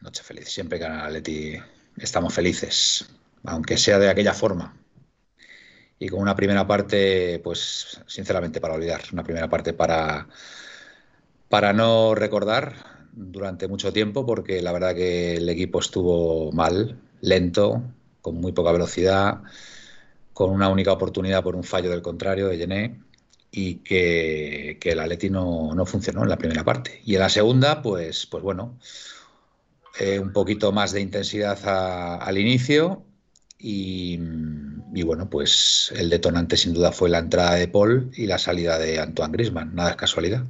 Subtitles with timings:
[0.00, 0.48] noche feliz.
[0.48, 1.56] Siempre que gana Leti
[1.96, 3.08] estamos felices,
[3.44, 4.76] aunque sea de aquella forma.
[5.98, 10.28] Y con una primera parte, pues sinceramente para olvidar, una primera parte para,
[11.48, 12.74] para no recordar
[13.12, 17.82] durante mucho tiempo, porque la verdad que el equipo estuvo mal, lento,
[18.22, 19.42] con muy poca velocidad
[20.40, 22.98] con una única oportunidad por un fallo del contrario de Gené
[23.50, 27.02] y que, que el Atleti no, no, funcionó en la primera parte.
[27.04, 28.78] Y en la segunda, pues, pues bueno,
[29.98, 31.58] eh, un poquito más de intensidad
[32.22, 33.04] al inicio
[33.62, 34.16] y,
[35.04, 38.98] bueno, pues el detonante sin duda fue la entrada de Paul y la salida de
[38.98, 40.44] Antoine Grisman, nada es casualidad.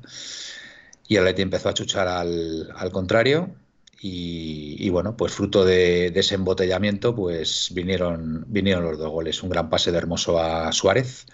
[1.09, 3.53] Y el Atleti empezó a chuchar al, al contrario
[4.01, 9.43] y, y, bueno, pues fruto de, de, ese embotellamiento, pues vinieron, vinieron los dos goles.
[9.43, 11.27] Un gran pase de Hermoso a Suárez,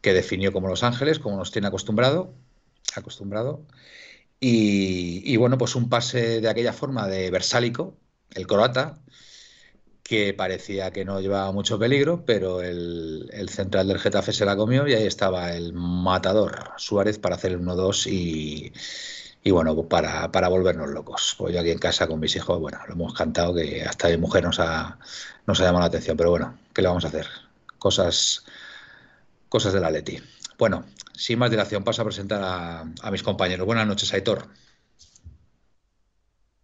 [0.00, 2.32] que definió como Los Ángeles, como nos tiene acostumbrado.
[2.94, 3.62] acostumbrado.
[4.44, 7.96] Y, bueno, pues un pase de aquella forma de Versálico,
[8.34, 8.98] el croata,
[10.02, 14.88] que parecía que no llevaba mucho peligro, pero el, central del Getafe se la comió
[14.88, 18.72] y ahí estaba el matador Suárez para hacer el 1-2 y
[19.44, 21.34] y bueno, para, para, volvernos locos.
[21.36, 24.16] Pues yo aquí en casa con mis hijos, bueno, lo hemos cantado que hasta mi
[24.16, 24.98] mujer nos ha,
[25.46, 27.26] nos ha llamado la atención, pero bueno, ¿qué le vamos a hacer?
[27.78, 28.44] Cosas,
[29.48, 30.18] cosas de la Leti.
[30.58, 30.84] Bueno,
[31.22, 33.64] sin más dilación, paso a presentar a, a mis compañeros.
[33.64, 34.48] Buenas noches, Aitor.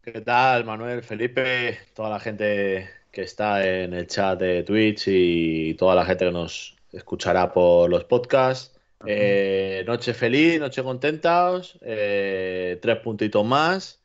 [0.02, 5.74] ¿Qué tal, Manuel, Felipe, toda la gente que está en el chat de Twitch y
[5.74, 8.76] toda la gente que nos escuchará por los podcasts?
[9.06, 14.02] Eh, noche feliz, noche contentos, eh, tres puntitos más.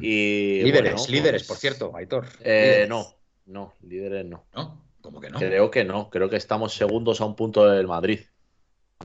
[0.00, 2.26] Y, líderes, bueno, líderes, pues, por cierto, Aitor.
[2.44, 3.16] Eh, no,
[3.46, 4.44] no, líderes no.
[4.54, 4.80] ¿No?
[5.00, 5.40] ¿Cómo que no?
[5.40, 8.20] Creo que no, creo que estamos segundos a un punto del Madrid.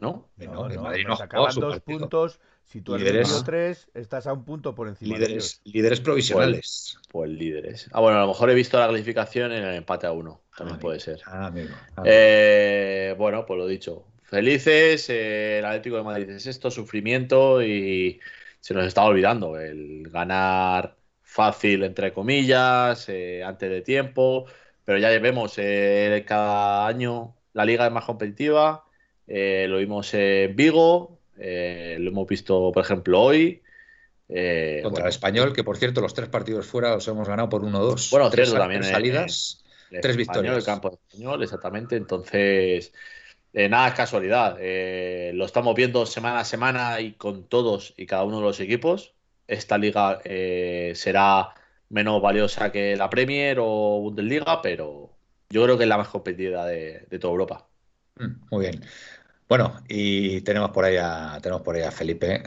[0.01, 0.29] ¿No?
[0.37, 1.99] No, no, Madrid no acaban dos partido.
[1.99, 2.39] puntos.
[2.65, 5.61] Si tú has líderes, tres, estás a un punto por encima líderes, de ellos.
[5.65, 6.97] Líderes provisionales.
[7.11, 7.89] Pues, pues, líderes.
[7.91, 10.41] Ah, bueno, a lo mejor he visto la clasificación en el empate a uno.
[10.57, 11.21] También ah, puede ser.
[11.25, 11.69] Ah, amigo.
[11.95, 15.09] Ah, eh, bueno, pues lo dicho felices.
[15.09, 18.19] Eh, el Atlético de Madrid es esto, sufrimiento y
[18.59, 24.45] se nos está olvidando el ganar fácil, entre comillas, eh, antes de tiempo.
[24.85, 28.82] Pero ya vemos, eh, cada año la liga es más competitiva.
[29.27, 33.61] Eh, lo vimos en Vigo, eh, lo hemos visto, por ejemplo, hoy.
[34.27, 37.61] Contra bueno, el español, que por cierto, los tres partidos fuera los hemos ganado por
[37.61, 38.09] 1-2.
[38.11, 39.63] Bueno, tres, también, tres salidas,
[40.01, 40.57] tres victorias.
[40.57, 41.95] El campo español, exactamente.
[41.95, 42.93] Entonces.
[43.53, 44.57] Eh, nada es casualidad.
[44.59, 48.59] Eh, lo estamos viendo semana a semana y con todos y cada uno de los
[48.59, 49.13] equipos.
[49.47, 51.53] Esta liga eh, será
[51.89, 55.15] menos valiosa que la Premier o Bundesliga, pero
[55.49, 57.67] yo creo que es la más competida de, de toda Europa.
[58.15, 58.83] Mm, muy bien.
[59.47, 62.43] Bueno, y tenemos por ahí a, tenemos por ahí a Felipe,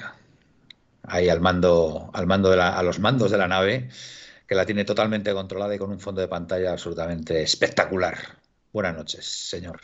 [1.03, 3.89] ahí al mando, al mando de la, a los mandos de la nave,
[4.47, 8.17] que la tiene totalmente controlada y con un fondo de pantalla absolutamente espectacular.
[8.73, 9.81] Buenas noches, señor.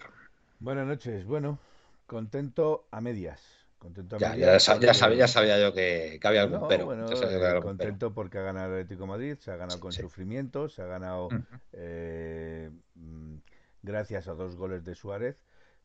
[0.59, 1.25] Buenas noches.
[1.27, 1.59] Bueno,
[2.07, 3.41] contento a medias.
[3.79, 6.69] Contento a ya, medias ya, ya, sabía, ya, sabía, yo que, que había algún no,
[6.69, 6.85] pero.
[6.87, 8.15] Bueno, ya eh, algún contento pero.
[8.15, 10.01] porque ha ganado el Atlético Madrid, se ha ganado con Sí.
[10.01, 11.29] sufrimiento, se ha ganado
[11.73, 13.37] eh, mm,
[13.83, 15.43] gracias a dos goles de Suárez.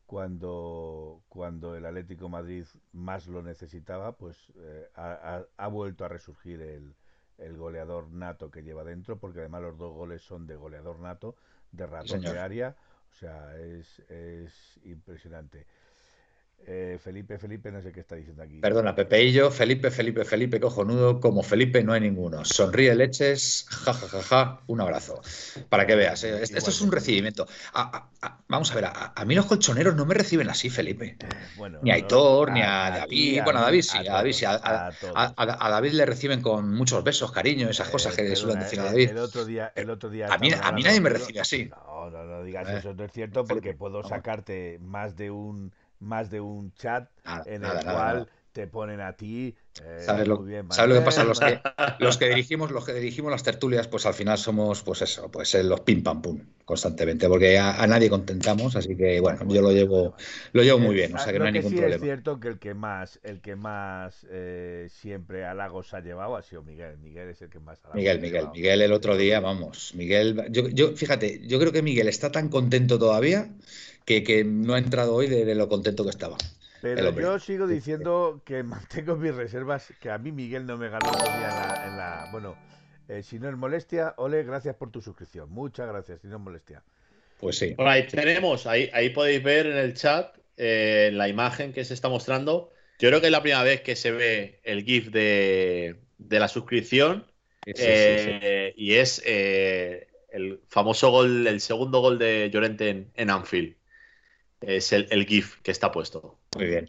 [0.08, 6.62] Cuando, cuando el Atlético Madrid más lo necesitaba, pues eh, ha, ha- vuelto a resurgir
[6.62, 6.96] el,
[7.38, 11.36] el goleador nato que lleva dentro, porque además los dos goles son de goleador nato,
[11.72, 12.76] de ratón de área.
[13.12, 15.66] O sea, es, es impresionante.
[16.70, 18.58] Eh, Felipe, Felipe, no sé qué está diciendo aquí.
[18.60, 22.44] Perdona, Pepe y yo, Felipe, Felipe, Felipe, cojonudo, como Felipe no hay ninguno.
[22.44, 25.22] Sonríe leches, ja, ja, ja, ja, un abrazo.
[25.70, 27.46] Para que veas, eh, esto, esto es un recibimiento.
[27.72, 31.16] A- a- a- vamos a ver, a, mí los colchoneros no me reciben así, Felipe.
[31.56, 33.40] Bueno, Ni a no, Aitor, ni a, David.
[33.44, 34.44] bueno, a David sí, a, David sí.
[34.44, 38.80] A, David le reciben con muchos besos, cariño, esas cosas Eh, que le suelen decir
[38.80, 39.08] a David.
[39.08, 41.70] El otro día, el otro día A mí- mí nadie me recibe así.
[41.70, 45.72] No, no, no digas Eh, eso, no es cierto, porque puedo sacarte más de un
[46.00, 48.28] más de un chat Nada, en el nada, cual nada.
[48.52, 49.56] te ponen a ti.
[49.82, 51.24] Eh, ¿Sabes lo, muy bien, ¿sabes lo que pasa?
[51.24, 51.60] Los que,
[51.98, 55.54] los que dirigimos, los que dirigimos las tertulias, pues al final somos, pues eso, pues
[55.64, 59.72] los pim pam pum, constantemente, porque a, a nadie contentamos, así que bueno, yo lo
[59.72, 60.14] llevo,
[60.52, 61.96] lo llevo muy Eh, bien, o sea que lo no hay ningún sí problema.
[61.96, 66.42] es cierto que el que más, el que más eh, siempre halagos ha llevado ha
[66.42, 66.98] sido Miguel.
[66.98, 68.52] Miguel es el que más halagos Miguel, ha Miguel, llevado.
[68.52, 72.48] Miguel el otro día, vamos, Miguel, yo, yo, fíjate, yo creo que Miguel está tan
[72.50, 73.50] contento todavía
[74.04, 76.36] que, que no ha entrado hoy de, de lo contento que estaba.
[76.80, 81.26] Pero yo sigo diciendo que mantengo mis reservas, que a mí Miguel no me ganó
[81.26, 81.80] en la...
[81.84, 82.60] en la- bueno,
[83.08, 85.50] eh, si no es molestia, Ole, gracias por tu suscripción.
[85.50, 86.84] Muchas gracias, si no es molestia.
[87.36, 87.74] Pues sí.
[87.74, 91.94] Bueno, ahí tenemos, ahí, ahí podéis ver en el chat eh, la imagen que se
[91.94, 92.72] está mostrando.
[92.98, 96.48] Yo creo que es la primera vez que se ve el GIF de, de la
[96.48, 97.26] suscripción.
[97.64, 98.40] Sí, sí, sí, sí.
[98.40, 103.76] eh, Y es eh, el famoso gol, el segundo gol de Llorente en, en Anfield.
[104.60, 106.36] Es el, el GIF que está puesto.
[106.56, 106.88] Muy bien.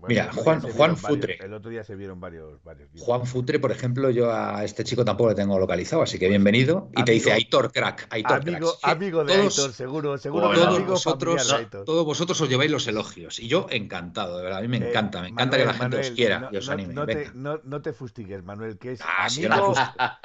[0.00, 1.38] Bueno, Mira, Juan- Juan varios- Futre.
[1.44, 2.62] el otro día se vieron varios...
[2.62, 2.88] varios.
[2.96, 6.88] Juan Futre, por ejemplo, yo a este chico tampoco le tengo localizado, así que bienvenido.
[6.96, 8.92] Y te dice Aitor Crack, Aitor Amigo, Crack.
[8.96, 11.84] amigo de todos, Aitor, seguro, seguro Bueno, todos amigo vosotros, familiar de Aitor.
[11.84, 13.40] todos vosotros os lleváis los elogios.
[13.40, 14.60] Y yo encantado, de verdad.
[14.60, 16.56] A mí me Eh, encanta, me encanta Manuel, que la gente os quiera no, y
[16.58, 16.94] os anime.
[16.94, 17.30] no te, Venga.
[17.34, 19.74] no- no te fustigues, Manuel, que es Ah, amigo,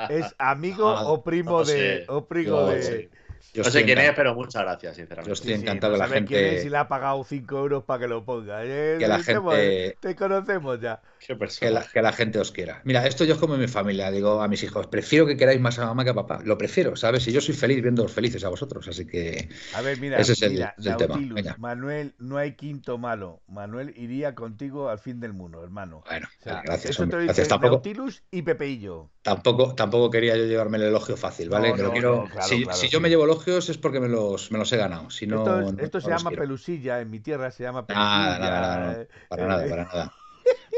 [0.08, 2.06] me es amigo Ah, o primo no de, sé.
[2.10, 3.10] o primo de.
[3.54, 5.28] Yo no sé quién es, pero muchas gracias, sinceramente.
[5.30, 6.68] Yo estoy Sí, sí, encantado no que la sabe quién es gente.
[6.68, 8.62] y le ha pagado 5 euros para que lo ponga.
[8.66, 11.02] Eh, Que la gente- Te conocemos ya.
[11.20, 12.82] Qué Que la, que la gente os quiera.
[12.84, 15.62] Mira, esto yo es como en mi familia, digo a mis hijos, prefiero que queráis
[15.62, 16.40] más a mamá que a papá.
[16.44, 17.28] Lo prefiero, ¿sabes?
[17.28, 20.42] Y yo soy feliz viéndoos felices a vosotros, así que A ver, mira, Ese es
[20.42, 21.56] el- mira, el tema, venga.
[21.60, 23.42] Manuel, no hay quinto malo.
[23.48, 26.04] Manuel iría contigo al fin del mundo, hermano.
[26.10, 27.48] bueno, O sea, gracias, eso te lo gracias.
[27.48, 29.10] dice Nautilus y Pepeillo.
[29.24, 31.74] Tampoco, tampoco quería yo llevarme el elogio fácil, ¿vale?
[31.74, 32.26] No, que lo no, quiero.
[32.26, 32.94] no, claro, si, claro, si sí.
[32.94, 35.10] yo me llevo elogios es porque me los, me los he ganado.
[35.10, 36.36] Si no, esto es- esto se llama quiero.
[36.36, 38.36] pelusilla, en mi tierra se llama pelusilla.
[38.36, 40.16] Nada, nada, nada, eh, para nada, para nada.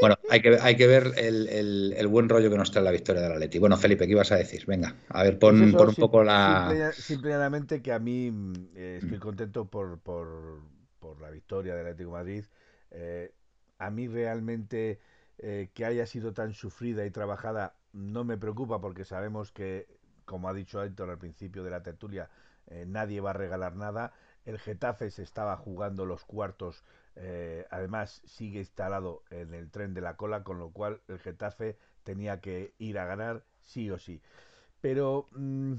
[0.00, 2.90] Bueno, hay que, hay que ver el, el- el buen rollo que nos trae la
[2.92, 3.58] victoria del Atleti.
[3.60, 4.64] Bueno, Felipe, ¿qué ibas a decir?
[4.66, 6.34] Venga, a ver, pon, Pues eso, pon un sim- poco la.
[6.34, 10.60] Simple, simple llanamente que a mí mm, eh, estoy contento por, por,
[10.98, 12.44] por la victoria del Atlético de Madrid.
[12.90, 13.32] Eh,
[13.78, 15.00] a mí realmente
[15.38, 19.86] eh, que haya sido tan sufrida y trabajada no me preocupa porque sabemos que,
[20.24, 22.30] como ha dicho Héctor al principio de la tertulia,
[22.68, 24.12] eh, nadie va a regalar nada.
[24.44, 26.84] El Getafe se estaba jugando los cuartos,
[27.16, 31.78] eh, además sigue instalado en el tren de la cola, con lo cual el Getafe
[32.04, 34.20] tenía que ir a ganar sí o sí.
[34.80, 35.74] Pero mm,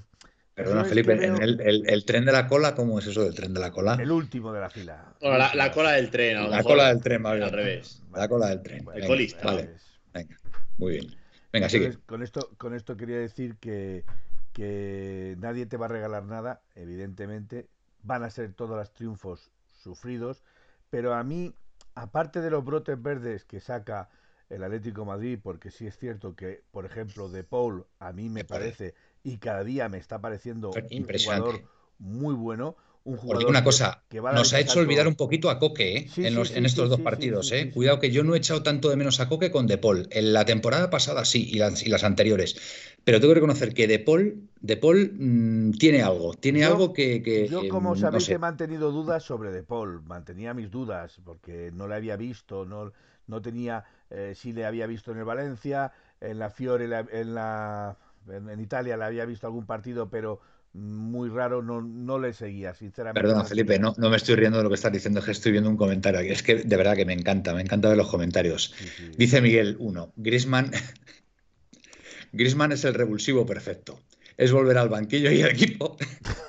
[0.56, 3.54] Perdona, Felipe, en el, el- el tren de la cola, ¿cómo es eso del tren
[3.54, 3.96] de la cola?
[4.02, 5.06] el último de la fila.
[5.22, 6.72] Bueno, la, la cola del tren, a lo La mejor.
[6.72, 7.44] cola del tren, más bien.
[7.46, 8.02] Al revés.
[8.14, 8.86] La cola del tren.
[8.96, 9.46] El colista.
[9.46, 9.70] Vale,
[10.14, 10.38] venga,
[10.78, 11.27] muy bien.
[11.58, 11.86] Venga, sigue.
[11.86, 14.06] entonces, con esto, con esto quería decir que,
[14.54, 17.68] que nadie te va a regalar nada, evidentemente.
[18.04, 20.44] Van a ser todos los triunfos sufridos,
[20.90, 21.54] pero a mí,
[21.96, 24.10] aparte de los brotes verdes que saca
[24.50, 28.30] el Atlético de Madrid, porque sí es cierto que, por ejemplo, De Paul a mí
[28.30, 28.94] me parece
[29.24, 31.62] y cada día me está pareciendo un jugador
[32.00, 34.80] muy bueno, un Os jugador digo una cosa, que va a dar nos ha hecho
[34.80, 36.12] olvidar un poquito a Coque ¿eh?
[36.14, 37.52] Sí, en, sí, los- sí, en estos sí, dos partidos.
[37.52, 37.72] ¿eh?
[37.74, 40.08] Cuidado que yo no he echado tanto de menos a Coque con De Paul.
[40.12, 42.58] En la temporada pasada sí, y las, y las anteriores.
[43.04, 46.94] Pero tengo que reconocer que De Paul, De Paul mm, tiene algo, tiene Yo- algo
[46.94, 48.34] que, que, Yo, eh, como no sabéis, sé.
[48.34, 50.02] he mantenido dudas sobre De Paul.
[50.04, 52.92] Mantenía mis dudas porque no le había visto, no,
[53.28, 53.86] no tenía.
[54.10, 57.98] Eh, sí le había visto en el Valencia, en la Fiore, la- en la
[58.28, 60.40] en, en Italia le había visto algún partido, pero
[60.78, 63.22] muy raro, no, no le seguía, sinceramente.
[63.22, 65.52] Perdona, Felipe, no, no me estoy riendo de lo que estás diciendo, es que estoy
[65.52, 66.30] viendo un comentario aquí.
[66.30, 68.74] Es que de verdad que me encanta, me encanta ver los comentarios.
[68.78, 69.12] Sí, sí.
[69.18, 70.72] Dice Miguel 1, Grisman,
[72.32, 74.00] Grisman es el revulsivo perfecto.
[74.38, 75.98] Es volver al banquillo y el equipo.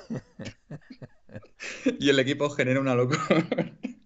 [1.99, 3.19] y el equipo genera una locura.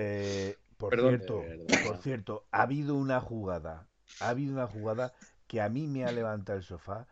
[0.00, 1.16] Eh, por Perdón.
[1.16, 1.44] cierto,
[1.82, 3.88] por cierto, ha habido una jugada,
[4.20, 5.12] ha habido una jugada
[5.48, 7.08] que a mí me ha levantado el sofá,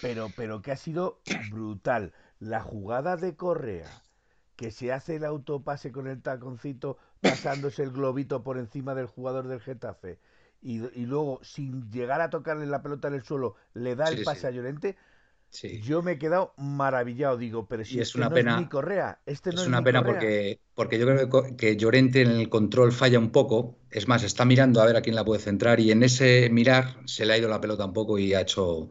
[0.00, 2.12] pero, pero que ha sido brutal.
[2.38, 4.02] La jugada de Correa,
[4.56, 9.48] que se hace el autopase con el taconcito, pasándose el globito por encima del jugador
[9.48, 10.18] del Getafe,
[10.62, 14.12] y, y luego, sin llegar a tocarle la pelota en el suelo, le da Sí,
[14.12, 14.46] el sí, pase sí.
[14.46, 14.96] a Llorente.
[15.82, 19.66] Yo me he quedado maravillado, digo, pero si es una pena, Correa, este no es,
[19.66, 23.78] una pena porque, porque yo creo que, Llorente en el control falla un poco.
[23.90, 26.96] Es más, está mirando a ver a quién la puede centrar y en ese mirar
[27.06, 28.90] se le ha ido la pelota un poco y ha hecho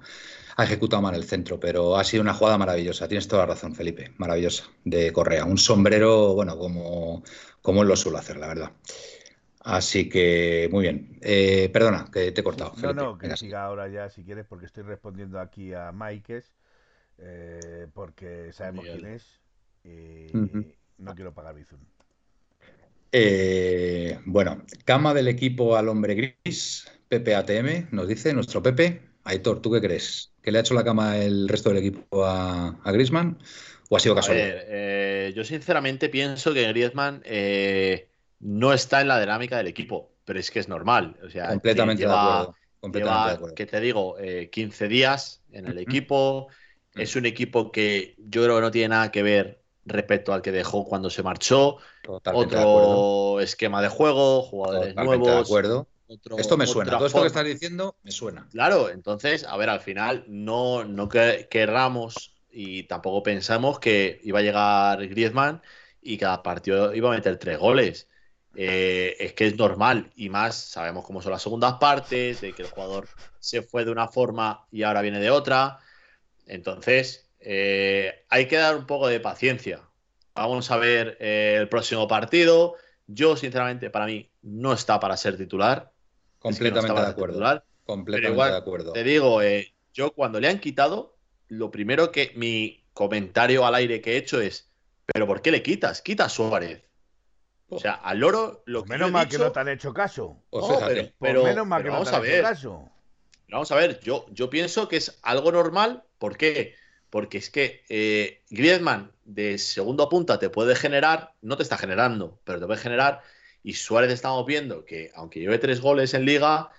[0.59, 3.07] ha ejecutado mal el centro, pero ha sido una jugada maravillosa.
[3.07, 4.11] Tienes toda la razón, Felipe.
[4.17, 5.45] Maravillosa de Correa.
[5.45, 7.23] Un sombrero, bueno, como,
[7.61, 8.71] como él lo suele hacer, la verdad.
[9.61, 11.17] Así que, muy bien.
[11.21, 12.73] Eh, perdona, que te he cortado.
[12.81, 16.43] no, no, que siga ahora ya si quieres, porque estoy respondiendo aquí a Maikes,
[17.19, 19.39] eh, porque sabemos quién es
[19.85, 20.27] y
[20.97, 21.79] no quiero pagar Bizum.
[23.13, 29.08] Eh, bueno, cama del equipo al hombre gris, Pepe ATM, nos dice nuestro Pepe.
[29.29, 30.33] Aitor, ¿tú qué crees?
[30.41, 33.37] ¿Que le ha hecho la cama el resto del equipo a, a Grisman?
[33.89, 35.33] ¿O ha sido casual?
[35.33, 37.23] yo sinceramente pienso que Griezmann
[38.39, 41.17] no está en la dinámica del equipo, pero es que es normal.
[41.23, 44.15] O sea, completamente, de acuerdo, completamente Que te digo,
[44.51, 46.47] 15 eh, días en el equipo.
[46.95, 50.51] Es un equipo que yo creo que no tiene nada que ver respecto al que
[50.51, 51.77] dejó cuando se marchó.
[52.07, 55.27] otro esquema de juego, jugadores nuevos.
[55.27, 55.87] De acuerdo.
[56.37, 58.47] Esto me suena, todo esto que estás diciendo me suena.
[58.51, 64.41] Claro, entonces, a ver, al final no, no querramos y tampoco pensamos que iba a
[64.41, 65.61] llegar Griezmann
[66.01, 68.07] y cada partido iba a meter tres goles.
[68.55, 72.63] Eh, es que es normal y más sabemos cómo son las segundas partes, de que
[72.63, 73.07] el jugador
[73.39, 75.79] se fue de una forma y ahora viene de otra.
[76.47, 79.81] Entonces, eh, hay que dar un poco de paciencia.
[80.33, 82.75] Vamos a ver eh, el próximo partido.
[83.05, 85.91] Yo, sinceramente, para mí no está para ser titular.
[86.39, 87.63] Completamente de acuerdo.
[87.85, 88.93] Completamente de acuerdo.
[88.93, 89.39] Te digo,
[89.93, 91.15] yo cuando le han quitado,
[91.47, 94.69] lo primero que mi comentario al aire que he hecho es,
[95.05, 96.01] pero ¿por qué le quitas?
[96.01, 96.83] Quita a Suárez.
[97.69, 100.43] O sea, al loro lo que Menos mal que no te han hecho caso.
[101.19, 102.89] pero, menos mal que no te han hecho caso.
[103.49, 106.03] Vamos a ver, yo, yo pienso que es algo normal.
[106.17, 106.75] ¿Por qué?
[107.09, 112.39] Porque es que eh, Griezmann de segundo punta te puede generar, no te está generando,
[112.43, 113.21] pero te puede generar.
[113.63, 116.69] Y Suárez estamos viendo que, aunque lleve tres goles en liga,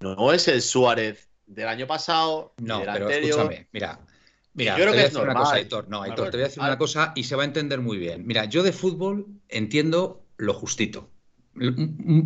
[0.00, 2.54] no es el Suárez del año pasado.
[2.58, 4.00] No, pero escúchame, mira,
[4.54, 5.36] Mira, yo creo que es normal.
[5.36, 5.88] Una cosa, Aitor.
[5.88, 8.24] No, Aitor, te voy a decir una cosa y se va a entender muy bien.
[8.26, 11.10] Mira, yo de fútbol entiendo lo justito.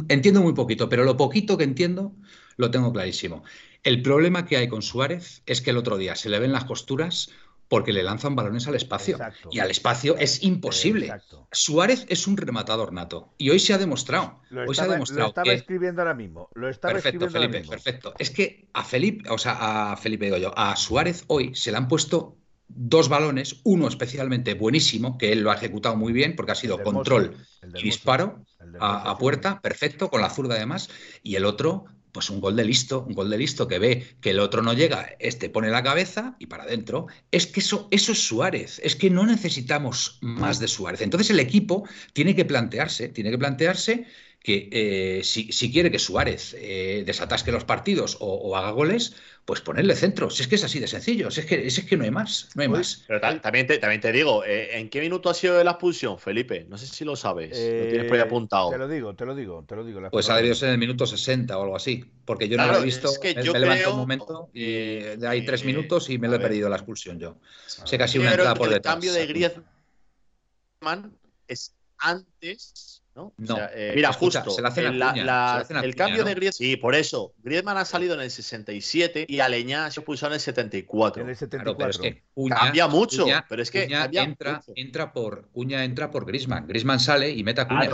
[0.08, 2.12] Entiendo muy poquito, pero lo poquito que entiendo
[2.56, 3.44] lo tengo clarísimo.
[3.82, 6.64] El problema que hay con Suárez es que el otro día se le ven las
[6.64, 7.30] costuras
[7.68, 9.18] porque le lanzan balones al espacio.
[9.50, 11.12] Y al espacio es imposible.
[11.52, 13.34] Suárez es un rematador nato.
[13.36, 14.40] Y hoy se ha demostrado.
[14.50, 15.22] Lo hoy estaba, se ha demostrado.
[15.22, 16.48] Lo estaba escribiendo ahora mismo.
[16.54, 18.14] Lo estaba perfecto, Felipe, perfecto.
[18.18, 21.76] Es que a Felipe, o sea, a Felipe digo yo, a Suárez hoy se le
[21.76, 22.36] han puesto
[22.68, 26.82] dos balones, uno especialmente buenísimo, que él lo ha ejecutado muy bien porque ha sido
[26.82, 27.36] control
[27.74, 28.44] y disparo
[28.78, 30.90] a, a, puerta, perfecto, con la zurda además,
[31.22, 34.30] y el otro pues un gol de listo, un gol de listo que ve que
[34.30, 37.06] el otro no llega, este pone la cabeza y para adentro.
[37.30, 41.00] Es que eso, eso es Suárez, es que no necesitamos más de Suárez.
[41.00, 44.06] Entonces el equipo tiene que plantearse, tiene que plantearse
[44.40, 49.96] que eh, si, quiere que Suárez eh, desatasque los partidos o, haga goles, pues ponerle
[49.96, 50.30] centro.
[50.30, 52.48] Si es que es así de sencillo, si es que, es que no hay más,
[52.54, 53.04] no hay más.
[53.06, 56.66] Pero también, te, también te digo, eh, ¿en qué minuto ha sido la expulsión, Felipe?
[56.68, 58.70] No sé si lo sabes, lo tienes por ahí apuntado.
[58.70, 60.00] Te lo digo, te lo digo, te lo digo.
[60.10, 62.78] Pues ha debido ser en el minuto 60 o algo así, porque yo no lo
[62.78, 63.52] he visto, es que me, yo
[63.90, 67.36] un momento y de ahí tres minutos y me lo he perdido la expulsión yo.
[67.66, 68.94] Sé que ha sido una entrada por detrás.
[68.94, 71.18] El cambio de Griezmann
[71.48, 73.58] es antes ¿no?
[73.74, 74.50] Eh, mira, justo.
[74.50, 76.52] Se el cambio de Griezmann.
[76.52, 77.34] Sí, por eso.
[77.42, 81.22] Griezmann ha salido en el 67 y Aleñá se puso en el 74.
[81.22, 82.00] En el 74.
[82.48, 83.26] cambia mucho.
[83.48, 86.66] pero es que entra, entra por Cuña entra por Griezmann.
[86.66, 87.90] Griezmann sale y mete a Cuña.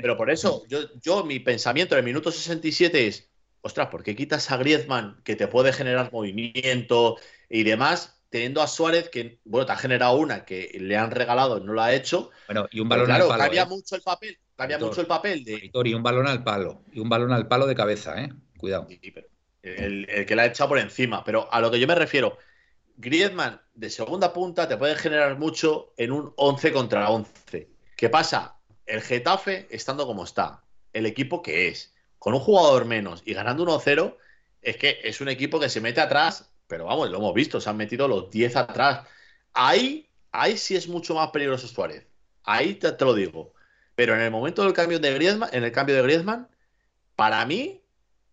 [0.00, 3.28] pero por eso, yo, yo, mi pensamiento en el minuto 67 es:
[3.62, 7.16] ostras, ¿por qué quitas a Griezmann que te puede generar movimiento
[7.48, 8.20] y demás?
[8.30, 11.72] teniendo a Suárez, que, bueno, te ha generado una que le han regalado y no
[11.72, 12.30] lo ha hecho.
[12.46, 13.42] Bueno, y un balón claro, al palo.
[13.42, 13.66] Cambia ¿eh?
[13.66, 14.38] mucho el papel.
[14.60, 15.70] Cambia mucho el papel de.
[15.72, 16.82] y un balón al palo.
[16.92, 18.32] Y un balón al palo de cabeza, ¿eh?
[18.58, 18.86] Cuidado.
[19.62, 21.24] el, que le ha echado por encima.
[21.24, 22.38] Pero a lo que yo me refiero,
[22.96, 27.68] Griezmann de segunda punta te puede generar mucho en un 11 contra 11.
[27.96, 28.56] ¿Qué pasa?
[28.86, 30.62] El Getafe, estando como está,
[30.92, 34.16] el equipo que es, con un jugador menos y ganando 1-0,
[34.62, 37.68] es que es un equipo que se mete atrás pero vamos, lo hemos visto, se
[37.68, 39.04] han metido los 10 atrás.
[39.52, 42.06] Ahí, ahí sí es mucho más peligroso Suárez.
[42.44, 43.52] Ahí te, lo digo.
[44.00, 46.48] Pero en el momento del cambio de Griezmann, en el cambio de Griezmann,
[47.16, 47.82] para mí,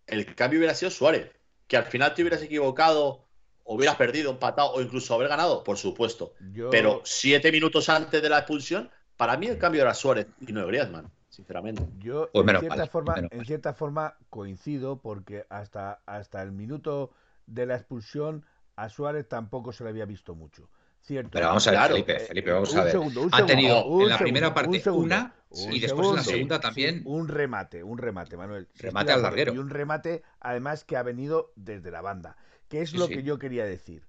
[0.06, 1.30] el cambio hubiera sido Suárez.
[1.68, 3.26] Que al final te hubieras equivocado,
[3.66, 6.32] hubieras perdido, empatado o incluso haber ganado, por supuesto.
[6.72, 10.66] Pero siete minutos antes de la expulsión, para mí el cambio era Suárez y no
[10.66, 11.84] Griezmann sinceramente.
[12.00, 17.12] Yo pues en, cierta forma, en cierta forma coincido porque hasta, hasta el minuto
[17.46, 18.46] de la expulsión
[18.78, 20.70] a Suárez tampoco se le había visto mucho.
[21.02, 21.32] Cierto.
[21.34, 22.92] Pero vamos a ver, Claro, Felipe, eh, Felipe, vamos un a ver.
[22.92, 26.08] segundo, un ha segundo, tenido un en la segundo, primera parte una un y después
[26.10, 26.24] en la segundo.
[26.24, 27.02] segunda Sí, también.
[27.06, 28.68] un remate, un remate, Manuel.
[28.76, 29.54] Remate al larguero.
[29.54, 32.38] Y un remate, además, que ha venido desde la banda.
[32.68, 33.16] Que es Sí, lo sí.
[33.16, 34.08] que yo quería decir.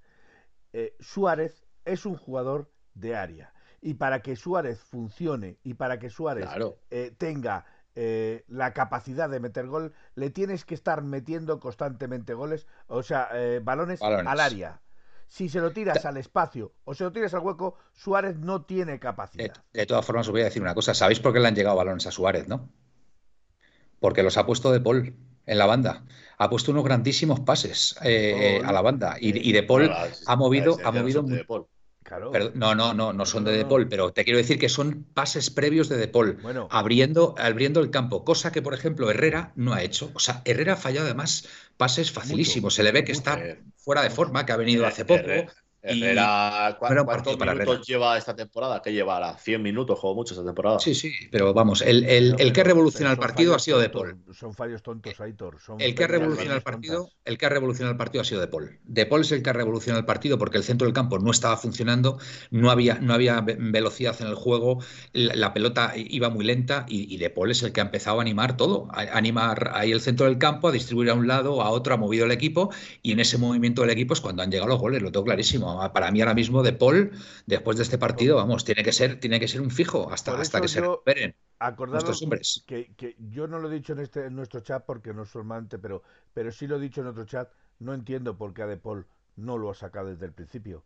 [0.73, 3.52] Eh, Suárez es un jugador de área.
[3.80, 6.78] Y para que Suárez funcione y para que Suárez Claro.
[6.90, 7.64] eh, tenga
[7.95, 13.28] eh, la capacidad de meter gol, le tienes que estar metiendo constantemente goles, o sea,
[13.35, 14.26] eh, balones, Balones.
[14.26, 14.80] al área.
[15.29, 18.99] Si se lo tiras al espacio o se lo tiras al hueco, Suárez no tiene
[18.99, 19.53] capacidad.
[19.73, 20.95] de todas formas, os voy a decir una cosa.
[20.95, 22.69] ¿Sabéis por qué le han llegado balones a Suárez, no?
[24.01, 25.15] Porque los ha puesto De Paul
[25.47, 26.05] en la banda.
[26.39, 29.17] Ha puesto unos grandísimos pases eh, Oh, a la banda.
[29.21, 29.91] Y, y De Paul
[30.27, 31.67] ha movido, ha movido De Paul.
[32.09, 32.33] Claro.
[32.55, 33.69] No, no, no, no son de No, De no.
[33.69, 36.67] Paul, pero te quiero decir que son pases previos de De Paul, Bueno.
[36.71, 40.11] abriendo, abriendo el campo, cosa que, por ejemplo, Herrera no ha hecho.
[40.15, 41.47] O sea, Herrera ha fallado además
[41.77, 42.75] pases facilísimos.
[42.75, 43.19] Se le ve que mucho.
[43.31, 45.23] está fuera de forma, que ha venido hace poco.
[45.83, 47.85] Herrera, ¿cu- no era un ¿cuántos partido para minutos Herrera.
[47.87, 48.83] lleva esta temporada?
[48.83, 49.37] ¿Qué llevará?
[49.39, 50.79] 100 minutos, juego mucho esta temporada.
[50.81, 53.79] Sí, sí, pero vamos, el, el- No, el que ha revolucionado el partido ha sido
[53.79, 54.17] De Paul.
[54.33, 55.61] Son fallos tontos, Aitor.
[55.61, 56.73] Son El que ha revolucionado el tontas.
[56.73, 58.79] partido, el que ha revolucionado el partido ha sido De Paul.
[58.85, 61.31] De Paul es el que ha revolucionado el partido porque el centro del campo no
[61.31, 62.19] estaba funcionando,
[62.51, 64.79] no había, no había ve- velocidad en el juego,
[65.13, 68.19] la, la pelota iba muy lenta y, y De Paul es el que ha empezado
[68.19, 71.27] a animar todo, a, a animar ahí el centro del campo, a distribuir a un
[71.29, 72.71] lado, a otro, ha movido el equipo
[73.03, 75.68] y en ese movimiento del equipo es cuando han llegado los goles, lo tengo clarísimo.
[75.95, 77.13] Para mí ahora mismo De Paul,
[77.47, 80.61] después de este partido, vamos, tiene que ser, tiene que ser un fijo hasta, hasta
[80.61, 82.65] que se recuperen Acordaros nuestros hombres.
[82.67, 85.31] que, que yo no lo he dicho en este en nuestro chat porque no es
[85.31, 86.03] formante, pero,
[86.35, 87.51] pero sí lo he dicho en otro chat.
[87.81, 89.07] No entiendo por qué a De Paul
[89.37, 90.85] no lo ha sacado desde el principio.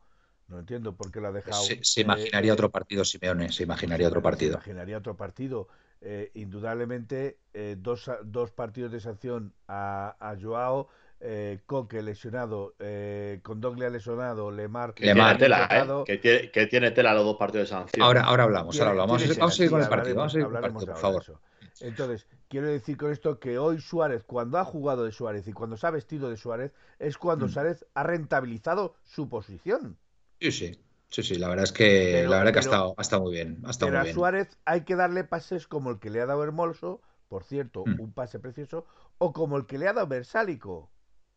[0.48, 1.62] No entiendo por qué lo ha dejado.
[1.66, 4.54] Se, se imaginaría eh, otro partido, Simeone, se imaginaría otro se partido.
[4.54, 5.68] imaginaría otro partido.
[6.00, 10.88] Eh, indudablemente, eh, dos, dos partidos de sanción a, a Joao,
[11.24, 14.94] eh, Coque lesionado, eh, Condoglia lesionado, Lemar.
[14.98, 15.38] Lemar.
[15.38, 15.68] tela.
[15.70, 16.02] ¿eh?
[16.04, 18.04] Que tiene, que tiene tela los dos partidos de sanción.
[18.04, 19.08] Ahora, ahora hablamos, ahora hablamos.
[19.12, 20.86] Vamos a, seguir- vamos a seguir con el partido, vamos a seguir con el partido,
[20.92, 21.22] por favor.
[21.22, 21.40] eso.
[21.80, 25.76] Entonces, quiero decir con esto que hoy Suárez, cuando ha jugado de Suárez y cuando
[25.76, 27.50] se ha vestido de Suárez, es cuando Mm.
[27.50, 29.96] Suárez ha rentabilizado su posición.
[30.40, 33.02] Sí, sí, sí, sí, la verdad es que, Pero- la verdad que ha estado, ha
[33.02, 34.14] estado muy bien, ha estado Pero muy a bien.
[34.14, 38.00] Suárez hay que darle pases como el que le ha dado Hermoso, por cierto, Mm.
[38.00, 38.84] un pase precioso,
[39.18, 40.90] o como el que le ha dado Versálico.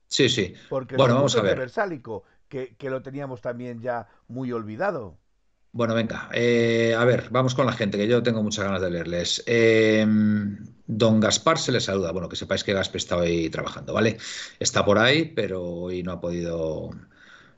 [0.08, 0.54] Sí, sí.
[0.68, 1.58] Porque Bueno, vamos a ver.
[1.58, 5.18] Versálico, que, que lo teníamos también ya muy olvidado.
[5.72, 8.90] Bueno, venga, eh, a ver, vamos con la gente, que yo tengo muchas ganas de
[8.90, 9.44] leerles.
[9.46, 10.06] Eh,
[10.88, 12.12] don Gaspar se le saluda.
[12.14, 14.18] Bueno, que sepáis que Gaspar está hoy trabajando, ¿vale?
[14.58, 16.92] Está por ahí, pero hoy no ha podido,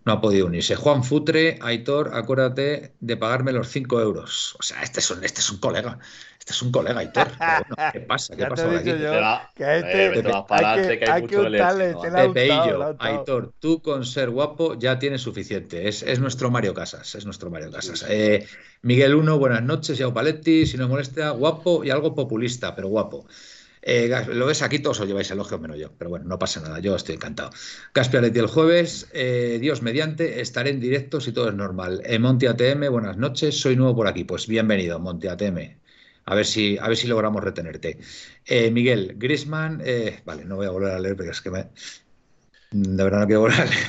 [0.08, 0.76] no ha podido unirse.
[0.76, 4.56] Juan Futre, Aitor, acuérdate de pagarme los 5 euros.
[4.58, 6.00] O sea, este es un, este es un colega.
[6.40, 7.36] Este es un colega, Aitor.
[7.38, 8.36] Pero bueno, ¿qué pasa?
[8.38, 9.04] ¿Qué Ya te pasa he por dicho aquí?
[9.04, 9.12] yo
[9.54, 11.94] que a eh, este vete más para hay adelante, que, que hay hay mucho untarle,
[11.94, 12.52] no, Pepe.
[13.00, 15.90] Aitor, tú con ser guapo ya tienes suficiente.
[15.90, 18.06] Es, es nuestro Mario Casas, es nuestro Mario Casas.
[18.08, 18.48] Eh,
[18.82, 23.28] Miguel 1, buenas noches, Yao Paletti, si no molesta, guapo y algo populista, pero guapo.
[23.82, 26.80] Eh, lo ves aquí, todos os lleváis elogios menos yo, pero bueno, no pasa nada,
[26.80, 27.52] yo estoy encantado.
[27.94, 32.02] Gaspialetti el jueves, eh, Dios mediante, estaré en directo si todo es normal.
[32.06, 35.80] Eh, Monty ATM, buenas noches, soy nuevo por aquí, pues bienvenido, Monty ATM.
[36.26, 38.00] A ver si, a ver si logramos retenerte.
[38.46, 39.82] Eh, Miguel, Grisman,
[40.26, 41.70] vale, no voy a volver a leer porque es que me,
[42.72, 43.88] de verdad no quiero volver a leer.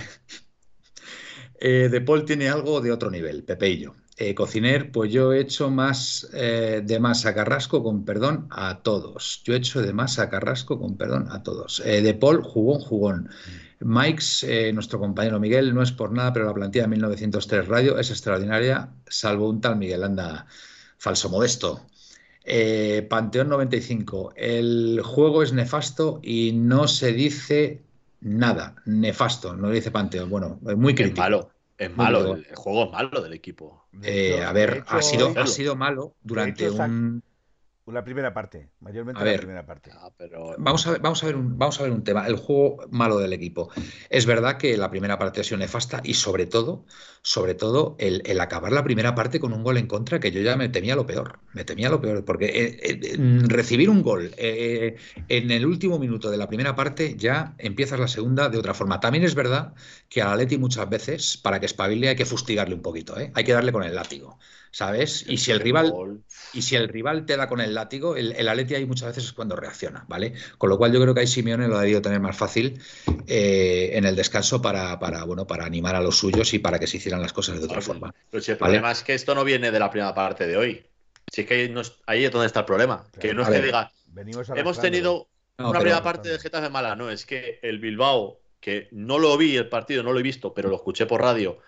[1.91, 3.97] De Paul tiene algo de otro nivel, Pepeillo.
[4.21, 8.81] Eh, cociner, pues yo he hecho más eh, de más a Carrasco con perdón a
[8.83, 9.43] todos.
[9.45, 11.81] Yo he hecho de más a Carrasco con perdón a todos.
[11.85, 13.31] Eh, de Paul, jugón, jugón.
[13.79, 17.97] Mikes, eh, nuestro compañero Miguel, no es por nada, pero la plantilla de 1903 Radio
[17.97, 20.47] es extraordinaria, salvo un tal Miguel, anda,
[20.99, 21.87] falso modesto.
[23.09, 27.83] Panteón 95, el juego es nefasto y no se dice
[28.21, 31.21] nada, nefasto, no dice Panteón, bueno, muy Es crítico.
[31.21, 31.51] malo.
[31.79, 32.35] Es malo.
[32.35, 33.89] El, el juego es malo del equipo.
[33.93, 37.23] De Eh, a ver, hecho, ha sido, ha sido malo durante hecho, sac- un...
[37.93, 39.41] La primera parte, mayormente A la ver.
[39.41, 39.91] primera parte.
[39.95, 42.37] Ah, pero Vamos a ver, vamos a ver un, vamos a ver un tema, el
[42.37, 43.71] juego malo del equipo.
[44.11, 46.85] Es verdad que la primera parte ha sido nefasta y sobre todo,
[47.23, 50.41] sobre todo el, el acabar la primera parte con un gol en contra que yo
[50.43, 54.03] ya me temía lo peor, me temía lo peor, porque eh, eh, mm, recibir un
[54.03, 54.97] gol eh,
[55.29, 59.01] en el último minuto de la primera parte ya empiezas la segunda de otra forma.
[59.01, 59.75] También es verdad
[60.09, 63.31] que al Atleti muchas veces para que espabile hay que fustigarle un poquito, ¿eh?
[63.35, 64.39] hay que darle con el látigo,
[64.71, 65.25] ¿sabes?
[65.29, 65.93] Y si el rival
[66.53, 69.25] y si el rival te da con el látigo, el, el Atleti ahí muchas veces
[69.25, 70.33] es cuando reacciona, ¿vale?
[70.57, 72.81] Con lo cual yo creo que ahí Simeone lo ha debido tener más fácil
[73.27, 76.87] eh, en el descanso para, para, bueno, para animar a los suyos y para que
[76.87, 77.87] se hicieran las cosas de otra Vale.
[77.87, 78.15] forma.
[78.31, 78.71] Pero si el Vale.
[78.73, 80.85] problema es que esto no viene de la primera parte de hoy.
[81.31, 83.05] Si es que ahí, no es, ahí es donde está el problema.
[83.21, 83.65] Que no es que ver.
[83.67, 85.29] diga, Venimos hemos tenido
[85.59, 89.19] No, una pero- primera parte de Getafe mala, no, es que el Bilbao que no
[89.19, 91.59] lo vi el partido, no lo he visto, pero lo escuché por radio,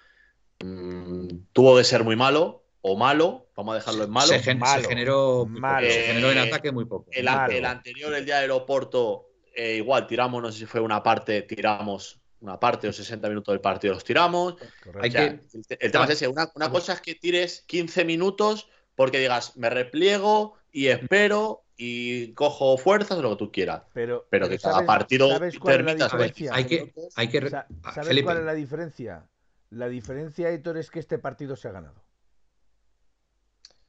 [0.65, 4.29] mm, tuvo de ser muy malo o malo, vamos a dejarlo en malo.
[4.29, 4.89] Se, gen- se Malo.
[4.89, 5.87] generó, Malo.
[5.91, 7.11] se generó en Eh, ataque muy poco.
[7.13, 7.53] El, Malo.
[7.53, 11.43] el anterior, el día del Oporto, eh, igual tiramos, no sé si fue una parte,
[11.43, 14.55] tiramos una parte o 60 minutos del partido, los tiramos.
[14.83, 15.01] Correcto.
[15.03, 16.29] Hay O sea, que- el, te- el tema es ese.
[16.29, 22.33] Una, una cosa es que tires 15 minutos porque digas, me repliego y espero y
[22.35, 23.83] cojo fuerzas o lo que tú quieras.
[23.93, 26.55] Pero, Pero que cada ¿sabes- partido ¿sabes cuál es la permitas diferencia?
[26.55, 29.27] Hay que, hay que ah, ¿Sabes Felipe, cuál es la diferencia?
[29.71, 32.03] La diferencia, Héctor, es que este partido se ha ganado.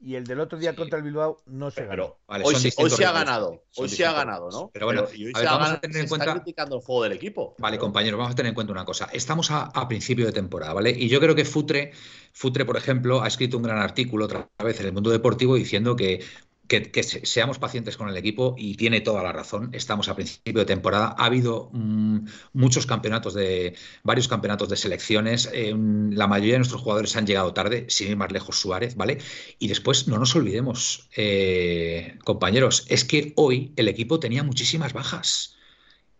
[0.03, 0.77] Y el del otro día Sí.
[0.77, 2.03] contra el Bilbao no se ganó.
[2.05, 3.63] Pero Vale, hoy, son sí- hoy distintos se ha ganado.
[3.77, 4.49] Hoy se ha ganado.
[4.49, 4.71] ¿no?
[4.73, 6.33] Pero bueno, y hoy a se ver, ha vamos a tener se en está cuenta-
[6.41, 7.55] criticando el juego del equipo.
[7.59, 9.09] Vale, Pero- compañeros, vamos a tener en cuenta una cosa.
[9.13, 10.89] Estamos a, a principio de temporada, ¿vale?
[10.89, 11.91] Y yo creo que Futre,
[12.33, 15.95] Futre, por ejemplo, ha escrito un gran artículo otra vez en el mundo deportivo diciendo
[15.95, 16.23] que,
[16.71, 19.69] que- que se- seamos pacientes con el equipo y tiene toda la razón.
[19.73, 21.07] Estamos a principio de temporada.
[21.17, 22.19] Ha habido mm,
[22.53, 25.49] muchos campeonatos de, varios campeonatos de selecciones.
[25.53, 25.73] eh,
[26.21, 29.17] la mayoría de nuestros jugadores han llegado tarde, sin ir más lejos Suárez, ¿vale?
[29.59, 35.55] Y después no nos olvidemos, eh, compañeros, es que hoy el equipo tenía muchísimas bajas.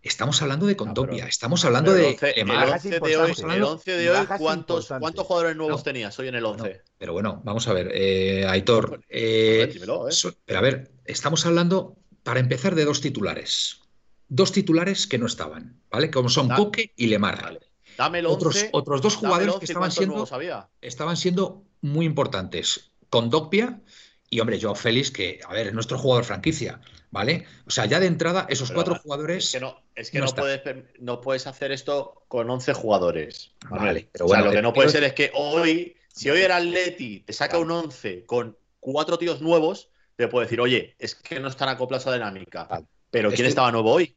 [0.03, 3.11] Estamos hablando de Condopia, pero- estamos hablando de 11, el Lemar, Bajas 11 de hoy,
[3.29, 3.55] importantes.
[3.55, 5.01] el 11 de hoy, Bajas ¿cuántos, importantes.
[5.01, 5.83] ¿cuántos jugadores nuevos No.
[5.83, 6.81] tenías hoy en el 11?
[6.97, 9.01] Pero bueno, vamos a ver, eh, Aitor.
[9.09, 10.11] eh, dímelo, ¿eh?
[10.11, 13.81] so- pero a ver, estamos hablando, para empezar, de dos titulares.
[14.27, 16.09] Dos titulares que no estaban, ¿vale?
[16.09, 17.39] Como son Coque y Lemar.
[17.43, 17.59] Vale.
[17.97, 18.69] Dame el Otros- 11.
[18.73, 20.27] otros dos jugadores 11 que estaban siendo-.
[20.81, 22.91] Estaban siendo muy importantes.
[23.09, 23.81] Con Dogbia
[24.31, 26.79] y, hombre, Joao Félix, que, a ver, es nuestro jugador franquicia,
[27.11, 27.45] ¿vale?
[27.67, 29.51] O sea, ya de entrada, esos Pero, cuatro Es jugadores.
[29.51, 30.61] que no, es que no puedes,
[30.99, 33.51] no puedes hacer esto con 11 jugadores.
[33.69, 33.87] Manuel.
[33.87, 36.41] Vale, pero o sea, bueno, lo que no puede ser es que hoy, si hoy
[36.41, 41.15] era Atleti, te saca un 11 con cuatro tíos nuevos, te puede decir, oye, es
[41.15, 42.65] que no están acoplados a dinámica.
[42.65, 42.85] Vale.
[43.09, 44.15] Pero Es ¿quién estaba nuevo hoy?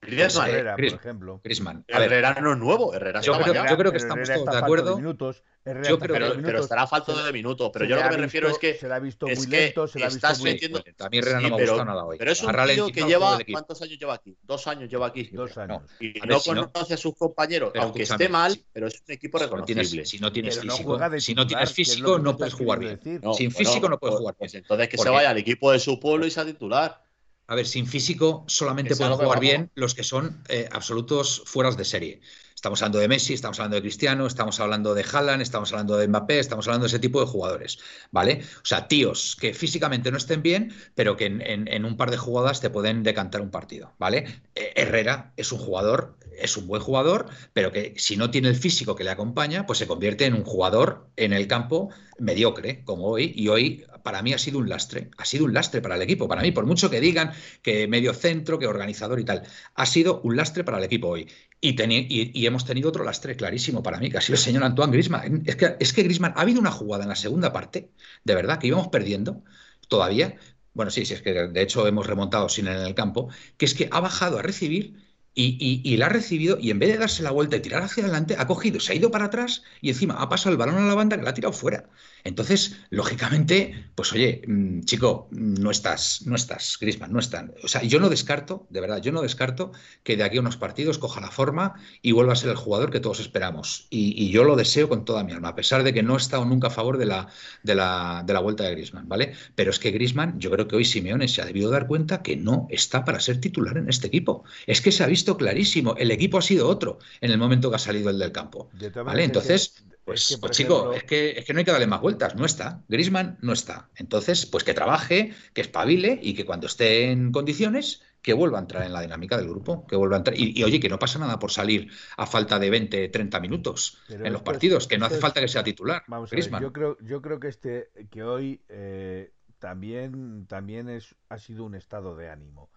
[0.00, 0.48] Griezmann.
[0.48, 1.40] eh, Herrera, por ejemplo.
[1.42, 1.84] Griezmann.
[1.92, 4.48] A ver, Herrera no es nuevo, Herrera Yo creo- yo creo que estamos Herrera todos
[4.48, 4.96] está de acuerdo.
[4.96, 5.42] minutos,
[5.86, 7.70] Yo creo pero, estará falto de minutos.
[7.72, 9.46] Pero se yo lo que me refiero es que se le ha visto es muy
[9.48, 11.72] lento, se le ha visto muy metiendo- a mí Herrera Sí, no me ha pero-
[11.72, 12.16] gustado nada hoy.
[12.18, 13.38] Pero es un tío que lleva.
[13.50, 14.36] ¿Cuántos años lleva aquí?
[14.42, 15.24] Dos años lleva aquí.
[15.32, 15.82] dos años.
[16.00, 19.12] Y A no si no- conoce a sus compañeros, aunque esté mal, pero es un
[19.12, 20.06] equipo Si no tienes, reconocible.
[20.06, 23.00] si no tienes no físico, si no tienes físico, no puedes jugar bien.
[23.22, 24.64] No, Sin físico no puedes pues- jugar pues bien.
[24.64, 27.02] entonces que ¿Por se vaya al equipo de su pueblo y sea titular.
[27.50, 31.84] A ver, sin físico solamente pueden jugar bien los que son eh, absolutos fueras de
[31.86, 32.20] serie.
[32.54, 36.08] Estamos hablando de Messi, estamos hablando de Cristiano, estamos hablando de Haaland, estamos hablando de
[36.08, 37.78] Mbappé, estamos hablando de ese tipo de jugadores,
[38.10, 38.42] ¿vale?
[38.56, 42.10] O sea, tíos que físicamente no estén bien, pero que en, en- en un par
[42.10, 44.42] de jugadas te pueden decantar un partido, ¿vale?
[44.54, 48.56] Eh, Herrera es un jugador, es un buen jugador, pero que si no tiene el
[48.56, 53.06] físico que le acompaña, pues se convierte en un jugador en el campo mediocre, como
[53.06, 56.02] hoy, y hoy para mí ha sido un lastre, ha sido un lastre para el
[56.02, 59.42] equipo, para mí, por mucho que digan que medio centro, que organizador y tal,
[59.74, 61.28] ha sido un lastre para el equipo hoy.
[61.60, 64.92] Y, y, hemos tenido otro lastre clarísimo para mí, que ha sido el señor Antoine
[64.92, 65.42] Griezmann.
[65.44, 67.90] Es que, es que Griezmann, ha habido una jugada en la segunda parte,
[68.24, 69.42] de verdad, que íbamos perdiendo
[69.88, 70.36] todavía.
[70.72, 73.64] Bueno, sí, sí, es que de hecho hemos remontado sin él en el campo, que
[73.64, 75.07] es que ha bajado a recibir
[75.42, 77.82] y, y- y la ha recibido y en vez de darse la vuelta y tirar
[77.82, 80.76] hacia adelante, ha cogido, se ha ido para atrás y encima ha pasado el balón
[80.78, 81.88] a la banda que la ha tirado fuera.
[82.24, 87.54] Entonces, lógicamente, pues oye, mm, chico, no estás, no estás, Griezmann, no están.
[87.62, 90.56] O sea, yo no descarto, de verdad, yo no descarto que de aquí a unos
[90.56, 93.86] partidos coja la forma y vuelva a ser el jugador que todos esperamos.
[93.90, 96.18] Y, y yo lo deseo con toda mi alma, a pesar de que no he
[96.18, 97.28] estado nunca a favor de la,
[97.62, 99.32] de la, de la vuelta de Griezmann, ¿vale?
[99.54, 102.36] Pero es que Griezmann, yo creo que hoy Simeone se ha debido dar cuenta que
[102.36, 104.44] no está para ser titular en este equipo.
[104.66, 107.76] Es que se ha visto clarísimo, el equipo ha sido otro en el momento que
[107.76, 108.70] ha salido el del campo.
[109.12, 109.22] ¿Vale?
[109.22, 109.74] que- Entonces,
[110.08, 112.44] pues, es que, chico, es que, es que no hay que darle más vueltas, no
[112.44, 112.84] está.
[112.88, 113.90] Griezmann no está.
[113.96, 118.62] Entonces, pues que trabaje, que espabile y que cuando esté en condiciones, que vuelva a
[118.62, 120.36] entrar en la dinámica del grupo, que vuelva a entrar.
[120.38, 123.98] Y, y, oye, que no pasa nada por salir a falta de 20, 30 minutos
[124.08, 126.02] Pero en los es- partidos, que no hace es- falta que sea titular.
[126.08, 131.14] Vamos a ver, yo creo, yo creo que este, que hoy eh, también, también es,
[131.28, 132.70] ha sido un estado de ánimo,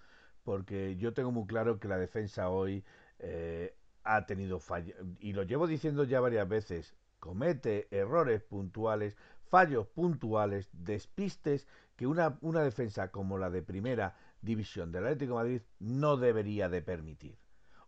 [0.44, 2.84] porque yo tengo muy claro que la defensa hoy
[3.20, 9.16] eh, ha tenido fallos, y lo llevo diciendo ya varias veces, comete errores puntuales,
[9.50, 15.44] fallos puntuales, despistes que una, una defensa como la de primera división del Atlético de
[15.44, 17.38] Madrid no debería de permitir,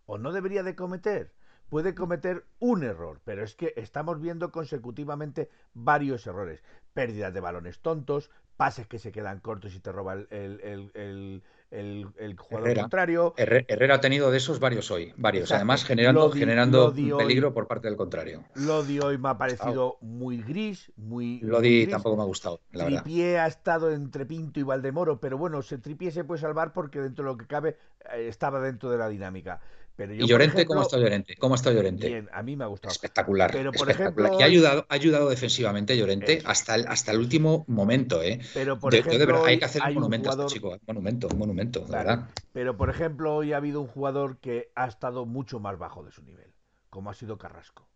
[0.06, 1.34] o no debería de cometer
[1.74, 6.62] puede cometer un error, pero es que estamos viendo consecutivamente varios errores.
[6.94, 11.44] Pérdidas de balones tontos, pases que se quedan cortos y te roba el,
[11.74, 12.82] el, el- jugador Herrera.
[12.84, 13.34] contrario.
[13.38, 15.58] Herre- Herrera ha tenido de esos varios hoy, varios, Exacto.
[15.58, 17.12] además generando, di- generando hoy.
[17.18, 18.44] peligro por parte del contrario.
[18.56, 21.90] Lodi hoy me ha parecido muy gris, muy, Lodi gris.
[21.92, 23.04] tampoco me ha gustado, la verdad.
[23.04, 27.00] Tripié ha estado entre Pinto y Valdemoro, pero bueno, se Tripié se puede salvar porque
[27.02, 27.78] dentro de lo que cabe
[28.14, 29.60] eh, estaba dentro de la dinámica.
[29.98, 31.36] ¿Y Llorente cómo ha estado Llorente?
[31.38, 32.08] ¿Cómo ha estado Llorente?
[32.08, 32.92] Bien, a mí me ha gustado.
[32.92, 33.52] Espectacular.
[33.52, 34.40] Pero por ejemplo.
[34.40, 38.40] Y ha ayudado, ha ayudado defensivamente Llorente hasta, el, hasta el último momento, ¿eh?
[38.54, 39.46] Pero por ejemplo.
[39.46, 40.70] hay que hacer un monumento a este chico.
[40.70, 42.30] Un monumento, un monumento, verdad.
[42.54, 46.12] Pero por ejemplo, hoy ha habido un jugador que ha estado mucho más bajo de
[46.12, 46.54] su nivel,
[46.90, 47.88] como ha sido Carrasco.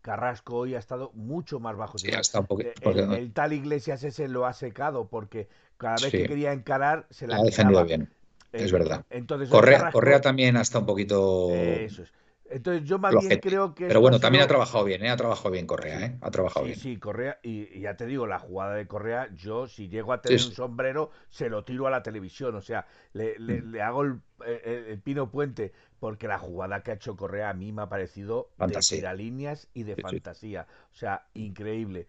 [0.00, 1.98] Carrasco hoy ha estado mucho más bajo.
[1.98, 6.10] Sí, hasta un poquito, eh, el, tal Iglesias ese lo ha secado porque cada vez
[6.10, 8.10] que quería encarar se la ha defendido bien
[8.54, 9.04] es verdad.
[9.10, 11.50] Entonces, Correa, también hasta un poquito.
[11.50, 12.12] Eso es.
[12.54, 13.86] Entonces yo más bien creo que.
[13.86, 15.10] Pero bueno, también ha trabajado bien, ¿eh?
[15.10, 16.18] Ha trabajado bien Correa, ¿eh?
[16.20, 16.78] Ha trabajado bien.
[16.78, 20.40] Sí, Correa, y, ya te digo, la jugada de Correa, yo si llego a tener
[20.40, 22.54] un sombrero, se lo tiro a la televisión.
[22.54, 24.20] O sea, le, le, hago el,
[25.02, 29.10] pino puente, porque la jugada que ha hecho Correa a mí me ha parecido fantasía.
[29.10, 30.66] de líneas y de fantasía.
[30.92, 32.06] O sea, increíble.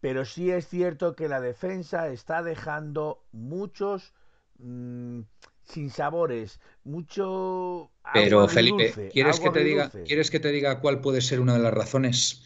[0.00, 4.12] Pero sí es cierto que la defensa está dejando muchos.
[4.58, 5.22] Mm,
[5.68, 7.90] sin sabores, mucho.
[8.14, 11.60] Pero Felipe, ¿quieres que te diga, ¿quieres que te diga cuál puede ser una de
[11.60, 12.42] las razones?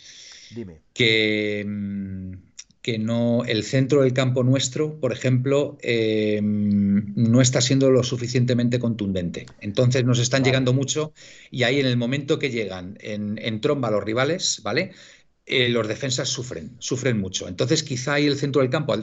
[0.54, 0.82] Dime.
[0.92, 2.32] Que, mm,
[2.82, 8.80] que no el centro del campo nuestro, por ejemplo, em, no está siendo lo suficientemente
[8.80, 9.46] contundente.
[9.60, 11.12] Entonces nos están llegando mucho
[11.50, 14.90] y ahí en el momento que llegan en, en tromba los rivales, ¿vale?
[15.44, 17.48] Eh, los defensas sufren, sufren mucho.
[17.48, 18.96] Entonces, quizá ahí el centro del campo,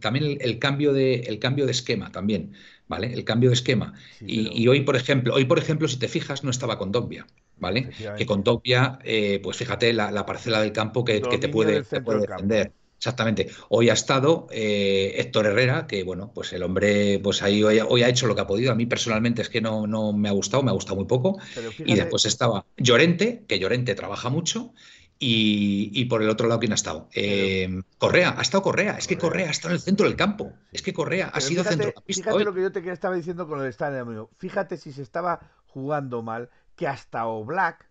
[0.00, 2.52] también el, cambio de, el cambio de esquema también,
[2.92, 3.10] ¿vale?
[3.14, 3.94] El cambio de esquema.
[4.20, 7.26] y, hoy, por ejemplo, hoy, por ejemplo, si te fijas, no estaba con Dogbia,
[7.56, 7.88] ¿vale?
[8.18, 12.72] Que con Dogbia, eh, pues fíjate la, parcela del campo que, te puede, defender.
[12.98, 13.48] Exactamente.
[13.70, 18.08] Hoy ha estado eh, Héctor Herrera, que bueno, pues el hombre, pues ahí hoy, ha
[18.08, 18.70] hecho lo que ha podido.
[18.72, 21.38] A mí personalmente es que no, no me ha gustado, me ha gustado muy poco.
[21.78, 24.74] Y después estaba Llorente, que Llorente trabaja mucho,
[25.24, 27.08] y, por el otro lado, ¿quién ha estado?
[27.14, 28.98] Eh, Correa, ha estado Correa.
[28.98, 30.52] Es que Correa ha estado en el centro del campo.
[30.72, 32.24] Es que Correa ha sido centrocampista.
[32.24, 34.30] Fíjate lo que yo te estaba diciendo con el estadio.
[34.38, 37.88] Fíjate si se estaba jugando mal, que hasta Oblak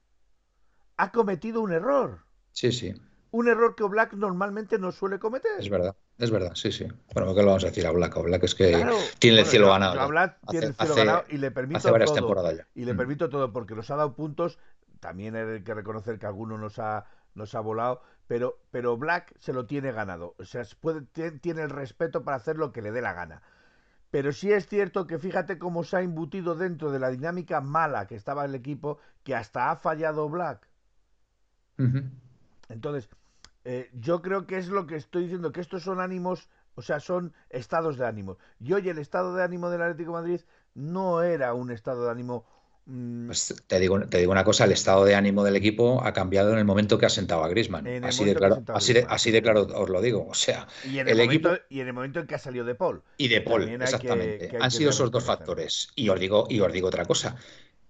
[0.98, 2.20] ha cometido un error.
[2.52, 2.94] Sí, sí.
[3.32, 5.54] Un error que Oblak normalmente no suele cometer.
[5.58, 6.86] Es verdad, es verdad, sí, sí.
[7.14, 8.18] Bueno, ¿qué lo vamos a decir a Oblak?
[8.18, 8.86] Oblak es que
[9.20, 10.06] tiene el cielo ganado.
[10.06, 12.54] Oblak tiene el cielo ganado y le permito todo.
[12.76, 12.98] Y le mm.
[12.98, 14.60] permito todo porque nos ha dado puntos.
[15.00, 19.54] También hay que reconocer que alguno nos ha nos ha volado, pero, pero Black se
[19.54, 20.36] lo tiene ganado.
[20.40, 21.02] O sea, puede,
[21.40, 23.42] tiene el respeto para hacer lo que le dé la gana.
[24.12, 28.08] Pero sí es cierto que fíjate cómo se ha embutido dentro de la dinámica mala
[28.08, 30.68] que estaba el equipo, que hasta ha fallado Black.
[32.70, 33.10] Entonces,
[33.64, 37.00] eh, yo creo que es lo que estoy diciendo, que estos son ánimos, o sea,
[37.00, 38.38] son estados de ánimo.
[38.60, 40.42] Y hoy el estado de ánimo del Atlético de Madrid
[40.74, 42.46] no era un estado de ánimo.
[42.84, 46.52] Pues te, digo, te digo una cosa, el estado de ánimo del equipo ha cambiado
[46.52, 48.04] en el momento que ha sentado a Grisman.
[48.04, 50.28] Así de, claro, así, de, así de claro os lo digo.
[50.28, 51.50] O sea, y en el, equipo...
[51.70, 53.04] y en el momento en que ha salido de Paul.
[53.18, 54.52] Y de Paul, exactamente.
[54.60, 55.90] Han sido esos dos factores.
[55.96, 57.36] Y os digo, y os digo otra cosa.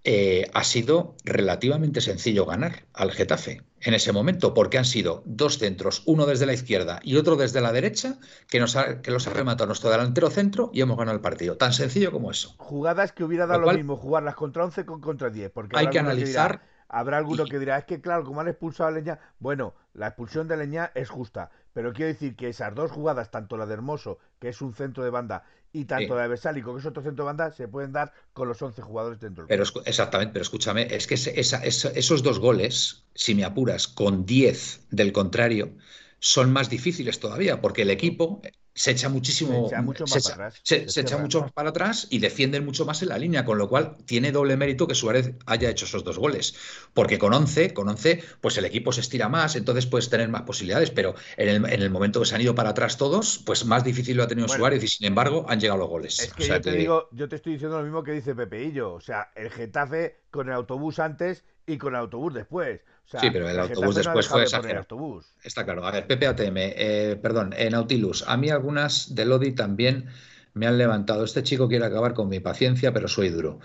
[0.04, 5.58] Eh, ha sido relativamente sencillo ganar al Getafe en ese momento, porque han sido dos
[5.58, 9.30] centros, uno desde la izquierda y otro desde la derecha, que, nos que los ha
[9.32, 11.56] rematado nuestro delantero centro y hemos ganado el partido.
[11.56, 12.54] Tan sencillo como eso.
[12.58, 15.50] Jugadas que hubiera dado lo, mismo jugarlas contra 11 con contra 10.
[15.50, 16.62] Porque hay que analizar.
[16.92, 20.46] Habrá alguno que dirá, es que claro, como han expulsado a Leña, bueno, la expulsión
[20.46, 24.18] de Leña es justa, pero quiero decir que esas dos jugadas, tanto la de Hermoso,
[24.38, 27.24] que es un centro de banda, y tanto la de Besálico, que es otro centro
[27.24, 30.86] de banda, se pueden dar con los 11 jugadores dentro del pero Exactamente, pero escúchame,
[30.94, 35.72] es que esos dos goles, si me apuras, con 10 del contrario,
[36.18, 38.42] son más difíciles todavía, porque el equipo
[38.74, 40.60] se echa muchísimo se echa mucho más, para, atrás.
[40.62, 43.68] Se, echa mucho más para atrás y defienden mucho más en la línea, con lo
[43.68, 46.54] cual tiene doble mérito que Suárez haya hecho esos dos goles,
[46.94, 50.42] porque con 11, con 11 pues el equipo se estira más, entonces puedes tener más
[50.42, 53.64] posibilidades, pero en el, en el momento que se han ido para atrás todos, pues
[53.64, 56.20] más difícil lo ha tenido Suárez y sin embargo han llegado los goles.
[56.20, 59.00] Es que yo te digo, yo te estoy diciendo lo mismo que dice Pepeillo, o
[59.00, 62.80] sea, el Getafe con el autobús antes y con el autobús después
[63.20, 65.22] sí, pero el, autobús después fue exagerado.
[65.42, 65.86] Está claro.
[65.86, 68.24] A ver, PPATM, eh, perdón, en Nautilus.
[68.26, 70.06] A mí algunas de Lodi también
[70.54, 71.24] me han levantado.
[71.24, 73.60] Este chico quiere acabar con mi paciencia, pero soy duro.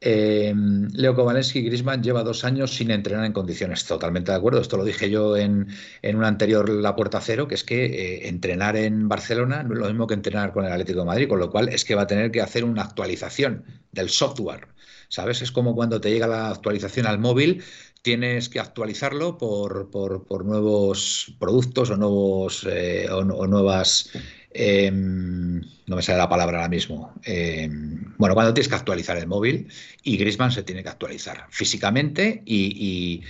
[0.00, 0.54] Eh,
[0.92, 3.84] Leo Kowalski Grisman lleva dos años sin entrenar en condiciones.
[3.84, 4.60] Totalmente de acuerdo.
[4.60, 5.68] Esto lo dije yo en,
[6.02, 9.86] un anterior La Puerta Cero, que es que eh, entrenar en Barcelona no es lo
[9.86, 12.06] mismo que entrenar con el Atlético de Madrid, con lo cual es que va a
[12.06, 14.68] tener que hacer una actualización del software.
[15.08, 15.42] ¿Sabes?
[15.42, 17.62] Es como cuando te llega la actualización al móvil
[18.02, 24.10] tienes que actualizarlo por, por, nuevos productos o, nuevos, eh, o, nuevas...
[24.50, 27.12] Em, no me sale la palabra ahora mismo.
[27.22, 29.68] Em, bueno, cuando tienes que actualizar el móvil
[30.02, 33.22] y Grisman se tiene que actualizar físicamente y,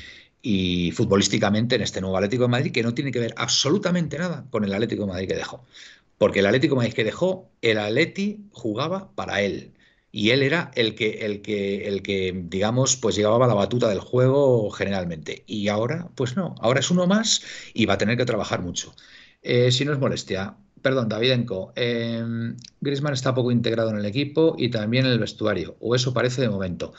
[0.42, 4.46] y, futbolísticamente en este nuevo Atlético de Madrid que no tiene que ver absolutamente nada
[4.50, 5.64] con el Atlético de Madrid que dejó.
[6.18, 9.72] Porque el Atlético de Madrid que dejó, el Atleti jugaba para él
[10.10, 14.00] Y él era el que, el que, el que, digamos, pues llevaba la batuta del
[14.00, 15.44] juego generalmente.
[15.46, 17.42] Y ahora, pues no, ahora es uno más
[17.74, 18.94] y va a tener que trabajar mucho.
[19.42, 22.24] Eh, si no es molestia, perdón, Davidenko, eh,
[22.80, 26.42] Griezmann está poco integrado en el equipo y también en el vestuario, o eso parece
[26.42, 26.92] de momento.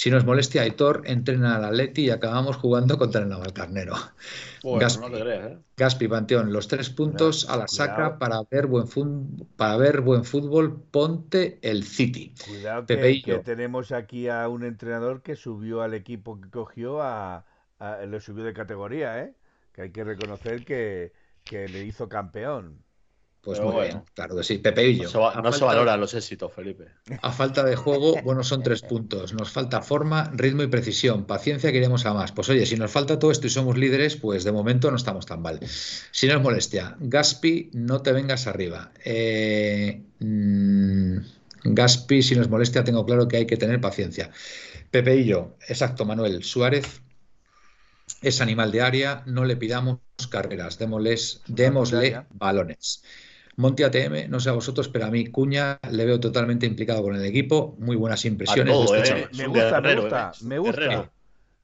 [0.00, 3.94] Si nos molestia, Aitor entrena al Atleti y acabamos jugando contra el Navalcarnero.
[4.62, 5.58] Bueno, Gaspi, no creas, ¿eh?
[5.76, 8.18] Gaspi, Panteón, los tres puntos a la saca Cuidado.
[8.18, 12.34] para ver buen fútbol, para ver buen fútbol, ponte el City.
[12.38, 17.44] Cuidado que, tenemos aquí a un entrenador que subió al equipo que cogió a,
[17.78, 19.34] a- lo subió de categoría, ¿eh?
[19.72, 21.12] Que hay que reconocer que,
[21.44, 22.83] que le hizo campeón.
[23.44, 23.94] Pues Pero muy bueno.
[23.94, 24.58] bien, claro que sí.
[24.58, 25.04] Pepe y yo.
[25.04, 26.86] No se, va- no se los éxitos, Felipe.
[27.20, 29.34] A falta de juego, bueno, son tres puntos.
[29.34, 31.24] Nos falta forma, ritmo y precisión.
[31.24, 32.32] Paciencia, que iremos a más.
[32.32, 35.26] Pues oye, si nos falta todo esto y somos líderes, pues de momento no estamos
[35.26, 35.60] tan mal.
[36.10, 38.92] Si no es molestia, Gaspi, no te vengas arriba.
[39.04, 41.16] Eh, mm,
[41.64, 44.30] Gaspi, si nos molestia, tengo claro que hay que tener paciencia.
[44.90, 46.44] Pepe y yo, exacto, Manuel.
[46.44, 47.02] Suárez
[48.22, 49.98] es animal de área, no le pidamos
[50.30, 52.26] carreras, démosles, démosle área.
[52.30, 53.02] balones.
[53.56, 57.14] Monti ATM, no sé a vosotros, pero a mí Cuña le veo totalmente implicado con
[57.14, 57.76] el equipo.
[57.78, 59.28] Muy buenas impresiones todo, de este eh.
[59.34, 60.44] Me gusta, me guerrero, gusta, eh.
[60.44, 61.10] me gusta.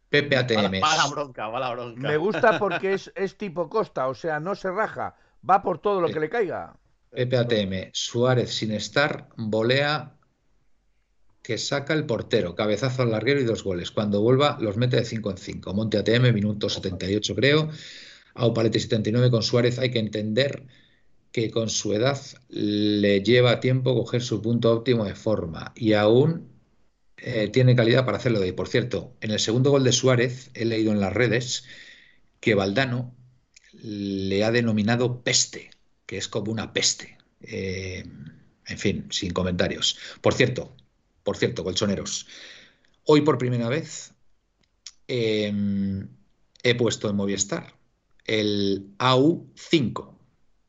[0.09, 0.73] Pepe ATM.
[0.73, 2.01] la, va la bronca, va la bronca.
[2.01, 5.15] Me gusta porque es, es tipo Costa, o sea, no se raja,
[5.49, 6.77] va por todo lo que le caiga.
[7.11, 7.91] Pepe ATM.
[7.93, 10.15] Suárez sin estar, volea
[11.43, 13.91] que saca el portero, cabezazo al larguero y dos goles.
[13.91, 15.75] Cuando vuelva los mete de 5 en 5.
[15.75, 17.71] Monte ATM, minuto 78 creo.
[18.35, 19.79] Aupalete 79 con Suárez.
[19.79, 20.67] Hay que entender
[21.33, 26.51] que con su edad le lleva tiempo coger su punto óptimo de forma y aún
[27.17, 28.53] eh, tiene calidad para hacerlo de ahí.
[28.53, 31.65] Por cierto, en el segundo gol de Suárez he leído en las redes
[32.41, 33.15] que Valdano
[33.73, 35.71] le ha denominado peste,
[36.07, 37.19] que es como una peste.
[37.43, 38.05] Eh,
[38.67, 39.99] en fin, sin comentarios.
[40.21, 40.77] Por cierto,
[41.23, 42.27] por cierto, colchoneros,
[43.05, 44.13] hoy por primera vez
[45.09, 45.53] eh,
[46.63, 47.75] he puesto en Movistar
[48.25, 50.20] el AU5,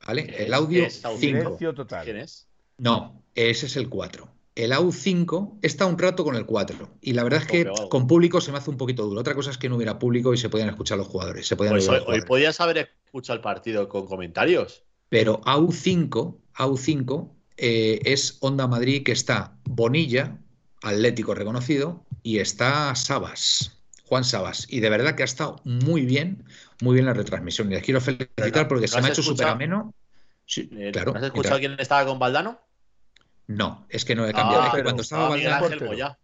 [0.05, 0.27] ¿vale?
[0.27, 1.17] ¿Qué El audio ¿Qué es AU5?
[1.17, 1.19] 5.
[1.19, 2.03] Silencio total.
[2.05, 2.47] ¿Quién es?
[2.77, 4.27] No, ese es el 4.
[4.55, 7.89] El AU5 está un rato con el 4 y la verdad es que Tope, algo.
[7.89, 9.21] con público se me hace un poquito duro.
[9.21, 11.47] Otra cosa es que no hubiera público y se podían escuchar los jugadores.
[11.47, 12.25] Se podían Pues hoy, los hoy jugadores.
[12.25, 14.83] podías haber escuchado el partido con comentarios.
[15.09, 20.37] Pero AU5, AU5 eh, es Onda Madrid que está Bonilla,
[20.81, 23.80] Atlético reconocido, y está Sabas,
[24.11, 24.65] Juan Sabas.
[24.67, 26.43] Y de verdad que ha estado muy bien,
[26.81, 27.71] muy bien la retransmisión.
[27.71, 29.95] Y les quiero felicitar porque ¿no se me ha hecho súper ameno.
[30.45, 31.13] Sí, Eh, claro.
[31.13, 32.59] ¿no ¿Has escuchado quién estaba con Valdano?
[33.47, 34.63] No, es que no he cambiado.
[34.63, 36.17] Ah, Es que cuando estaba Miguel Valdano, Ángel portero.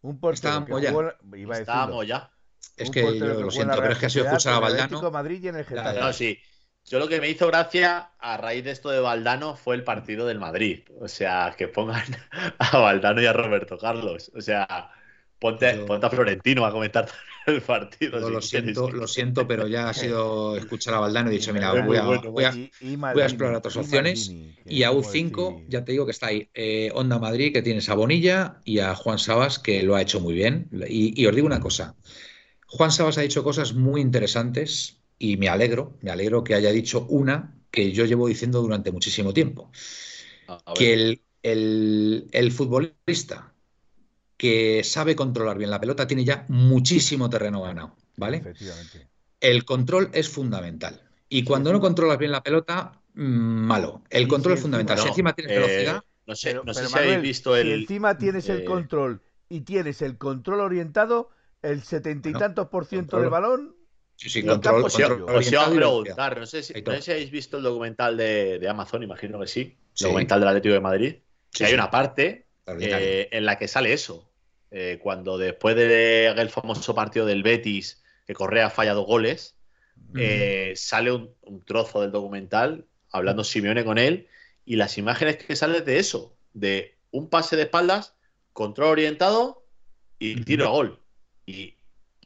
[0.00, 0.90] Un portero Moya.
[1.36, 2.30] iba a Moyá.
[2.78, 5.10] es que yo lo en siento, pero es que ha sido escuchar a Valdano.
[5.10, 5.66] Madrid y en el.
[5.66, 6.00] Getafe.
[6.00, 6.38] No, sí.
[6.86, 10.26] Yo lo que me hizo gracia a raíz de esto de Valdano fue el partido
[10.26, 10.84] del Madrid.
[10.98, 12.04] O sea, que pongan
[12.58, 14.32] a Valdano y a Roberto Carlos.
[14.34, 14.90] O sea,
[15.38, 17.08] ponte, Yo- ponte a Florentino a comentar
[17.46, 18.18] el partido.
[18.20, 21.38] Yo si lo siento, lo siento, pero ya ha sido escuchar a Valdano y he
[21.38, 22.50] dicho, mira, voy a, voy a-
[23.12, 24.36] voy explorar otras opciones.
[24.68, 27.62] Y a como U5, decir- ya te digo que está ahí eh, Onda Madrid, que
[27.62, 30.68] tienes a Bonilla y a Juan Sabas, que lo ha hecho muy bien.
[30.88, 31.96] Y, y os digo una cosa,
[32.68, 37.06] Juan Sabas ha dicho cosas muy interesantes y me alegro, me alegro que haya dicho
[37.08, 39.70] una que yo llevo diciendo durante muchísimo tiempo,
[40.72, 43.54] que el, el- el futbolista
[44.36, 48.38] que sabe controlar bien la pelota tiene ya muchísimo terreno ganado, ¿vale?
[48.38, 49.08] Efectivamente.
[49.40, 51.02] El control es fundamental.
[51.28, 54.02] Y cuando no controlas bien la pelota, mm, malo.
[54.10, 54.98] El control si es fundamental.
[54.98, 57.54] si encima tienes eh, velocidad, no sé, Pero, no sé pero, si Manuel, habéis visto
[57.54, 57.72] si el.
[57.72, 61.30] encima tienes el eh, control y tienes el control orientado,
[61.62, 63.22] el setenta y tantos por ciento control.
[63.22, 63.76] del balón,
[64.16, 64.98] sí, sí, control, Os
[65.52, 68.68] iba, a preguntar, no sé, si, no sé si habéis visto el documental de, de
[68.68, 69.76] Amazon, imagino que sí.
[69.92, 70.04] Sí.
[70.04, 71.16] Documental del Atlético de Madrid.
[71.50, 72.45] Sí, que hay una parte.
[72.66, 74.30] Eh, en la que sale eso.
[74.70, 79.56] Eh, cuando después de aquel famoso partido del Betis, que Correa ha fallado goles,
[80.14, 84.28] eh, sale un, un trozo del documental hablando Simeone con él
[84.64, 88.14] y las imágenes que salen de eso, de un pase de espaldas,
[88.52, 89.64] control orientado
[90.18, 91.00] y tiro a gol.
[91.46, 91.76] Y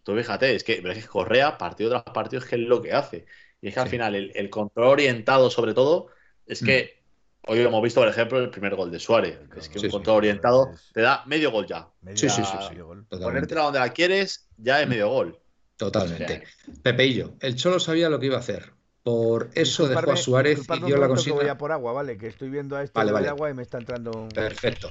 [0.03, 3.27] tú fíjate, es que, es Correa, partido tras partido, es que es lo que hace.
[3.61, 6.09] Y es que al final el, el control orientado, sobre todo,
[6.47, 7.00] es que
[7.47, 9.39] hoy lo hemos visto, por ejemplo, el primer gol de Suárez.
[9.57, 9.91] Es que Sí, un sí.
[9.91, 11.89] control orientado Es- te da medio gol ya.
[12.03, 12.75] medio Sí, sí, sí, sí.
[12.81, 13.07] gol.
[13.09, 15.39] Ponértela donde la quieres, ya es medio gol.
[15.77, 16.43] Totalmente.
[16.45, 18.73] O sea, Pepeillo, el Cholo sabía lo que iba a hacer.
[19.03, 21.53] Por eso dejó a Suárez y dio la momento que voy consigna.
[21.53, 22.19] a por agua, ¿vale?
[22.19, 23.29] Que estoy viendo a este Vale, vale.
[23.29, 24.29] agua y me está entrando un...
[24.29, 24.89] Perfecto.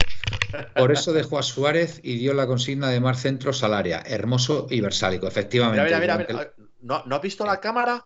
[0.76, 4.02] Por eso dejó a Suárez y dio la consigna de más centros al área.
[4.04, 5.84] Hermoso y versálico, efectivamente.
[5.86, 6.54] Mira, mira, mira, mira.
[6.82, 8.04] ¿No, ¿No has visto la cámara?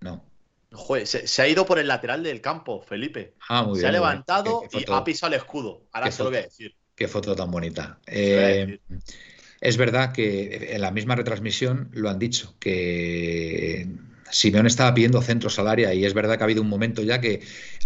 [0.00, 0.29] No.
[0.72, 3.34] Joder, se, se ha ido por el lateral del campo, Felipe.
[3.48, 3.88] Ah, muy se bien.
[3.88, 5.82] ha levantado Qué- qué y ha pisado el escudo.
[5.92, 6.74] Ahora se lo voy a decir.
[6.94, 7.98] Qué foto tan bonita.
[8.06, 8.78] Eh,
[9.60, 13.88] es verdad que en la misma retransmisión lo han dicho, que
[14.30, 17.20] Simeón estaba pidiendo centros al área y es verdad que ha habido un momento ya
[17.20, 17.40] que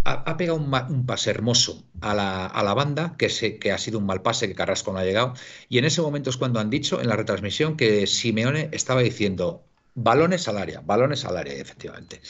[0.05, 4.20] ha, pegado un, pase hermoso a la, banda, que, se, que ha sido un mal
[4.20, 5.35] pase, que Carrasco no ha llegado.
[5.68, 9.64] Y en ese momento es cuando han dicho en la retransmisión que Simeone estaba diciendo
[9.95, 12.20] balones al área, balones al área, efectivamente.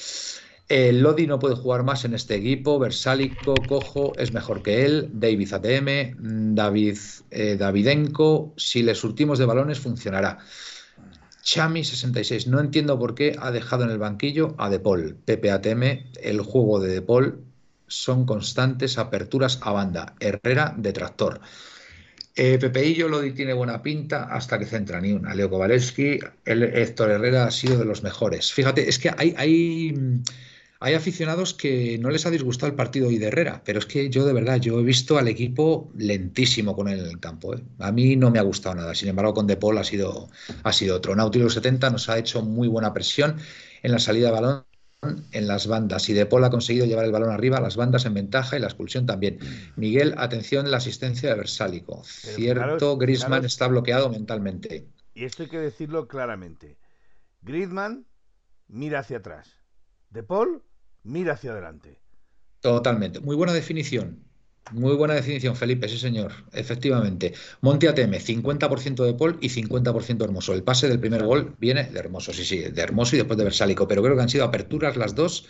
[0.69, 2.79] El Lodi no puede jugar más en este equipo.
[2.79, 5.11] Versálico, Cojo es mejor que él.
[5.13, 6.99] David ATM, David
[7.31, 8.55] eh, Davidenko.
[8.57, 10.39] Si le surtimos de balones, funcionará.
[11.43, 12.47] Chami66.
[12.47, 15.19] No entiendo por qué ha dejado en el banquillo a Depol.
[15.29, 15.83] ATM,
[16.23, 17.45] el juego de Depol
[17.87, 20.15] son constantes aperturas a banda.
[20.19, 21.41] Herrera de tractor.
[22.37, 25.35] Eh, Pepeillo Lodi tiene buena pinta hasta que centra ni una.
[25.35, 28.51] Leo Kowaleski, el Héctor Herrera ha sido de los mejores.
[28.51, 29.95] Fíjate, es que hay, hay
[30.81, 34.11] hay aficionados que no les ha disgustado el partido hoy de Herrera, pero es que
[34.11, 37.55] yo de verdad, yo he visto al equipo lentísimo con él en el campo.
[37.55, 37.63] ¿eh?
[37.79, 38.95] A mí no me ha gustado nada.
[38.95, 40.29] Sin embargo, con De Paul ha sido,
[40.63, 41.15] ha sido otro.
[41.15, 43.37] Nautilus 70 nos ha hecho muy buena presión
[43.83, 44.65] en la salida de balón
[45.33, 48.15] en las bandas y De Paul ha conseguido llevar el balón arriba, las bandas en
[48.15, 49.39] ventaja y la expulsión también.
[49.77, 52.03] Miguel, atención la asistencia de Versálico.
[52.05, 54.87] Cierto, Griezmann está bloqueado mentalmente.
[55.15, 56.79] Y esto hay que decirlo claramente.
[57.43, 58.07] Griezmann
[58.69, 59.64] mira hacia atrás.
[60.15, 60.63] De Paul
[61.03, 61.99] mira hacia adelante.
[62.61, 63.19] Totalmente.
[63.19, 64.23] Muy buena definición.
[64.71, 67.35] Muy buena definición, Felipe, sí señor, efectivamente.
[67.61, 70.55] Monti ATM, 50% de Paul y 50% Hermoso.
[70.55, 73.45] El pase del primer gol viene de Hermoso, sí, sí, de Hermoso y después de
[73.45, 75.47] Versálico, pero creo que han sido aperturas las dos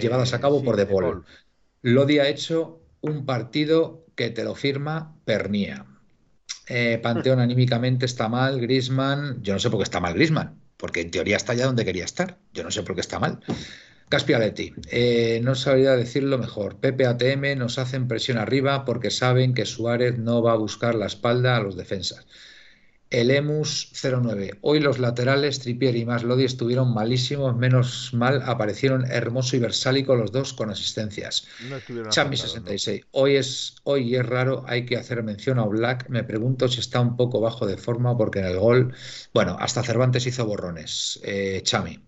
[0.00, 1.24] llevadas a cabo por De Paul.
[1.80, 5.86] Lodi ha hecho un partido que te lo firma Pernía.
[6.66, 11.00] Eh, Panteón anímicamente está mal, Grisman, yo no sé por qué está mal Grisman, porque
[11.00, 13.40] en teoría está allá donde quería estar, yo no sé por qué está mal.
[14.10, 16.80] Caspialetti, eh, no sabría decirlo mejor.
[16.80, 21.06] Pepe ATM nos hacen presión arriba porque saben que Suárez no va a buscar la
[21.06, 22.26] espalda a los defensas.
[23.08, 24.58] El Emus 09.
[24.62, 30.32] Hoy los laterales, Tripier y Maslodi estuvieron malísimos, menos mal aparecieron Hermoso y Versálico los
[30.32, 31.46] dos con asistencias.
[31.68, 31.76] No
[32.36, 33.02] 66.
[33.12, 36.08] Hoy es, hoy es raro, hay que hacer mención a Black.
[36.08, 38.92] Me pregunto si está un poco bajo de forma porque en el gol,
[39.32, 41.20] bueno, hasta Cervantes hizo borrones.
[41.22, 42.00] Eh, Chami.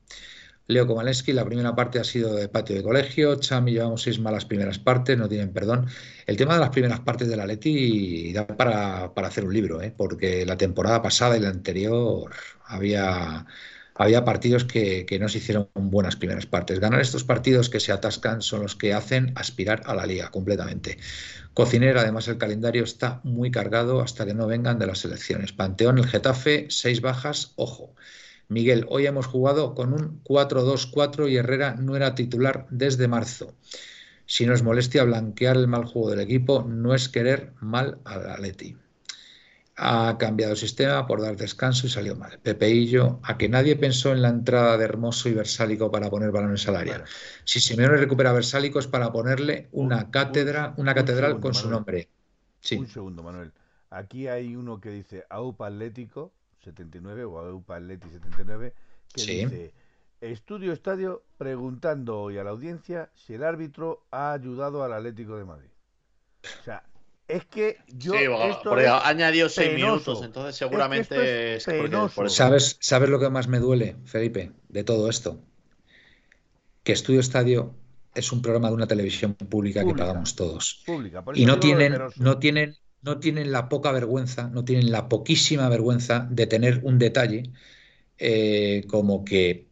[0.68, 3.36] Leo Komaleski, la primera parte ha sido de patio de colegio.
[3.36, 5.86] Chami, llevamos seis malas primeras partes, no tienen perdón.
[6.26, 9.92] El tema de las primeras partes de la Leti da para, hacer un libro, ¿eh?
[9.96, 12.32] porque la temporada pasada y la anterior
[12.64, 13.44] había,
[13.94, 16.78] había partidos que, que, no se hicieron buenas primeras partes.
[16.78, 20.98] Ganar estos partidos que se atascan son los que hacen aspirar a la liga completamente.
[21.54, 25.52] Cocinera, además el calendario está muy cargado hasta que no vengan de las elecciones.
[25.52, 27.94] Panteón, el Getafe, seis bajas, ojo.
[28.52, 33.54] Miguel, hoy hemos jugado con un 4-2-4 y Herrera no era titular desde marzo.
[34.26, 38.30] Si no es molestia blanquear el mal juego del equipo, no es querer mal al
[38.30, 38.76] Atleti.
[39.76, 42.38] Ha cambiado el sistema por dar descanso y salió mal.
[42.40, 46.68] Pepeillo, a que nadie pensó en la entrada de Hermoso y Versálico para poner balones
[46.68, 47.04] al área.
[47.44, 52.10] Si Simeone recupera Versálico es para ponerle una cátedra, una catedral con su nombre.
[52.76, 53.50] Un segundo, Manuel.
[53.88, 56.32] Aquí hay uno que dice AUPA Atlético
[56.62, 58.74] 79 o AUPA Atleti 79
[59.12, 59.74] que dice
[60.20, 65.44] Estudio Estadio preguntando hoy a la audiencia si el árbitro ha ayudado al Atlético de
[65.44, 65.68] Madrid.
[66.60, 66.84] O sea,
[67.26, 68.12] es que yo.
[68.12, 68.18] Sí,
[68.50, 71.66] esto ha añadido seis minutos, entonces seguramente es,
[72.28, 75.40] ¿Sabes, ¿Sabes lo que más me duele, Felipe, de todo esto?
[76.84, 77.74] Que Estudio Estadio
[78.14, 80.84] es un programa de una televisión pública, que pagamos todos.
[81.34, 86.26] y no tienen, no tienen no tienen la poca vergüenza, no tienen la poquísima vergüenza
[86.30, 87.52] de tener un detalle
[88.18, 89.68] eh, como que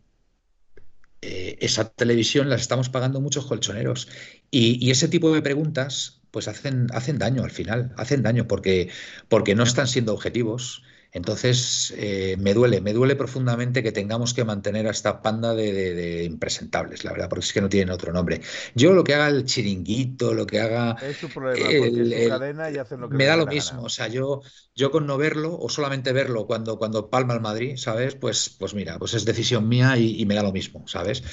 [1.23, 4.09] eh, esa televisión las estamos pagando muchos colchoneros.
[4.51, 8.91] Y, ese tipo de preguntas pues hacen, hacen daño al final, hacen daño porque,
[9.29, 10.83] porque no están siendo objetivos.
[11.13, 16.25] Entonces, eh, me duele, me duele profundamente que tengamos que mantener a esta panda de,
[16.25, 18.41] impresentables, la verdad, porque es que no tienen otro nombre.
[18.75, 20.97] Yo lo que haga el chiringuito, lo que haga...
[21.03, 24.07] Es su problema, porque cadena y hacen lo que Me da lo mismo, o sea,
[24.07, 24.43] yo,
[24.75, 28.15] yo con no verlo o solamente verlo cuando, cuando palma el Madrid, ¿sabes?
[28.15, 31.25] Pues, pues mira, pues es decisión mía y, me da lo mismo, ¿sabes?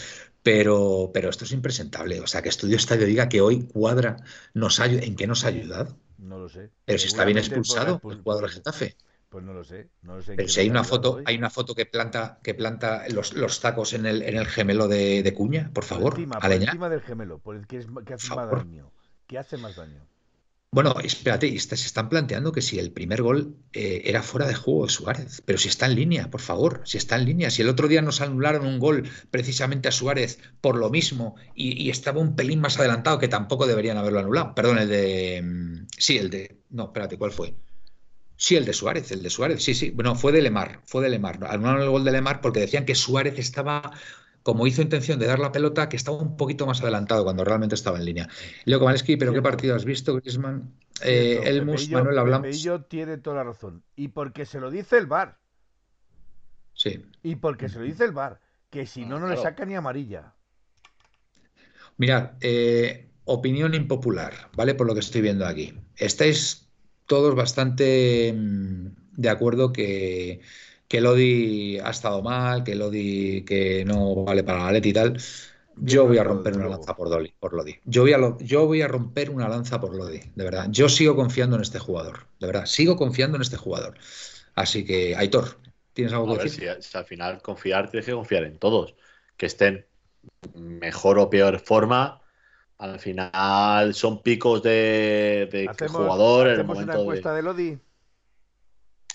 [0.41, 2.19] Pero, pero esto es impresentable.
[2.21, 4.17] O sea, que Estudio Estadio diga que hoy Cuadra
[4.53, 5.97] nos ¿en qué nos ha ayudado?
[6.17, 6.71] No lo sé.
[6.86, 8.95] Pero si está bien expulsado el cuadro de Getafe.
[9.30, 9.89] Pues no lo sé.
[10.03, 13.34] No sé Pero si hay una foto, hay una foto que planta, que planta los,
[13.34, 16.13] los tacos en el, en el gemelo de, Cuña, por favor.
[16.13, 18.91] Por encima, por encima del gemelo, por el que, es, que hace más daño.
[19.28, 20.07] Que hace más daño.
[20.69, 24.86] Bueno, espérate, se están planteando que si el primer gol eh, era fuera de juego
[24.86, 27.69] de Suárez, pero si está en línea, por favor, si está en línea, si el
[27.69, 32.19] otro día nos anularon un gol precisamente a Suárez por lo mismo y, y estaba
[32.19, 36.30] un pelín más adelantado que tampoco deberían haberlo anulado, perdón, el de, mm, sí, el
[36.30, 37.55] de, No, espérate, ¿cuál fue?
[38.39, 39.89] Sí, el de Suárez, el de Suárez, sí, sí.
[39.89, 41.39] Bueno, fue de Lemar, fue de Lemar.
[41.49, 43.91] Anularon el gol de Lemar porque decían que Suárez estaba,
[44.43, 47.73] como hizo intención de dar la pelota, que estaba un poquito más adelantado cuando realmente
[47.73, 48.29] estaba en línea.
[48.65, 50.71] Leo Kowalski, ¿pero qué partido has visto, Griezmann?
[51.01, 52.67] Eh, Elmus, Manuel, hablamos.
[52.88, 53.83] tiene toda la razón.
[53.95, 55.39] Y porque se lo dice el VAR.
[56.73, 57.03] Sí.
[57.23, 58.39] Y porque se lo dice el VAR.
[58.69, 60.35] Que si no, no le saca ni amarilla.
[61.97, 64.75] Mirad, eh, opinión impopular, ¿vale?
[64.75, 65.73] Por lo que estoy viendo aquí.
[65.95, 66.66] Estáis
[67.07, 70.41] todos bastante mm, de acuerdo que,
[70.87, 75.17] que Lodi ha estado mal, que Lodi que no vale para la Leti y tal.
[75.79, 77.75] Yo voy a romper una lanza por, Dolly, por Lodi.
[77.85, 80.67] Yo voy, a yo voy a romper una lanza por Lodi, de verdad.
[80.69, 82.65] Yo sigo confiando en este jugador, de verdad.
[82.65, 83.95] Sigo confiando en este jugador.
[84.55, 85.59] Así que, Aitor,
[85.93, 86.77] ¿tienes algo que decir?
[86.79, 88.95] Si, al final confiar, tienes que confiar en todos.
[89.35, 89.85] Que estén
[90.55, 92.21] mejor o peor forma.
[92.80, 96.49] Al final son picos de, de jugador.
[96.49, 97.80] En el momento una encuesta de, Lodi?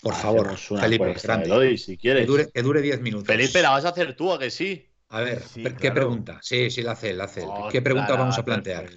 [0.03, 2.29] Por favor, Felipe, de Lodi, si quieres.
[2.53, 3.27] Que dure 10 minutos.
[3.27, 4.89] Felipe, la vas a hacer tú, a que sí.
[5.11, 5.43] A ver,
[5.79, 6.39] ¿qué pregunta?
[6.43, 7.43] Sí, sí, la hace, la hace.
[7.47, 8.91] Oh, ¿Qué pregunta vamos a plantear?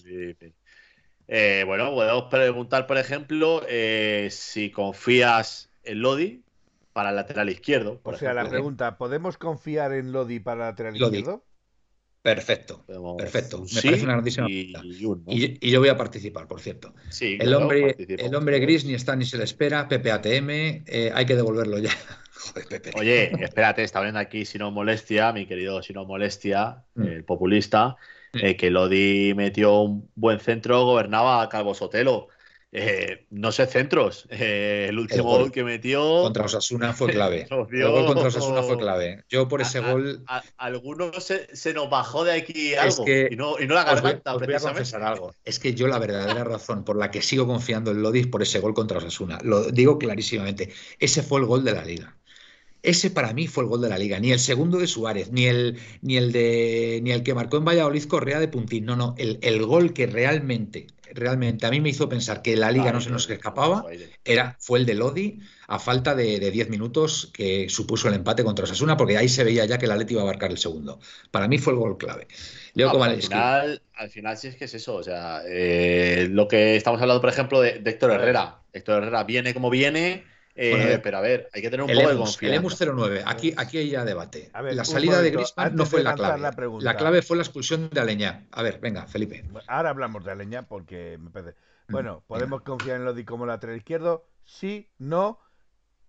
[1.28, 6.44] Eh, bueno, podemos preguntar, por ejemplo, eh, si confías en Lodi
[6.94, 8.00] para el lateral izquierdo.
[8.04, 11.44] o sea, la pregunta, ¿podemos confiar en Lodi para el lateral izquierdo?
[12.26, 12.84] Perfecto,
[13.20, 13.64] perfecto.
[13.72, 14.46] Me parece una noticia.
[14.50, 14.74] Y,
[15.28, 16.96] y, yo voy a participar, por cierto.
[17.22, 19.88] el, hombre, el hombre gris ni está ni se le espera.
[19.88, 21.92] PPATM, eh, hay que devolverlo ya.
[22.96, 27.04] Oye, espérate, está viendo aquí si no molestia, mi querido si no molestia, mm.
[27.04, 27.96] el populista,
[28.34, 32.30] eh, que Lodi metió un buen centro, gobernaba a Calvo Sotelo.
[32.78, 34.28] Eh, no sé centros.
[34.30, 36.02] Eh, el último gol, que metió.
[36.24, 37.48] Contra Osasuna fue clave.
[37.72, 39.24] el gol contra Osasuna fue clave.
[39.30, 40.26] Yo por ese gol.
[40.58, 43.06] alguno se, nos bajó de aquí algo.
[43.08, 45.34] y, no, y no la garganta, voy, a algo.
[45.46, 48.42] Es que yo la verdadera razón por la que sigo confiando en Lodi es por
[48.42, 49.40] ese gol contra Osasuna.
[49.42, 50.74] Lo digo clarísimamente.
[51.00, 52.18] Ese fue el gol de la liga.
[52.86, 54.20] Ese para mí fue el gol de la liga.
[54.20, 57.66] Ni el segundo de Suárez, ni el, ni el, de, ni el que marcó en
[57.66, 58.86] Valladolid Correa de Puntín.
[58.86, 59.16] No, no.
[59.18, 63.02] El, el gol que realmente, realmente a mí me hizo pensar que la liga no
[63.02, 63.86] se nos escapaba
[64.24, 68.66] era, fue el de Lodi a falta de 10 minutos que supuso el empate contra
[68.66, 71.00] Osasuna, porque ahí se veía ya que la Leti iba a abarcar el segundo.
[71.32, 72.28] Para mí fue el gol clave.
[72.78, 74.96] al, final, al final sí es que es eso.
[74.96, 78.60] O sea, eh, lo que estamos hablando, por ejemplo, de Héctor Herrera.
[78.74, 80.24] Héctor Herrera viene como viene
[80.58, 82.46] eh, pero a ver, hay que tener un poco de confianza.
[82.46, 84.52] El EMUS 09, aquí, aquí hay ya debate.
[84.54, 86.42] la salida de Griezmann no fue la clave.
[86.82, 88.48] La, clave fue la expulsión de Aleñá.
[88.52, 89.44] A ver, venga, Felipe.
[89.68, 91.58] Ahora hablamos de Aleñá porque me parece.
[91.88, 94.26] Mm, bueno, ¿podemos confiar en Lodi como lateral izquierdo?
[94.46, 95.40] Sí, no.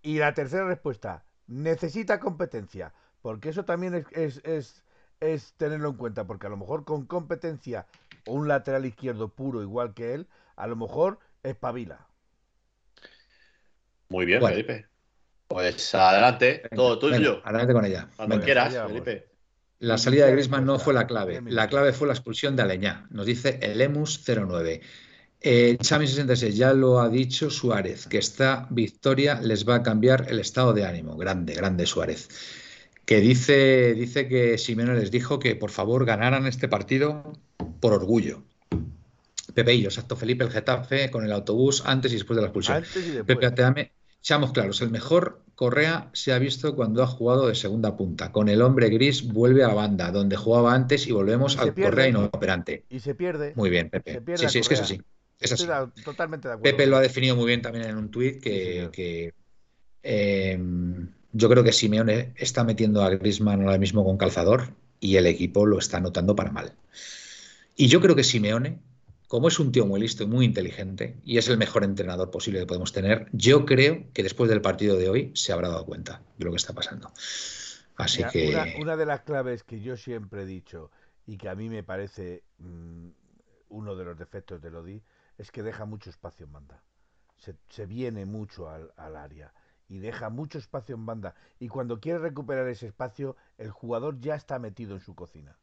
[0.01, 2.93] Y la tercera respuesta, necesita competencia.
[3.21, 4.83] Porque eso también es, es, es,
[5.19, 6.25] es tenerlo en cuenta.
[6.25, 7.85] Porque a lo mejor con competencia
[8.25, 12.06] o un lateral izquierdo puro igual que él, a lo mejor espabila.
[14.09, 14.85] Muy bien, Felipe.
[15.47, 17.41] Pues adelante, todo tuyo.
[17.43, 18.09] adelante con ella.
[18.15, 19.27] Cuando quieras, Felipe.
[19.79, 21.41] La salida de Grisman no fue la clave.
[21.45, 23.05] La clave fue la expulsión de Aleñá.
[23.11, 24.81] Nos dice el Emus 09.
[25.39, 30.39] Eh, Chami66 ya lo ha dicho Suárez, que esta victoria les va a cambiar el
[30.39, 31.15] estado de ánimo.
[31.15, 32.27] Grande, grande Suárez.
[33.05, 37.31] Que dice, dice que Simeone les dijo que por favor ganaran este partido
[37.79, 38.43] por orgullo.
[39.53, 42.47] Pepe y yo, exacto, Felipe el Getafe con el autobús antes y después de la
[42.47, 42.83] expulsión.
[43.25, 43.91] Pepe Ateame
[44.21, 48.31] Seamos claros, el mejor Correa se ha visto cuando ha jugado de segunda punta.
[48.31, 52.09] Con el hombre gris vuelve a la banda, donde jugaba antes y volvemos al Correa
[52.09, 52.85] inoperante.
[52.89, 53.53] Y se pierde.
[53.55, 54.21] Muy bien, Pepe.
[54.37, 55.01] Sí, sí, es que es así.
[55.39, 55.67] Es así.
[56.03, 56.77] totalmente de acuerdo.
[56.77, 59.33] Pepe lo ha definido muy bien también en un tuit que,
[60.03, 65.25] em, yo creo que Simeone está metiendo a Grisman ahora mismo con calzador y el
[65.25, 66.73] equipo lo está notando para mal.
[67.75, 68.79] Y yo creo que Simeone
[69.27, 72.59] como es un tío muy listo y muy inteligente y es el mejor entrenador posible
[72.59, 76.21] que podemos tener, yo creo que después del partido de hoy se habrá dado cuenta
[76.37, 77.11] de lo que está pasando.
[77.97, 78.55] Así que.
[78.79, 80.91] Una, de las claves que yo siempre he dicho
[81.25, 83.09] y que a mí me parece mm,
[83.69, 85.03] uno de los defectos de Lodi
[85.37, 86.83] es que deja mucho espacio en banda.
[87.69, 89.53] Se, viene mucho al, al área
[89.89, 91.35] y deja mucho espacio en banda.
[91.59, 95.57] Y cuando quiere recuperar ese espacio, el jugador ya está metido en su cocina.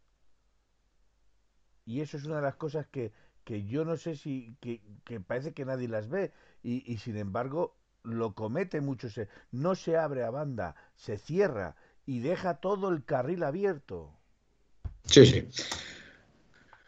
[1.86, 3.12] Y eso es una de las cosas que,
[3.44, 4.80] que yo no sé si, que,
[5.20, 6.32] parece que nadie las ve
[6.62, 11.76] y, y, sin embargo lo comete mucho, se, no se abre a banda, se cierra
[12.06, 14.12] y deja todo el carril abierto.
[15.04, 15.48] Sí, sí.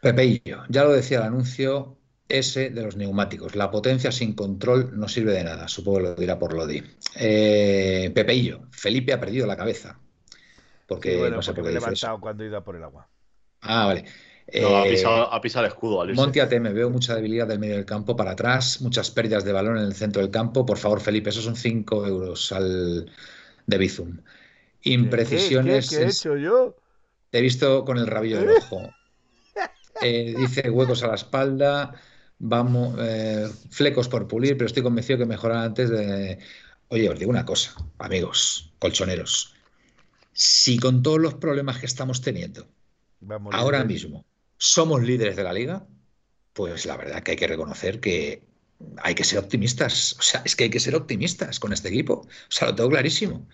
[0.01, 1.97] Pepeillo, ya lo decía el anuncio
[2.29, 3.55] ese de los neumáticos.
[3.55, 6.83] La potencia sin control no sirve de nada, supongo que lo dirá por Lodi.
[7.15, 9.99] Eh, Pepeillo, Felipe ha perdido la cabeza.
[10.87, 13.09] Porque no sé por qué he levantado cuando he ido a por el agua.
[13.61, 14.05] Ah, vale.
[14.61, 16.01] No, ha Eh, pisado, ha pisado el escudo.
[16.01, 16.21] al irse.
[16.21, 19.77] Monti ATM, veo mucha debilidad del medio del campo para atrás, muchas pérdidas de balón
[19.77, 20.65] en el centro del campo.
[20.65, 23.11] Por favor, Felipe, esos son 5 euros al
[23.65, 24.17] de Bizum.
[24.83, 25.89] Imprecisiones.
[25.89, 26.75] ¿Qué, qué, qué he hecho yo?
[27.29, 28.81] Te he visto con el rabillo del ojo.
[29.99, 31.95] Eh, dice huecos a la espalda.
[32.37, 36.37] Vamos, eh, flecos por pulir, pero estoy convencido que mejorar antes de.
[36.89, 39.55] Oye, os digo una cosa, amigos, colchoneros.
[40.33, 42.67] Si con todos los problemas que estamos teniendo
[43.21, 44.23] Vamos, ahora mismo
[44.57, 45.87] somos líderes de la liga,
[46.53, 48.43] pues la verdad que hay que reconocer que
[48.97, 50.15] hay que ser optimistas.
[50.19, 52.13] O sea, es que hay que ser optimistas con este equipo.
[52.13, 53.47] O sea, lo tengo clarísimo.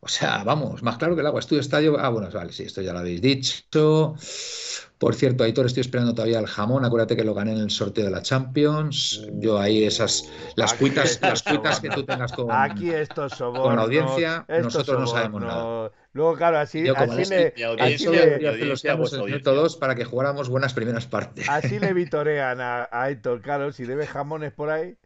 [0.00, 1.40] O sea, vamos, más claro que el agua.
[1.40, 1.98] Estudio estadio.
[1.98, 4.14] Ah, bueno, vale, sí, esto ya lo habéis dicho.
[4.98, 6.84] Por cierto, Aitor, estoy esperando todavía el jamón.
[6.84, 9.26] Acuérdate que lo gané en el sorteo de la Champions.
[9.34, 12.50] Yo ahí esas, las Aquí cuitas, las cuitas que tú tengas con.
[12.50, 13.84] Aquí estos sobornos.
[13.84, 15.92] audiencia, estos nosotros no sabemos sobornos.
[16.12, 19.20] Luego, claro, así, Yo así le, así audiencia, le- los audiencia, cambios vuestra en el
[19.20, 19.50] audiencia.
[19.52, 21.48] minuto 2 para que jugáramos buenas primeras partes.
[21.48, 24.96] así le vitorean a, a Héctor, claro, si debe jamones por ahí.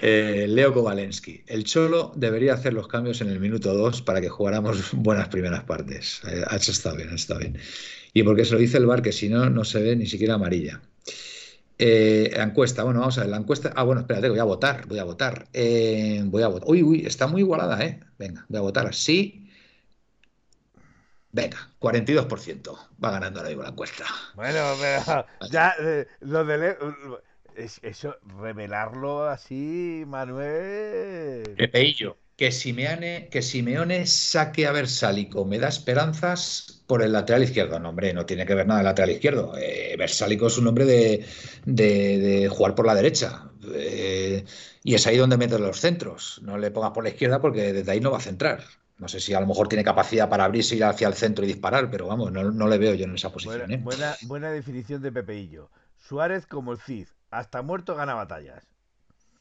[0.00, 1.42] Eh, Leo Kovalensky.
[1.46, 5.64] El Cholo debería hacer los cambios en el minuto 2 para que jugáramos buenas primeras
[5.64, 6.20] partes.
[6.28, 7.58] Eh, está bien, está bien.
[8.12, 10.34] Y porque se lo dice el bar, que si no, no se ve ni siquiera
[10.34, 10.80] amarilla.
[11.78, 13.72] Eh, la encuesta, bueno, vamos a ver, la encuesta.
[13.76, 15.46] Ah, bueno, espérate, voy a votar, voy a votar.
[15.52, 16.68] Eh, voy a votar.
[16.68, 18.00] Uy, uy, está muy igualada, ¿eh?
[18.18, 19.48] Venga, voy a votar así.
[21.30, 22.78] Venga, 42%.
[23.02, 24.04] Va ganando ahora mismo la encuesta.
[24.34, 26.76] Bueno, pero ya eh, lo de
[27.58, 31.54] es- eso, revelarlo así, Manuel.
[31.56, 32.16] Pepeillo.
[32.36, 37.80] Que Simeone, que Simeone saque a Versálico me da esperanzas por el lateral izquierdo.
[37.80, 39.54] No, hombre, no tiene que ver nada el lateral izquierdo.
[39.58, 41.26] Eh, Versálico es un hombre de,
[41.66, 43.50] de- de jugar por la derecha.
[43.74, 44.44] Eh,
[44.84, 46.40] y es ahí donde mete los centros.
[46.44, 48.62] No le pongas por la izquierda porque desde ahí no va a centrar.
[48.98, 51.48] No sé si a lo mejor tiene capacidad para abrirse, ir hacia el centro y
[51.48, 53.58] disparar, pero vamos, no, no le veo yo en esa posición.
[53.58, 53.78] Buena, ¿eh?
[53.82, 55.70] buena, buena definición de Pepeillo.
[55.96, 58.66] Suárez como el Cid, hasta muerto gana batallas.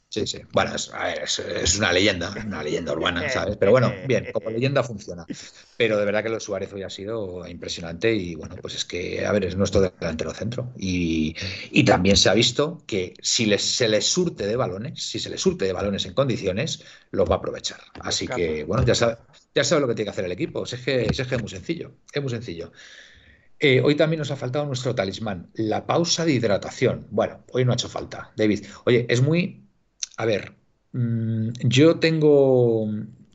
[0.09, 0.39] Sí, sí.
[0.53, 0.89] Bueno, es,
[1.21, 3.57] es- es una leyenda, una leyenda urbana, ¿sabes?
[3.57, 5.27] Pero bueno, bien, como leyenda funciona.
[5.75, 8.85] Pero de verdad que lo de Suárez hoy ha sido impresionante y bueno, pues es
[8.85, 10.73] que, a ver, es nuestro delantero centro.
[10.77, 11.35] Y,
[11.71, 15.29] y también se ha visto que si les, se les surte de balones, si se
[15.29, 17.81] les surte de balones en condiciones, los va a aprovechar.
[17.99, 19.17] Así que, bueno, ya sabe,
[19.53, 20.65] ya sabe lo que tiene que hacer el equipo.
[20.65, 22.71] Si es que, si es que es muy sencillo, es muy sencillo.
[23.60, 27.08] Eh, hoy también nos ha faltado nuestro talismán, la pausa de hidratación.
[27.10, 28.66] Bueno, hoy no ha hecho falta, David.
[28.86, 29.68] Oye, es muy...
[30.18, 30.53] A ver,
[30.91, 32.88] mm, yo tengo...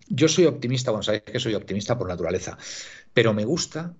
[0.08, 2.58] Yo soy optimista, bueno, sabéis que soy optimista por naturaleza,
[3.14, 3.96] pero me gusta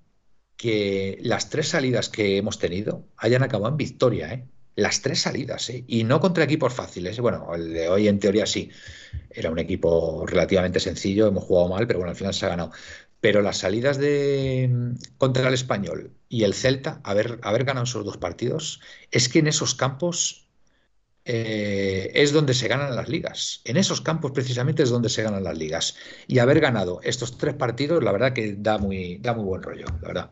[0.56, 4.46] que las tres salidas que hemos tenido hayan acabado en victoria, ¿eh?
[4.74, 5.84] Las tres salidas, ¿eh?
[5.86, 7.18] Y no contra equipos fáciles.
[7.20, 8.70] Bueno, el de hoy en teoría sí.
[9.30, 12.72] Era un equipo relativamente sencillo, hemos jugado mal, pero bueno, al final se ha ganado.
[13.22, 18.18] Pero las salidas de contra el Español y el Celta, haber, haber ganado esos dos
[18.18, 20.48] partidos, es que en esos campos
[21.24, 23.62] eh, es donde se ganan las ligas.
[23.64, 25.96] En esos campos precisamente es donde se ganan las ligas.
[26.26, 29.86] Y haber ganado estos tres partidos, la verdad que da muy, da muy buen rollo,
[30.02, 30.30] la verdad.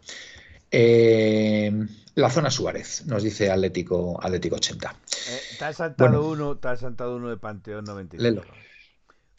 [0.70, 1.72] Eh,
[2.16, 4.97] la zona Suárez, nos dice Atlético, Atlético 80.
[5.24, 6.28] Eh, te has saltado Bueno.
[6.28, 8.22] uno, te has saltado uno de Panteón 95.
[8.22, 8.45] Léelo.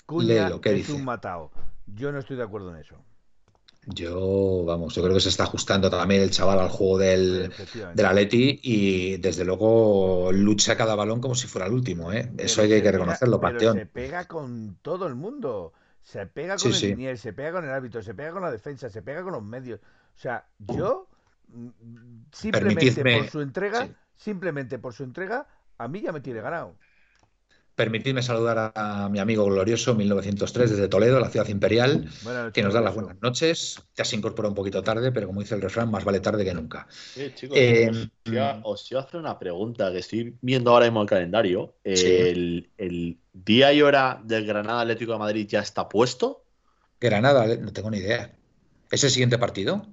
[0.05, 0.91] Cuña Léelo, ¿qué es dice?
[0.91, 1.51] un matao.
[1.85, 3.05] Yo no estoy de acuerdo en eso.
[3.87, 7.51] Yo, vamos, yo creo que se está ajustando también el chaval al juego del,
[7.95, 12.31] del Atleti y desde luego lucha cada balón como si fuera el último, ¿eh?
[12.37, 13.77] Eso hay que, pega- reconocerlo, pero Panteón.
[13.77, 15.73] se pega con todo el mundo.
[16.03, 16.87] Se pega con Sí, el sí.
[16.89, 19.43] linier, se pega con el árbitro, se pega con la defensa, se pega con los
[19.43, 19.79] medios.
[20.15, 21.07] O sea, yo
[21.47, 21.69] mm,
[22.31, 23.93] simplemente Permitidme- por su entrega, sí.
[24.15, 25.47] simplemente por su entrega,
[25.79, 26.75] a mí ya me tiene ganado.
[27.81, 32.75] Permitidme saludar a mi amigo glorioso 1903 desde Toledo, la ciudad imperial, noches, que nos
[32.75, 33.81] da las buenas noches.
[33.95, 36.53] Te has incorporado un poquito tarde, pero como dice el refrán, más vale tarde que
[36.53, 36.87] nunca.
[37.15, 40.85] Eh, chicos, Eh, os, iba, os iba a hacer una pregunta que estoy viendo ahora
[40.85, 41.73] mismo el calendario.
[41.83, 42.05] Sí.
[42.77, 46.43] El, día y hora del Granada Atlético de Madrid ya está puesto?
[46.99, 48.31] Granada, no tengo ni idea.
[48.91, 49.87] ¿Es el siguiente partido?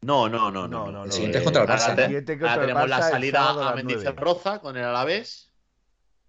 [0.00, 0.90] No, no, no, no.
[0.90, 1.90] No, El siguiente es contra el Barça.
[1.90, 3.82] ahora tenemos la salida a a las nueve.
[3.82, 5.50] Mendizorroza con el Alavés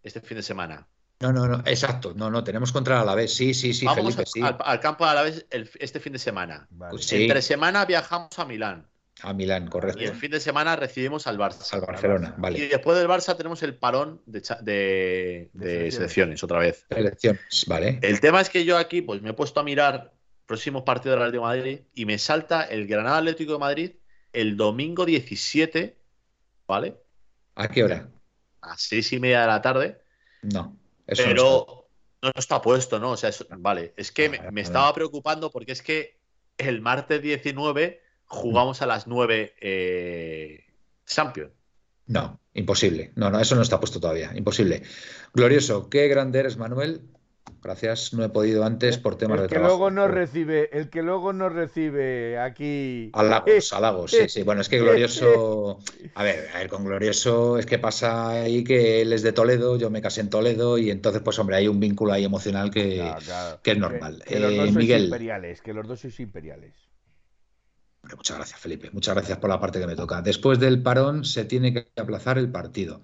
[0.03, 0.89] este fin de semana.
[1.21, 2.13] No, no, no, exacto.
[2.15, 3.33] No, no, tenemos contra el Alavés.
[3.33, 4.41] Sí, sí, sí, Vamos Felipe, a- sí.
[4.41, 6.67] al, al campo de Alavés el- este fin de semana.
[6.71, 6.91] Vale.
[6.91, 7.23] Pues sí.
[7.23, 8.85] Entre semana viajamos a Milán
[9.21, 10.01] A Milán, correcto.
[10.01, 11.73] y el fin de semana recibimos al Barça.
[11.73, 12.67] Al Barcelona, Y vale.
[12.67, 15.93] después del Barça tenemos el parón de, de- De de selecciones.
[15.95, 16.85] selecciones otra vez.
[16.89, 17.99] Elecciones, vale.
[18.01, 20.11] El tema es que yo aquí pues me he puesto a mirar
[20.45, 23.91] próximos partidos del Atlético de Madrid y me salta el Granada Atlético de Madrid
[24.33, 25.97] el domingo 17,
[26.67, 26.97] ¿vale?
[27.55, 28.09] ¿A qué hora?
[28.61, 30.01] A seis y media de la tarde,
[30.41, 30.75] No.
[31.07, 31.35] Eso no está.
[31.35, 31.89] pero
[32.21, 33.11] no está puesto, ¿no?
[33.11, 36.17] O sea, es- vale, es que me, estaba preocupando porque es que
[36.57, 40.65] el martes 19 jugamos a las 9 eh,
[41.05, 41.51] Champion.
[42.07, 43.11] No, imposible.
[43.15, 44.31] No, no, eso no está puesto todavía.
[44.35, 44.83] Imposible.
[45.33, 47.01] Glorioso, qué grande eres, Manuel.
[47.61, 49.75] Gracias, no he podido antes por temas el de que trabajo.
[49.77, 53.09] luego no recibe, el que luego no recibe aquí.
[53.13, 54.43] Halagos, halagos, sí, sí.
[54.43, 55.79] Bueno, es que Glorioso.
[56.13, 59.77] A ver, a ver, con Glorioso es que pasa ahí que él es de Toledo,
[59.77, 62.97] yo me casé en Toledo y entonces, pues, hombre, hay un vínculo ahí emocional que,
[62.97, 63.59] Claro, claro.
[63.63, 64.21] que es normal.
[64.25, 65.03] Que, que los Eh, dos sois Miguel.
[65.05, 66.73] imperiales, que los dos sois imperiales.
[68.15, 68.91] Muchas gracias, Felipe.
[68.91, 70.21] Muchas gracias por la parte que me toca.
[70.21, 73.01] Después del parón se tiene que aplazar el partido.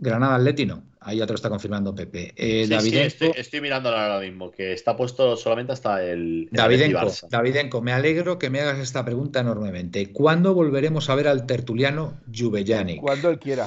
[0.00, 0.82] Granada Atletino.
[1.02, 2.32] Ahí otro está confirmando Pepe.
[2.36, 6.98] Eh, Sí, estoy, estoy mirándolo ahora mismo, que está puesto solamente hasta el, el Davidenko,
[6.98, 7.28] Atleti Barça.
[7.30, 10.12] Davidenko, me alegro que me hagas esta pregunta enormemente.
[10.12, 13.00] ¿Cuándo volveremos a ver al tertuliano Juvellanic?
[13.00, 13.66] Cuando él quiera.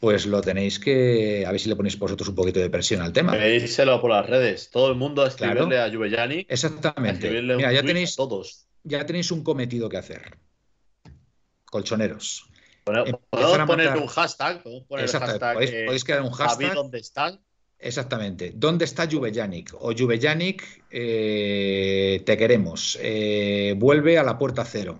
[0.00, 1.44] Pues lo tenéis que.
[1.46, 3.32] A ver si le ponéis vosotros un poquito de presión al tema.
[3.32, 4.70] Pedírselo por las redes.
[4.70, 5.84] Todo el mundo a escribirle Claro.
[5.84, 6.38] a Juvellani.
[6.38, 7.30] a Exactamente.
[7.42, 8.66] Mira, ya tenéis, a todos.
[8.84, 10.38] ya tenéis un cometido que hacer.
[11.64, 12.48] Colchoneros.
[12.96, 14.62] Empezar Podemos poner matar- un hashtag.
[14.62, 16.74] Poner podéis, eh, podéis crear un David, hashtag.
[16.74, 17.40] ¿dónde están?
[17.80, 18.52] Exactamente.
[18.56, 19.72] ¿Dónde está Juvellanic?
[19.78, 22.98] O Juvellanic, eh, te queremos.
[23.00, 24.98] Eh, vuelve a la puerta cero.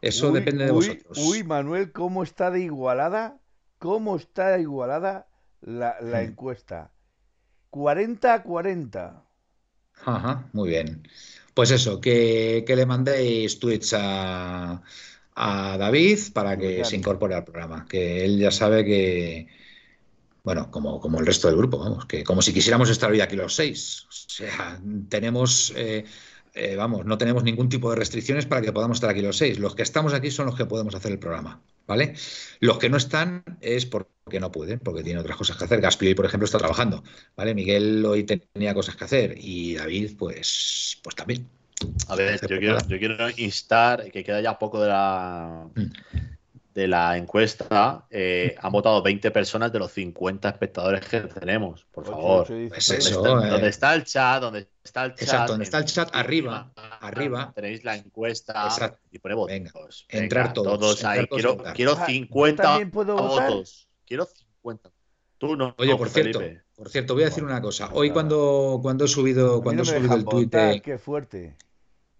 [0.00, 1.18] Eso Uy, depende de uy, vosotros.
[1.18, 3.38] Uy, Manuel, ¿cómo está de igualada?
[3.78, 5.28] ¿Cómo está de igualada
[5.60, 6.26] la, la Hmm.
[6.26, 6.90] encuesta?
[7.70, 9.22] 40 a 40.
[10.04, 11.06] Ajá, muy bien.
[11.54, 14.80] Pues eso, que, que le mandéis tweets a,
[15.40, 17.86] a David para que se incorpore al programa.
[17.88, 19.46] Que él ya sabe que,
[20.42, 23.36] bueno, como, como el resto del grupo, vamos, que como si quisiéramos estar hoy aquí
[23.36, 24.06] los seis.
[24.08, 26.04] O sea, tenemos, eh,
[26.54, 29.60] eh, vamos, no tenemos ningún tipo de restricciones para que podamos estar aquí los seis.
[29.60, 32.14] Los que estamos aquí son los que podemos hacer el programa, ¿vale?
[32.58, 35.80] Los que no están es porque no pueden, porque tienen otras cosas que hacer.
[35.80, 37.04] Gaspi hoy, por ejemplo, está trabajando,
[37.36, 37.54] ¿vale?
[37.54, 41.57] Miguel hoy tenía cosas que hacer y David, pues, pues también.
[42.08, 42.86] A ver, yo pues quiero, nada.
[42.88, 45.82] yo quiero instar, que queda ya poco de la, Mm.
[46.74, 48.06] de la encuesta.
[48.10, 51.84] eh, han votado 20 personas de los 50 espectadores que tenemos.
[51.92, 52.46] Por favor.
[52.46, 53.48] Pues eso, ¿Dónde, eh.
[53.48, 54.40] está, dónde está el chat?
[54.42, 55.22] ¿Dónde está el chat?
[55.22, 57.52] Exacto, donde está el chat, arriba, arriba.
[57.54, 58.98] Tenéis la encuesta Exacto.
[59.10, 59.52] y pone votos.
[59.52, 61.26] Venga, Venga, entrar todos, entrar ahí.
[61.26, 61.74] todos quiero, votar.
[61.74, 63.50] quiero Ah, ¿yo 50 también puedo votar?
[63.50, 63.88] votos.
[64.06, 64.90] Quiero 50.
[65.38, 65.74] Tú no.
[65.78, 66.40] Oye, no, por cierto,
[66.74, 67.90] por cierto, voy a decir una cosa.
[67.92, 68.14] Hoy Nada.
[68.14, 71.56] cuando, cuando he subido, cuando no he subido el tuit Qué fuerte.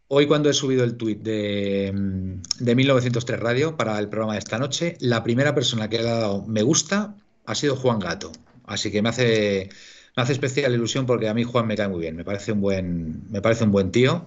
[0.08, 4.40] Hoy cuando he subido el tuit de, mm, de 1903 Radio para el programa de
[4.40, 7.14] esta noche, la primera persona que le ha dado me gusta
[7.46, 8.32] ha sido Juan Gato.
[8.66, 9.70] Así que me hace,
[10.16, 12.16] me hace especial ilusión porque a mí Juan me cae muy bien.
[12.16, 14.26] Me parece un buen, me parece un buen tío.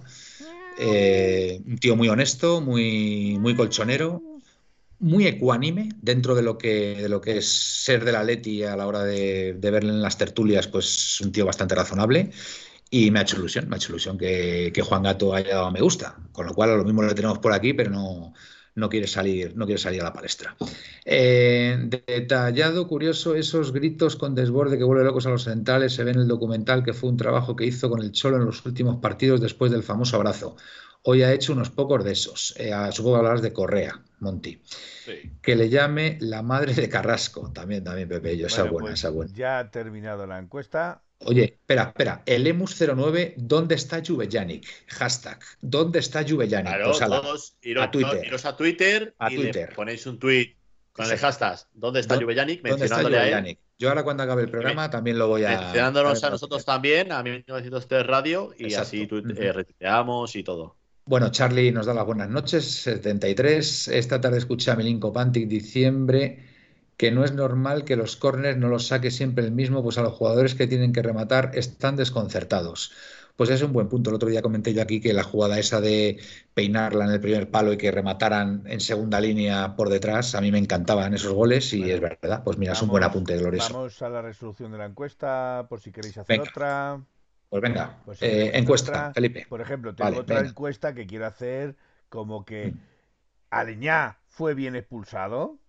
[0.80, 4.24] Eh, un tío muy honesto, muy, muy colchonero,
[5.00, 8.76] muy ecuánime dentro de lo que, de lo que es ser de la Leti a
[8.76, 12.32] la hora de, de verle en las tertulias, pues un tío bastante razonable.
[12.92, 15.68] Y me ha hecho ilusión, me ha hecho ilusión que, que Juan Gato haya dado
[15.68, 16.18] a me gusta.
[16.32, 18.34] Con lo cual a lo mismo lo tenemos por aquí, pero no,
[18.76, 20.56] no quiere salir, no quiere salir a la palestra.
[21.06, 26.12] Eh, detallado, curioso, esos gritos con desborde que vuelve locos a los centrales se ve
[26.12, 28.98] en el documental que fue un trabajo que hizo con el Cholo en los últimos
[28.98, 30.56] partidos después del famoso abrazo.
[31.04, 32.54] Hoy ha hecho unos pocos de esos.
[32.58, 34.62] Eh, supongo que hablarás de Correa, Monty.
[34.64, 35.32] Sí.
[35.42, 37.52] Que le llame la madre de Carrasco.
[37.52, 38.38] También, también, Pepe.
[38.38, 39.34] Yo, esa Bueno, buena, pues esa buena.
[39.34, 41.02] Ya ha terminado la encuesta.
[41.26, 42.24] Oye, espera, espera.
[42.26, 44.66] El Emus09, ¿dónde está Juvellanic?
[44.88, 45.40] Hashtag.
[45.62, 46.68] ¿Dónde está Juvellanic?
[46.68, 48.26] Claro, Pues ala, todos iros a Twitter.
[48.26, 49.70] iros a Twitter A y Twitter.
[49.70, 50.56] le ponéis un tweet
[50.94, 52.62] con el hashtag ¿Dónde está ¿Dó- Juvellanic?
[52.68, 53.58] ¿Dónde está Mencionándole a él?
[53.78, 55.60] Yo ahora cuando acabe el programa también lo voy a...
[55.60, 58.82] mencionándonos a a nosotros también, a 1903 Radio, y Exacto.
[58.88, 59.42] así tuit- Ujú.
[59.42, 60.76] eh, retuiteamos y todo.
[61.06, 63.88] Bueno, Charlie nos da las buenas noches, 73.
[63.88, 66.51] Esta tarde escuché a Milinko Pantic diciembre
[67.02, 70.04] que no es normal que los corners no los saque siempre el mismo, pues a
[70.04, 72.92] los jugadores que tienen que rematar están desconcertados.
[73.38, 74.10] Pues es un buen punto.
[74.10, 76.20] El otro día comenté yo aquí que la jugada esa de
[76.54, 80.52] peinarla en el primer palo y que remataran en segunda línea por detrás, a mí
[80.52, 82.44] me encantaban esos goles y Bueno, es verdad.
[82.44, 83.74] Pues mira, es un buen apunte, glorioso.
[83.74, 86.44] Vamos a la resolución de la encuesta, por si queréis hacer Venga.
[86.50, 87.06] otra.
[87.50, 89.14] Pues venga, Pues si eh, encuesta, otra.
[89.14, 89.48] Felipe.
[89.48, 90.50] Por ejemplo, tengo Vale, otra venga.
[90.50, 91.76] encuesta que quiero hacer
[92.10, 92.80] como que Mm.
[93.52, 95.61] Aleñá fue bien expulsado.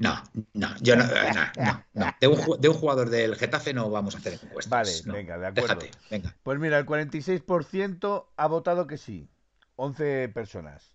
[0.00, 0.22] No,
[0.54, 2.14] no, yo no, eh, no, no, no.
[2.18, 4.70] De un, de un jugador del Getafe no vamos a hacer encuestas.
[4.70, 5.12] Vale, no.
[5.12, 5.74] venga, de acuerdo.
[5.74, 6.34] Déjate, venga.
[6.42, 9.28] Pues mira, el 46% ha votado que sí,
[9.76, 10.94] 11 personas.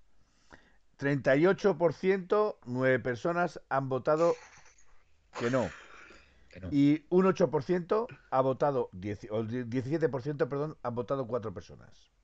[0.97, 4.35] 38%, 9 personas han votado
[5.39, 5.69] que no.
[6.49, 6.69] que no.
[6.71, 12.14] Y un 8% ha votado, 10 o 17%, perdón, han votado 4 personas.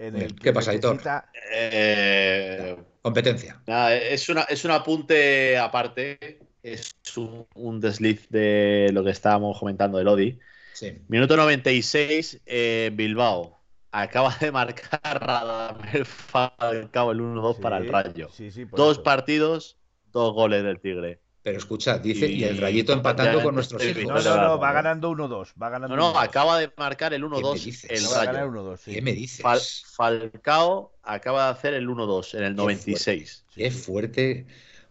[0.00, 0.36] En Muy el bien.
[0.38, 3.60] que ¿Qué pasa, necesita- Eh, Competencia.
[3.66, 9.58] nada, es, una, es un apunte aparte, es un, un desliz de lo que estábamos
[9.58, 10.38] comentando de Lodi.
[10.72, 10.96] Sí.
[11.08, 13.60] Minuto 96, eh, Bilbao.
[13.92, 18.28] Acaba de marcar Radamel Falcao el 1-2 para el Rayo.
[18.32, 19.02] sí, sí, por Dos eso.
[19.02, 19.76] partidos,
[20.12, 21.20] dos goles del Tigre.
[21.42, 24.02] Pero escucha, dice, y, el Y- Rayito empatando ya- con nuestros hijos.
[24.04, 25.54] No, no, no, va ganando 1-2.
[25.60, 26.22] Va ganando No, no, 1-2.
[26.22, 27.90] acaba de marcar el ¿Qué me 1-2 dices?
[27.90, 28.50] el Acaba de ganar Rayo.
[28.50, 28.92] 1-2, sí.
[28.92, 29.44] ¿Qué me dices?
[29.44, 33.44] Fal- Falcao acaba de hacer el 1-2 en el Qué 96.
[33.54, 34.46] Qué fuerte.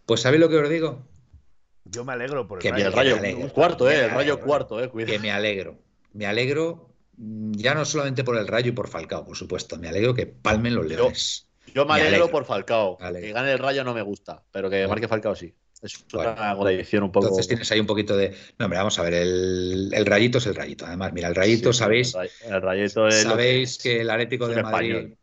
[0.06, 1.02] Pues ¿sabéis lo que os digo?
[1.84, 3.16] Yo me alegro por el Que me el Rayo.
[3.16, 3.52] Rayo, alegro.
[3.52, 4.40] cuarto, eh, el Me Rayo alegro.
[4.46, 5.20] cuarto, eh, Que cuidado.
[5.20, 5.78] me alegro.
[6.12, 9.76] Me alegro mm, ya no solamente por el Rayo y por Falcao, por supuesto.
[9.78, 11.46] Me alegro que palmen los leones.
[11.74, 12.30] Yo me me alegro alegro.
[12.30, 12.98] por Falcao.
[12.98, 15.54] Que gane el Rayo no me gusta, pero que marque Falcao sí.
[15.82, 16.32] Es Bueno.
[16.32, 17.26] una contradicción un poco.
[17.26, 18.30] Entonces tienes ahí un poquito de.
[18.58, 19.14] No, hombre, vamos a ver.
[19.14, 20.86] El, el Rayito es el Rayito.
[20.86, 24.48] Además, mira, el Rayito, Sí, sabéis, El, Ray- el Rayito es sabéis que el Atlético
[24.48, 25.08] de Madrid.
[25.08, 25.16] español.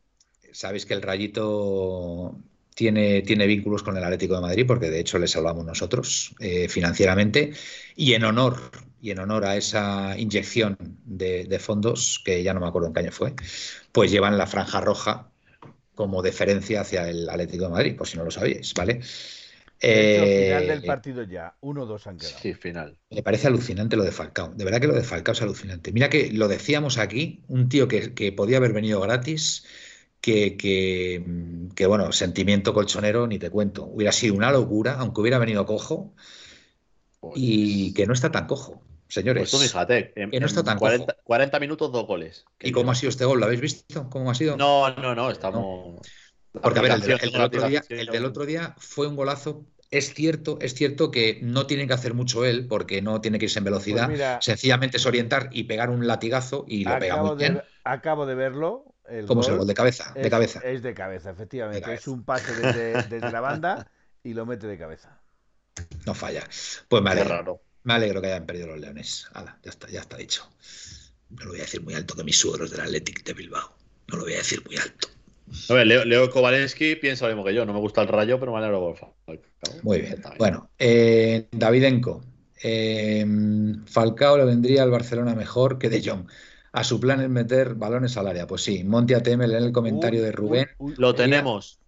[0.52, 2.38] Sabéis que el Rayito
[2.76, 6.70] tiene, tiene vínculos con el Atlético de Madrid, porque de hecho le salvamos nosotros eh,
[6.70, 7.54] financieramente.
[7.96, 12.60] Y en honor, y en honor a esa inyección de, de fondos, que ya no
[12.62, 13.36] me acuerdo en qué año fue,
[13.92, 15.32] pues llevan la franja roja
[15.96, 19.02] como deferencia hacia el Atlético de Madrid, por si no lo sabíais, ¿vale?
[19.82, 21.56] De hecho, Eh, final del partido ya.
[21.62, 22.38] 1-2 han quedado.
[22.40, 22.98] Sí, final.
[23.10, 24.54] me parece alucinante lo de Falcao.
[24.54, 25.92] De verdad que lo de Falcao es alucinante.
[25.92, 29.66] Mira que lo decíamos aquí, un tío que, que podía haber venido gratis,
[30.22, 31.24] que, que,
[31.76, 33.86] que, bueno, sentimiento colchonero, ni te cuento.
[33.86, 36.14] Hubiera sido una locura, aunque hubiera venido cojo,
[37.36, 39.42] y que no está tan cojo, señores.
[39.42, 41.24] Pues tú fíjate, en, que no está tan 40, cojo.
[41.24, 42.46] 40 minutos, dos goles.
[42.60, 43.40] ¿Y cómo ha sido este gol?
[43.40, 44.10] ¿Lo habéis visto?
[44.10, 44.58] ¿Cómo ha sido?
[44.58, 46.02] No, no, no, estamos.
[46.62, 48.00] Porque a ver, el, del- aplicación, el del otro día, aplicación.
[48.00, 49.66] el del otro día fue un golazo.
[49.90, 53.46] Es cierto, es cierto que no tiene que hacer mucho él, porque no tiene que
[53.46, 54.06] irse en velocidad.
[54.08, 57.54] Pues mira, Sencillamente es orientar y pegar un latigazo y lo pega acabo, muy bien.
[57.56, 58.94] de, acabo de verlo.
[59.08, 59.66] El ¿Cómo es el gol?
[59.68, 60.60] De cabeza, de es, cabeza.
[60.66, 61.78] es de cabeza, efectivamente.
[61.80, 62.02] De cabeza.
[62.02, 63.90] Es un pase desde, desde la banda
[64.22, 65.22] y lo mete de cabeza.
[66.06, 66.44] No falla.
[66.90, 67.30] Pues me alegro.
[67.30, 67.62] raro.
[67.84, 69.30] Me alegro que hayan perdido los leones.
[69.64, 70.50] Ya está, ya está dicho.
[71.30, 73.74] No lo voy a decir muy alto que mis suegros del Athletic de Bilbao.
[74.10, 75.08] No lo voy a decir muy alto.
[75.70, 77.66] A ver, Leo, Leo Kovalensky piensa lo mismo que yo.
[77.66, 78.96] No me gusta el rayo, pero me alegro
[79.26, 79.40] por.
[79.84, 80.22] Muy bien.
[80.38, 82.24] Bueno, eh, Davidenko.
[82.62, 83.26] Eh,
[83.86, 86.28] Falcao le vendría al Barcelona mejor que De Jong.
[86.74, 88.46] A su plan es meter balones al área.
[88.46, 90.68] Pues sí, Monty ATM en el comentario de Rubén.
[90.98, 91.80] Lo tenemos.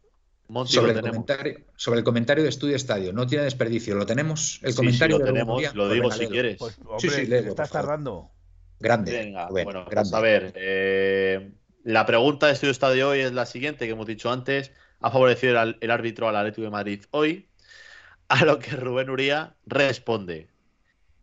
[0.47, 1.25] Monty sobre lo el, tenemos.
[1.25, 3.13] comentario, sobre el comentario de Estudio Estadio.
[3.13, 3.93] No tiene desperdicio.
[3.95, 4.59] ¿Lo tenemos?
[4.63, 5.57] El Sí, comentario sí, lo de Rubén tenemos.
[5.57, 5.73] Uría.
[5.73, 6.31] Lo Pues digo si léelo.
[6.31, 6.57] quieres.
[6.57, 8.31] Pues, Sí, hombre, sí, léelo, estás tardando.
[8.79, 9.11] Grande.
[9.11, 10.17] Venga, Rubén, bueno, pues grande.
[10.17, 10.53] a ver.
[10.55, 11.51] eh,
[11.83, 14.71] la pregunta de Estudio Estadio hoy es la siguiente que hemos dicho antes.
[14.99, 17.49] ¿Ha favorecido el, el árbitro al Atlético de Madrid hoy?
[18.27, 20.49] A lo que Rubén Uría responde: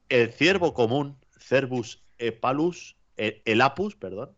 [0.08, 4.36] El ciervo común, Cervus epalus, eh, elapus, perdón,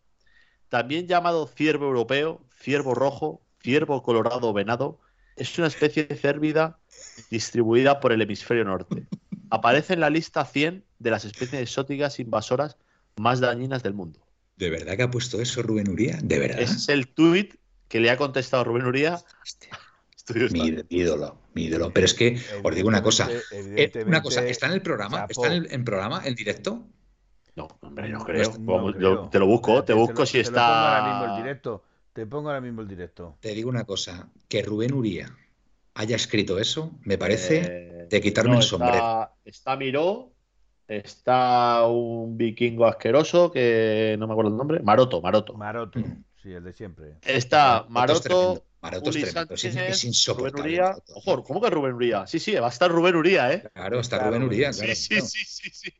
[0.69, 4.99] también llamado ciervo europeo, ciervo rojo, ciervo colorado venado,
[5.35, 6.79] es una especie de cérvida
[7.29, 9.07] distribuida por el hemisferio norte.
[9.49, 12.77] Aparece en la lista 100 de las especies exóticas invasoras
[13.15, 14.28] más dañinas del mundo.
[14.59, 16.19] ¿De verdad que ha puesto eso Rubén Uría?
[16.21, 16.59] ¿De verdad?
[16.59, 17.55] Ese es el tuit
[17.87, 19.17] que le ha contestado Rubén Uría.
[20.51, 21.91] Mi, ídolo, mi ídolo.
[21.91, 23.27] Pero es que, os digo una cosa.
[23.51, 25.25] Eh, una cosa, ¿está en el programa?
[25.27, 26.85] ¿Está en, el, en programa, en directo?
[27.55, 28.51] No, hombre, no creo.
[28.59, 29.23] No Vamos, creo.
[29.23, 31.09] yo te lo busco, te busco lo- si te lo pongo ahora está.
[31.09, 31.83] mismo el directo.
[32.13, 33.37] Te pongo ahora mismo el directo.
[33.39, 35.35] Te digo una cosa, que Rubén Uría
[35.95, 39.29] haya escrito eso, me parece Eh, de quitarme no, el está- sombrero.
[39.45, 40.31] Está Miró,
[40.89, 44.79] está un vikingo asqueroso que no me acuerdo el nombre.
[44.81, 45.53] Maroto, Maroto.
[45.53, 45.99] Maroto,
[46.41, 47.15] sí, el de siempre.
[47.21, 50.61] Está Maroto Maroto, es tremendo, es, Sánchez, es insoportable.
[50.61, 50.95] Rubén Uría.
[51.15, 52.25] Ojo, ¿cómo que Rubén Uría?
[52.27, 53.69] Sí, sí, va a estar Rubén Uría, ¿eh?
[53.73, 54.95] Claro, está Claro, Rubén Uría, Sí, claro.
[54.95, 55.25] sí, claro.
[55.25, 55.93] sí, sí, sí.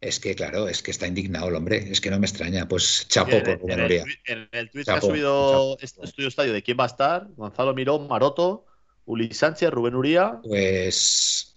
[0.00, 2.68] Es que, claro, es que está indignado el hombre, es que no me extraña.
[2.68, 4.04] Pues chapo En, por en Rubén el, Uría.
[4.04, 6.88] twi- en el tweet que ha Chapo, subido este Estudio Estadio de quién va a
[6.88, 8.66] estar, Gonzalo Miró, Maroto,
[9.04, 10.40] Uli Sánchez, Rubén Uría.
[10.42, 11.56] Pues,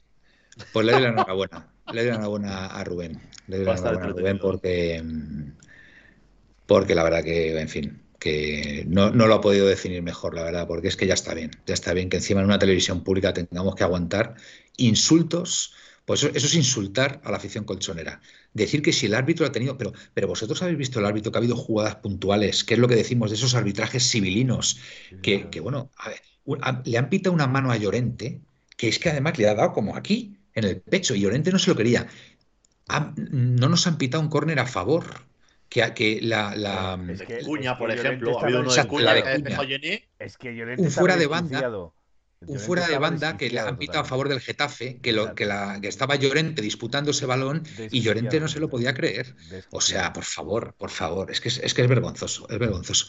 [0.72, 1.68] pues le doy la enhorabuena.
[1.94, 3.20] Le doy la enhorabuena a Rubén.
[3.48, 5.04] Le doy Va la a estar enhorabuena a Rubén porque,
[6.66, 10.44] porque la verdad que, en fin, que no, no lo ha podido definir mejor, la
[10.44, 11.52] verdad, porque es que ya está bien.
[11.66, 14.36] Ya está bien que encima en una televisión pública tengamos que aguantar
[14.78, 15.74] insultos.
[16.06, 18.22] Pues eso, eso es insultar a la afición colchonera.
[18.54, 21.38] Decir que si el árbitro ha tenido, pero, pero vosotros habéis visto el árbitro que
[21.38, 24.80] ha habido jugadas puntuales, que es lo que decimos de esos arbitrajes civilinos,
[25.22, 26.22] que, que, bueno, a ver,
[26.86, 28.42] le han pitado una mano a Llorente,
[28.76, 31.60] que es que además le ha dado como aquí, en el pecho, y Llorente no
[31.60, 32.08] se lo quería.
[33.18, 35.28] No nos han pitado un córner a favor.
[35.70, 39.04] Que, que la, la- Es que- Cuña, es por ejemplo, ha habido uno de Cuña
[39.06, 40.00] la de Cuña.
[40.18, 41.92] Es que Llorente Un fuera de banda.
[42.48, 45.46] Un fuera de banda que le han pitado a favor del Getafe, que, lo, que,
[45.46, 49.36] la, que estaba Llorente disputando ese balón y Llorente no se lo podía creer.
[49.72, 53.08] O sea, por favor, por favor, es que es, es que es vergonzoso, es vergonzoso.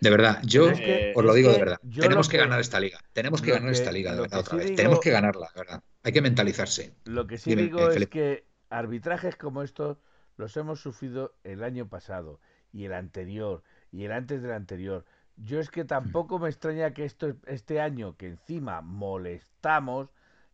[0.00, 1.78] De verdad, yo que- os lo digo de verdad.
[2.00, 2.98] Tenemos que que- ganar esta liga.
[3.12, 4.66] Tenemos que ganar que- esta liga, de verdad, otra sí vez.
[4.66, 5.82] digo- Tenemos que ganarla, de verdad.
[6.02, 6.94] Hay que mentalizarse.
[7.04, 9.98] Lo que sí Dime, digo eh, es que arbitrajes como estos
[10.36, 12.40] los hemos sufrido el año pasado
[12.72, 13.62] y el anterior
[13.92, 15.04] y el antes del anterior.
[15.44, 20.08] Yo es que tampoco me extraña que esto este año que encima molestamos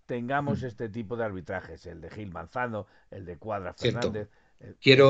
[0.07, 4.13] tengamos este tipo de arbitrajes, el de Gil Manzano, el de Cuadra Cierto.
[4.13, 4.29] Fernández.
[4.81, 5.07] Quiero,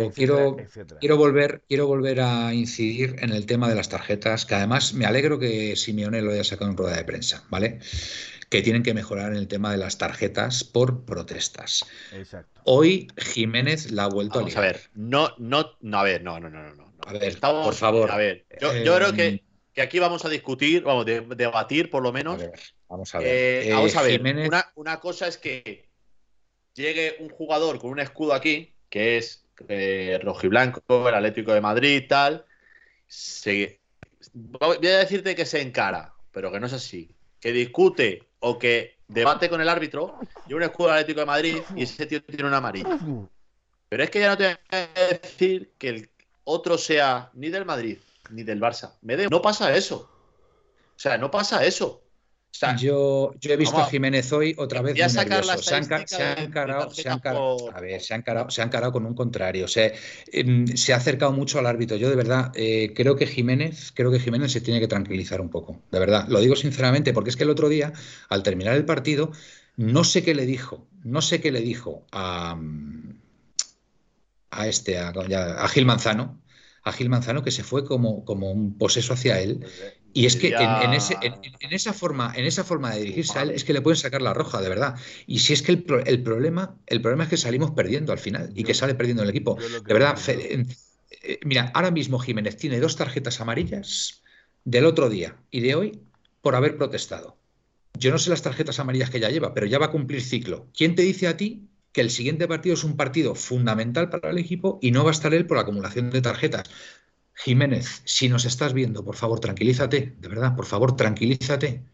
[0.00, 1.00] etcétera, quiero, etcétera, etcétera.
[1.00, 5.06] quiero, volver, quiero volver a incidir en el tema de las tarjetas, que además me
[5.06, 7.78] alegro que Simeone lo haya sacado en rueda de prensa, ¿vale?
[8.50, 11.84] Que tienen que mejorar en el tema de las tarjetas por protestas.
[12.10, 12.60] Exacto.
[12.64, 14.74] Hoy Jiménez la ha vuelto Vamos a a liar.
[14.74, 16.91] ver, no, no, no, a ver, no, no, no, no.
[17.06, 18.10] A ver, Estamos- por favor.
[18.10, 21.90] A ver, yo, yo Eh, creo que, que aquí vamos a discutir, vamos, de- debatir
[21.90, 22.38] por lo A menos.
[22.38, 22.52] ver,
[22.88, 23.28] vamos a ver.
[23.28, 25.88] Eh, Eh, vamos a ver, Jiménez- una, una cosa es que
[26.74, 32.04] llegue un jugador con un escudo aquí, que es eh, rojiblanco, el Atlético de Madrid,
[32.08, 32.44] tal.
[33.06, 33.80] Se,
[34.32, 37.14] voy a decirte que se encara, pero que no es así.
[37.38, 41.62] Que discute o que debate con el árbitro, y un escudo del Atlético de Madrid
[41.76, 42.98] y ese tío tiene una amarilla.
[43.88, 44.88] Pero es que ya no te voy a
[45.20, 46.10] decir que el
[46.44, 47.98] otro sea ni del Madrid
[48.30, 48.92] ni del Barça.
[49.02, 50.08] Me No pasa eso.
[50.96, 52.02] O sea, no pasa eso.
[52.54, 55.62] O sea, Yo, yo he visto vamos a Jiménez hoy otra vez muy nervioso.
[55.62, 58.60] Se han, se han encarado, se han encarado- por- a ver, se han encarado, se
[58.60, 59.64] han encarado con un contrario.
[59.64, 59.90] O sea,
[60.30, 61.96] em, se ha acercado mucho al árbitro.
[61.96, 65.48] Yo de verdad eh, creo que Jiménez, creo que Jiménez se tiene que tranquilizar un
[65.48, 65.80] poco.
[65.90, 67.94] De verdad, lo digo sinceramente, porque es que el otro día,
[68.28, 69.32] al terminar el partido,
[69.76, 72.60] no sé qué le dijo, no sé qué le dijo a,
[74.52, 75.12] a este, a,
[75.68, 76.42] Gil Manzano,
[76.84, 79.66] a Gil Manzano que se fue como, como un poseso hacia él.
[80.14, 83.38] Y es que en, en ese, en, en esa forma, en esa forma de dirigirse
[83.38, 84.94] a él es que le pueden sacar la roja, de verdad.
[85.26, 88.52] Y si es que el, el problema, el problema es que salimos perdiendo al final
[88.54, 89.56] y que sale perdiendo el equipo.
[89.86, 90.66] De verdad, Fe-
[91.22, 94.22] eh, mira, ahora mismo Jiménez tiene dos tarjetas amarillas
[94.64, 96.02] del otro día y de hoy
[96.42, 97.38] por haber protestado.
[97.94, 100.70] Yo no sé las tarjetas amarillas que ya lleva, pero ya va a cumplir ciclo.
[100.76, 104.38] ¿Quién te dice a ti que el siguiente partido es un partido fundamental para el
[104.38, 106.70] equipo y no va a estar él por la acumulación de tarjetas?
[107.34, 111.84] Jiménez, si nos estás viendo, por favor, tranquilízate, de verdad, por favor, tranquilízate.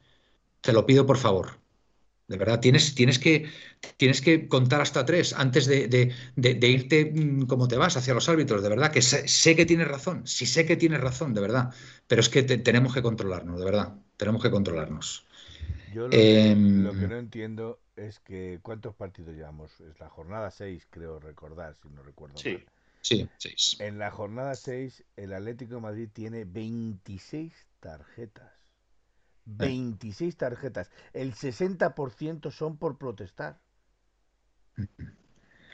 [0.63, 1.61] Te lo pido, por favor.
[2.29, 3.51] De verdad, tienes, tienes, que,
[3.97, 8.63] tienes que contar hasta tres antes de, irte mm, como te vas hacia los árbitros,
[8.63, 11.73] de verdad, que sé, que tienes razón, sí sé que tienes razón, de verdad,
[12.09, 15.27] pero es que te- tenemos que controlarnos, de verdad, tenemos que controlarnos.
[15.91, 19.81] Yo lo, que, Em, lo que no entiendo es que ¿cuántos partidos llevamos?
[19.81, 22.45] Es la jornada 6, creo recordar, si no recuerdo Sí.
[22.45, 22.65] mal.
[23.03, 23.57] Sí, sí.
[23.79, 28.53] En la jornada 6, el Atlético de Madrid tiene 26 tarjetas.
[29.47, 30.91] 26 tarjetas.
[31.13, 33.61] El 60% son por protestar.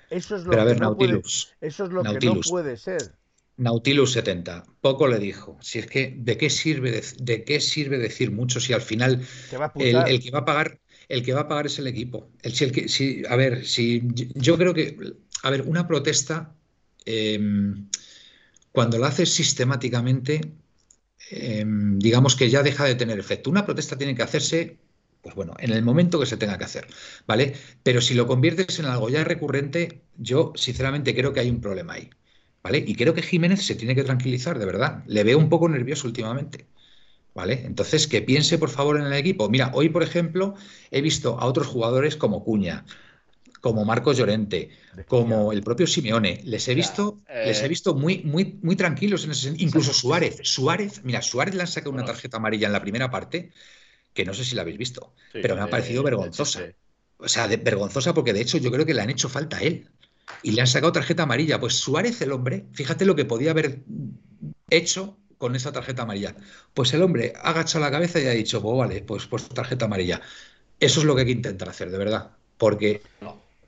[0.08, 1.22] Eso es lo Pero que ver, no puede,
[1.60, 3.18] eso es lo que no puede ser.
[3.56, 5.58] Nautilus 70, poco le dijo.
[5.60, 9.26] Si es que, ¿de qué sirve, de, de qué sirve decir mucho si al final
[9.78, 12.30] el, que va a pagar, el que va a pagar es el equipo.
[12.42, 14.96] El, si el que, si, a ver, si yo- yo creo que,
[15.42, 16.54] a ver, una protesta,
[17.06, 17.38] eh,
[18.72, 20.40] cuando la haces sistemáticamente,
[21.30, 23.50] eh, digamos que ya deja de tener efecto.
[23.50, 24.78] Una protesta tiene que hacerse,
[25.22, 26.86] pues bueno, en el momento que se tenga que hacer,
[27.26, 27.54] ¿vale?
[27.82, 31.94] Pero si lo conviertes en algo ya recurrente, yo sinceramente creo que hay un problema
[31.94, 32.10] ahí,
[32.64, 32.78] ¿vale?
[32.86, 35.04] Y creo que Jiménez se tiene que tranquilizar, de verdad.
[35.06, 36.68] Le veo un poco nervioso últimamente.
[37.34, 37.62] ¿Vale?
[37.66, 39.48] Entonces, que piense por favor en el equipo.
[39.50, 40.54] Mira, hoy, por ejemplo,
[40.90, 42.84] he visto a otros jugadores como Cuña,
[43.60, 44.70] como Marcos Llorente,
[45.06, 46.40] como el propio Simeone.
[46.44, 49.68] Les he visto, eh, les he visto muy, muy, muy tranquilos en ese sentido.
[49.68, 50.40] Incluso Suárez.
[50.44, 53.52] Suárez, mira, Suárez le han sacado una tarjeta amarilla en la primera parte,
[54.14, 56.60] que no sé si la habéis visto, Sí, pero me ha parecido vergonzosa.
[57.18, 59.60] O sea, de- vergonzosa porque de hecho yo creo que le han hecho falta a
[59.62, 59.88] él.
[60.42, 61.60] Y le han sacado tarjeta amarilla.
[61.60, 63.82] Pues Suárez, el hombre, fíjate lo que podía haber
[64.70, 66.34] hecho con esa tarjeta amarilla.
[66.72, 69.84] Pues el hombre ha agachado la cabeza y ha dicho, pues vale, pues, pues tarjeta
[69.84, 70.20] amarilla.
[70.80, 72.30] Eso es lo que hay que intentar hacer, de verdad.
[72.56, 73.02] Porque,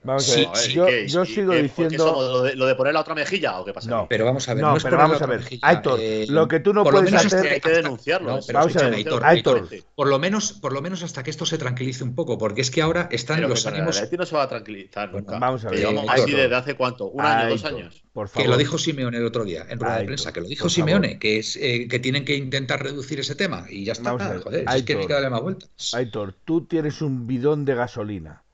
[0.04, 2.06] Vamos a Sí, ver, ¿y yo, yo ¿Y sigo diciendo.
[2.06, 3.90] somos lo, de, lo de poner la otra mejilla o qué pasa?
[3.90, 4.06] No.
[4.08, 5.40] pero vamos a ver, No, no, pero vamos a ver.
[5.40, 7.68] mejilla, Aitor, eh, lo que tú no por lo puedes menos hacer- hasta- hay que
[7.70, 8.36] hasta- denunciarlo.
[8.36, 9.56] no, pero Vamos a ver, Aitor, Aitor.
[9.62, 12.60] Aitor, por lo menos, por lo menos hasta que esto se tranquilice un poco, porque
[12.60, 13.96] es que ahora están Pero que los el ánimos.
[13.96, 15.38] Atleti no se va a tranquilizar Bueno, nunca.
[15.40, 16.04] vamos a Que ver, Aitor.
[16.10, 18.02] así desde hace cuánto, un año, dos años.
[18.12, 18.50] Por Que favor.
[18.50, 21.38] lo dijo Simeone el otro día en rueda de prensa, que lo dijo Simeone, que
[21.38, 24.12] es eh, que tienen que intentar reducir ese tema y ya está.
[24.12, 25.94] Vamos a ver, joder, si es que no hay que darle más vueltas.
[25.94, 28.44] Aitor, tú tienes un bidón de gasolina,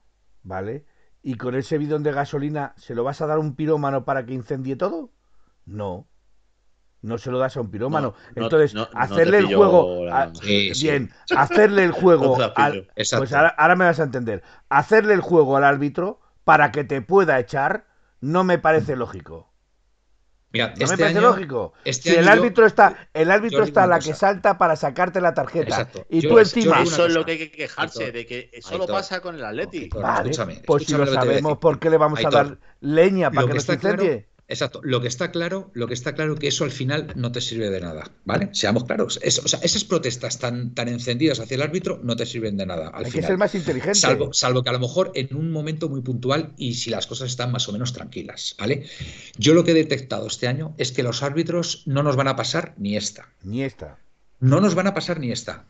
[0.43, 0.85] ¿vale?
[1.23, 4.27] Y con ese bidón de gasolina, ¿se lo vas a dar a un pirómano para
[4.27, 5.11] que incendie todo?
[5.67, 6.09] No.
[7.03, 8.09] No se lo das a un pirómano.
[8.09, 10.05] No, no, Entonces, no, no te hacerle el juego.
[10.05, 10.81] la- a- Sí, sí.
[10.81, 12.37] bien, hacerle el juego.
[12.57, 14.43] Al- pues ahora, ahora me vas a entender.
[14.69, 17.87] Hacerle el juego al árbitro para que te pueda echar
[18.21, 19.52] no me parece lógico.
[20.53, 21.73] Mira, No me este parece año, lógico.
[21.85, 25.21] este si el yo- árbitro está, el árbitro está a la que salta para sacarte
[25.21, 25.69] la tarjeta.
[25.69, 26.07] Exacto.
[26.11, 26.83] Y Yo- tú encima.
[26.83, 29.35] Eso es lo que hay que quejarse, Aitor, de que eso lo Aitor, pasa con
[29.37, 29.79] el Atleti.
[29.85, 31.59] Aitor, Vale, escúchame, pues si lo sabemos.
[31.59, 34.27] ¿por qué le vamos a dar leña para lo que que nos claro- incendie?
[34.53, 34.81] Exacto.
[34.85, 37.71] Lo que está claro, lo que está claro que eso al final no te sirve
[37.71, 38.51] de nada, ¿vale?
[38.53, 39.19] Seamos claros.
[39.25, 42.89] o sea, esas protestas tan, tan encendidas hacia el árbitro no te sirven de nada.
[42.89, 43.25] Al Hay final.
[43.25, 43.95] que ser más inteligente.
[43.99, 47.31] Salvo, salvo que a lo mejor en un momento muy puntual y si las cosas
[47.31, 48.87] están más o menos tranquilas, ¿vale?
[49.39, 52.37] Yo lo que he detectado este año es que los árbitros no nos van a
[52.37, 53.33] pasar ni esta.
[53.43, 53.99] Ni esta.
[54.39, 55.67] No nos van a pasar ni esta.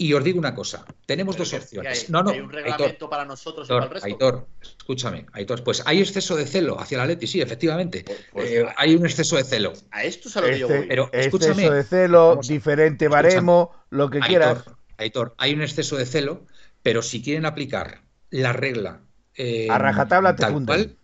[0.00, 2.04] Y os digo una cosa, tenemos dos opciones.
[2.04, 4.06] Hay, no, no, hay un reglamento Aitor, para nosotros y para el resto.
[4.06, 8.04] Aitor, escúchame, Aitor, pues hay exceso de celo hacia la Leti, sí, efectivamente.
[8.06, 9.72] Pues- pues- Eh, hay un exceso de celo.
[9.90, 10.86] A esto es a lo que yo Este- voy.
[10.86, 13.28] Pero exceso escúchame, de celo, diferente escúchame.
[13.28, 14.58] baremo, lo que quieras.
[14.58, 16.46] Aitor, Aitor, hay un exceso de celo,
[16.84, 19.00] pero si quieren aplicar la regla
[19.34, 20.66] eh, A rajatabla te tal funden.
[20.66, 20.96] cual,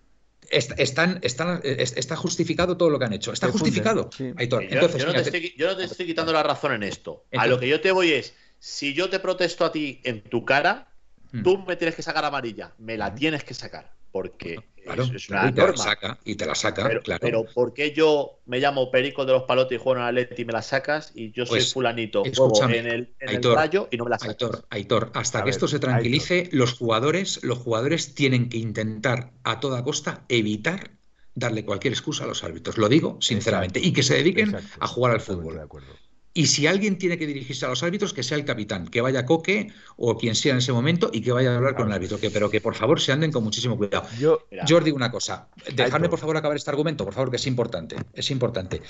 [0.51, 3.33] est- están, están, es- está justificado todo lo que han hecho.
[3.33, 4.33] Está justificado, sí.
[4.37, 4.63] Aitor.
[4.63, 6.85] Yo, Entonces, yo no te mira, estoy, yo no te estoy quitando la razón en
[6.85, 7.25] esto.
[7.37, 8.35] A lo que yo te voy es,
[8.67, 10.89] si yo te protesto a ti en tu cara,
[11.33, 11.43] Mm.
[11.43, 12.73] tú me tienes que sacar amarilla.
[12.79, 13.93] Me la tienes que sacar.
[14.11, 15.77] Porque Claro, es, una y te la norma.
[15.83, 17.21] saca, y te la saca, Pero, claro.
[17.21, 20.45] pero ¿por qué yo me llamo Perico de los Palotes y juego en Atleti y
[20.45, 21.11] me la sacas?
[21.15, 24.11] Y yo soy Pues, fulanito, juego en el, en el Aitor, rayo y no me
[24.11, 24.35] la sacas.
[24.35, 28.59] Aitor, Aitor, hasta A que ver, esto se tranquilice, los jugadores, los jugadores tienen que
[28.59, 30.93] intentar a toda costa evitar
[31.35, 32.79] darle cualquier excusa a los árbitros.
[32.79, 33.81] Lo digo sinceramente.
[33.81, 35.57] Exacto, y que se dediquen exacto, a jugar al fútbol.
[35.57, 35.89] de acuerdo.
[36.37, 39.25] Y si alguien tiene que dirigirse a los árbitros, que sea el capitán, que vaya
[39.25, 42.19] Coque o quien sea en ese momento y que vaya a hablar con el árbitro.
[42.19, 44.09] Que, pero que por favor se anden con muchísimo cuidado.
[44.19, 45.49] Yo, Mira, digo una cosa.
[45.73, 47.95] Dejadme por favor acabar este argumento, por favor, que es importante.
[48.15, 48.83] Es importante.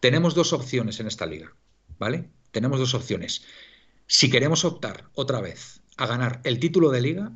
[0.00, 1.54] Tenemos dos opciones en esta liga,
[2.00, 2.30] ¿vale?
[2.50, 3.44] Tenemos dos opciones.
[4.08, 7.30] Si queremos optar otra vez a ganar el título de liga,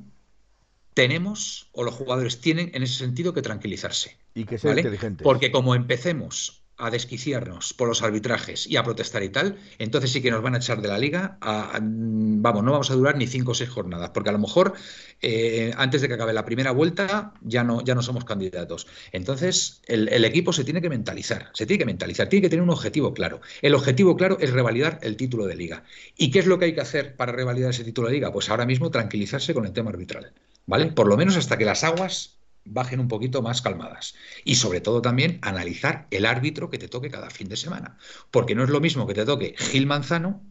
[0.94, 4.18] tenemos, o los jugadores tienen en ese sentido que tranquilizarse.
[4.34, 4.80] y que sea ¿vale?
[4.80, 5.22] inteligente.
[5.22, 10.20] Porque como empecemos a desquiciarnos por los arbitrajes y a protestar y tal, entonces sí
[10.20, 11.38] que nos van a echar de la liga.
[11.40, 14.74] vamos, no vamos a durar ni cinco o seis jornadas, porque a lo mejor
[15.20, 18.88] eh, antes de que acabe la primera vuelta ya no, ya no somos candidatos.
[19.12, 22.64] Entonces el, el equipo se tiene que mentalizar, se tiene que mentalizar, tiene que tener
[22.64, 23.40] un objetivo claro.
[23.62, 25.84] El objetivo claro es revalidar el título de liga.
[26.16, 28.32] ¿Y qué es lo que hay que hacer para revalidar ese título de liga?
[28.32, 30.32] Pues ahora mismo tranquilizarse con el tema arbitral,
[30.66, 30.86] ¿vale?
[30.86, 34.14] Por lo menos hasta que las aguas bajen un poquito más calmadas.
[34.44, 37.98] Y sobre todo también analizar el árbitro que te toque cada fin de semana.
[38.30, 40.42] Porque no es lo mismo que te toque Gil Manzano,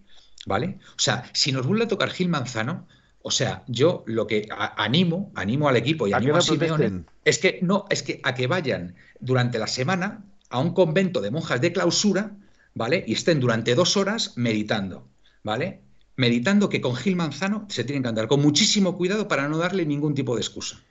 [0.45, 0.79] ¿vale?
[0.95, 2.87] O sea, si nos vuelve a tocar Gil Manzano,
[3.21, 6.41] o sea, yo lo que a- animo, animo al equipo y ¿A que animo a
[6.41, 11.21] Simeone es que no, es que a que vayan durante la semana a un convento
[11.21, 12.35] de monjas de clausura,
[12.73, 13.03] ¿vale?
[13.07, 15.07] Y estén durante dos horas meditando,
[15.43, 15.81] ¿vale?
[16.17, 19.85] Meditando que con Gil Manzano se tienen que andar con muchísimo cuidado para no darle
[19.85, 20.81] ningún tipo de excusa.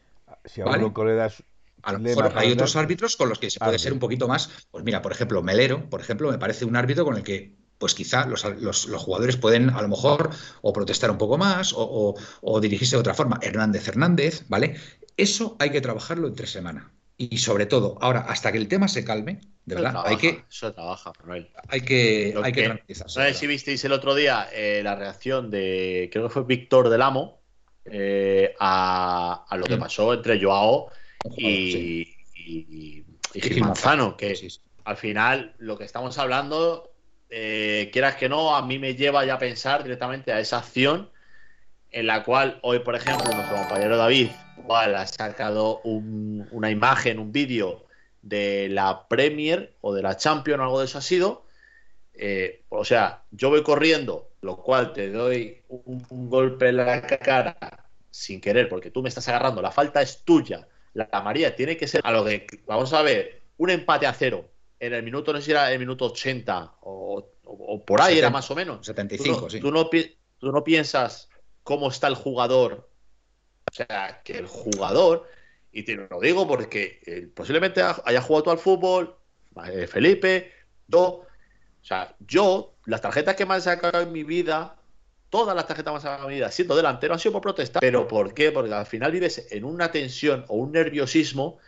[0.44, 0.78] Si a ¿vale?
[0.78, 1.42] un loco le das
[1.82, 3.92] A lo lema mejor para hay andar, otros árbitros con los que se puede ser
[3.92, 4.50] un poquito más.
[4.70, 7.94] Pues mira, por ejemplo, Melero, por ejemplo, me parece un árbitro con el que, pues
[7.94, 10.30] quizá los, los- los jugadores pueden a lo mejor
[10.62, 13.38] o protestar un poco más o, o- o dirigirse de otra forma.
[13.42, 14.76] Hernández Hernández, ¿vale?
[15.16, 16.92] Eso hay que trabajarlo entre semana.
[17.16, 20.44] Y sobre todo, ahora, hasta que el tema se calme, de verdad, trabaja, hay que,
[20.50, 21.50] Eso trabaja, Manuel.
[21.68, 23.18] hay que, Lo hay que que- tranquilizarse.
[23.18, 26.44] No sé de si visteis el otro día eh, la reacción de, creo que fue
[26.44, 27.39] Víctor del Amo,
[27.90, 29.80] eh, a, a lo que Mm.
[29.80, 30.90] pasó entre Joao
[31.36, 32.16] y, sí.
[32.34, 34.60] y, y- y Manzano, que Sí, sí.
[34.84, 36.90] al final lo que estamos hablando,
[37.28, 41.10] eh, quieras que no, a mí me lleva ya a pensar directamente a esa acción
[41.90, 47.18] en la cual hoy, por ejemplo, nuestro compañero David igual ha sacado un- una imagen,
[47.18, 47.86] un vídeo
[48.22, 51.46] de la Premier o de la Champions algo de eso ha sido.
[52.14, 57.02] Eh, o sea, yo voy corriendo, lo cual te doy un, un golpe en la
[57.06, 57.56] cara
[58.10, 61.86] sin querer, porque tú me estás agarrando, la falta es tuya, la amarilla tiene que
[61.88, 65.38] ser a lo que, vamos a ver, un empate a cero en el minuto, no
[65.38, 68.54] sé si era el minuto 80 o, o- o por ahí 70, era más o
[68.54, 68.78] menos.
[68.78, 69.60] Tú 75, no, sí.
[69.60, 71.28] tú no pi- tú no piensas
[71.62, 72.90] cómo está el jugador,
[73.70, 75.28] o sea, que el jugador,
[75.72, 79.16] y te lo digo porque eh, posiblemente ha- haya jugado tú al fútbol,
[79.66, 80.52] eh, Felipe,
[80.86, 81.26] yo, o
[81.82, 84.79] sea, yo, las tarjetas que me han sacado en mi vida,
[85.30, 87.80] todas las tarjetas mi vida, siendo delantero, han sido por protestar.
[87.80, 88.52] ¿Pero por qué?
[88.52, 91.58] Porque al final vives en una tensión o un nerviosismo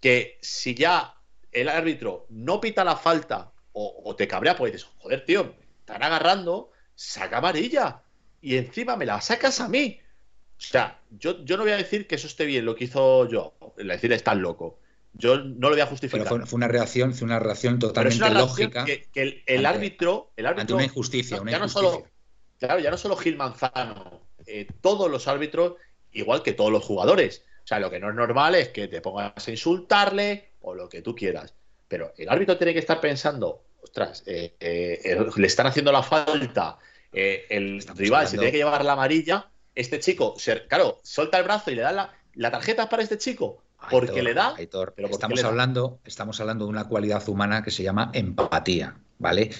[0.00, 1.14] que si ya
[1.52, 5.52] el árbitro no pita la falta o, o te cabrea, pues dices, joder, tío, me
[5.80, 8.02] están agarrando, saca amarilla
[8.40, 10.00] y encima me la sacas a mí.
[10.58, 13.28] O sea, yo, yo no voy a decir que eso esté bien lo que hizo
[13.28, 14.78] yo, es decir, estás loco.
[15.12, 16.24] Yo no lo voy a justificar.
[16.24, 19.66] Pero fue, fue una reacción, fue una reacción es totalmente una lógica que, que el,
[19.66, 21.40] árbitro, el ante una injusticia.
[21.40, 21.90] una ya no injusticia.
[21.98, 22.06] solo,
[22.60, 25.74] claro, ya no solo Gil Manzano, eh, todos los árbitros,
[26.12, 27.42] igual que todos los jugadores.
[27.64, 30.88] O sea, lo que no es normal es que te pongas a insultarle o lo
[30.88, 31.54] que tú quieras.
[31.88, 36.78] Pero el árbitro tiene que estar pensando, ostras, eh, eh, le están haciendo la falta,
[37.12, 41.44] el Estamos rival se tiene que llevar la amarilla, este chico, se- claro, suelta el
[41.44, 43.62] brazo y le da la, la tarjeta para este chico.
[43.90, 44.54] porque le da.
[44.56, 48.96] Aitor, estamos, hablando, estamos hablando de una cualidad humana que se llama empatía.
[49.20, 49.50] ¿Vale?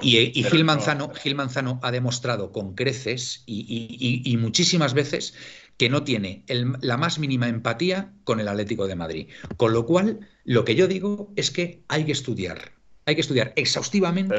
[0.00, 5.34] y, Gil, Manzano, Gil Manzano ha demostrado con creces y, muchísimas veces
[5.76, 9.28] que no tiene la más mínima empatía con el Atlético de Madrid.
[9.56, 12.77] Con lo cual, lo que yo digo es que hay que estudiar
[13.08, 14.34] hay que estudiar exhaustivamente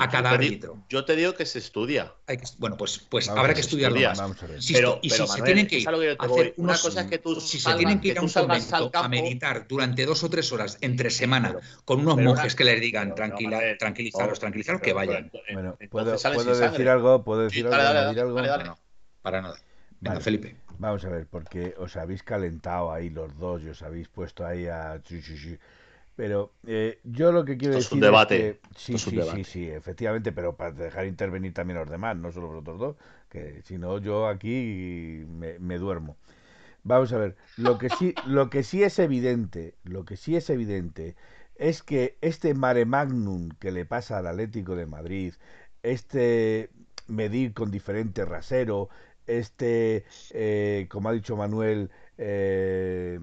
[0.00, 0.84] a cada árbitro.
[0.88, 2.14] yo te digo que se estudia.
[2.58, 4.36] bueno, pues, pues habrá que estudiarlo más.
[4.72, 5.88] pero, y si se tienen que ir
[6.18, 9.08] hacer una cosa es que tú si se tienen que ir a un convento a
[9.08, 13.60] meditar durante dos o tres horas entre semana con unos monjes que les digan tranquila,
[13.78, 15.30] tranquilizaros, tranquilizaros, que vayan.
[15.52, 17.24] Bueno, ¿puedo, decir algo?
[17.24, 18.40] ¿Puedo decir algo?
[18.42, 18.78] No,
[19.22, 19.56] para nada.
[20.00, 20.56] Venga, Felipe.
[20.78, 24.66] Vamos a ver, porque os habéis calentado ahí los dos y os habéis puesto ahí
[24.66, 25.00] a...
[26.16, 28.38] Pero eh, yo lo que quiero decir es, debate.
[28.38, 32.30] que sí, sí, sí, sí, efectivamente, pero para dejar intervenir también a los demás, no
[32.30, 32.96] solo vosotros dos,
[33.28, 36.16] que si no yo aquí me, duermo.
[36.84, 40.50] Vamos a ver, lo que sí, lo que sí es evidente, lo que sí es
[40.50, 41.16] evidente
[41.56, 45.34] es que este mare magnum que le pasa al Atlético de Madrid,
[45.82, 46.70] este
[47.08, 48.88] medir con diferente rasero,
[49.26, 53.18] este, eh, como ha dicho Manuel, eh,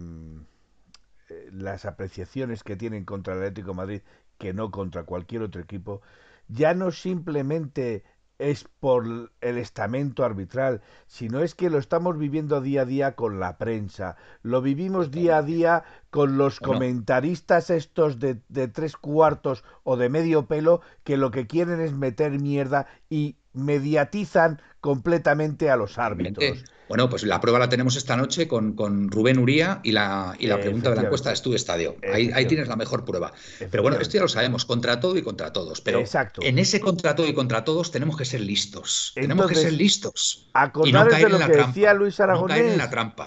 [1.52, 4.02] las apreciaciones que tienen contra el Atlético Madrid
[4.38, 6.02] que no contra cualquier otro equipo,
[6.48, 8.04] ya no simplemente
[8.40, 13.40] es por el estamento arbitral, sino es que lo estamos viviendo día a día con
[13.40, 19.64] la prensa, lo vivimos día a día con los comentaristas estos de, de, tres cuartos
[19.84, 25.76] o de medio pelo que lo que quieren es meter mierda y mediatizan completamente a
[25.76, 26.64] los árbitros.
[26.90, 30.48] Bueno, pues la prueba la tenemos esta noche con, con Rubén Uría y la, y
[30.48, 31.96] la pregunta de la encuesta de Estudio Estadio.
[32.12, 33.32] Ahí, ahí, tienes la mejor prueba.
[33.70, 35.80] Pero bueno, esto ya lo sabemos, contra todo y contra todos.
[35.80, 36.04] Pero
[36.42, 39.14] en ese contra todo y contra todos tenemos que ser listos.
[39.16, 40.50] tenemos que ser listos.
[40.54, 42.78] Acordaros de lo que decía Luis Aragonés.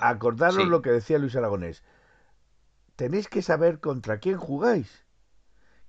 [0.02, 1.82] Acordaros lo que decía Luis Aragonés.
[2.96, 5.03] Tenéis que saber contra quién jugáis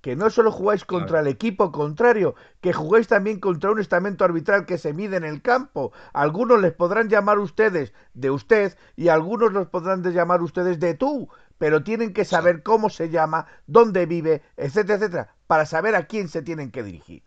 [0.06, 4.64] que no solo jugáis contra el equipo contrario, que jugáis también contra un estamento arbitral
[4.64, 5.90] que se mide en el campo.
[6.12, 11.28] Algunos les podrán llamar ustedes de usted y algunos los podrán llamar ustedes de tú,
[11.58, 16.28] pero tienen que saber cómo se llama, dónde vive, etcétera, etcétera, para saber a quién
[16.28, 17.24] se tienen que dirigir.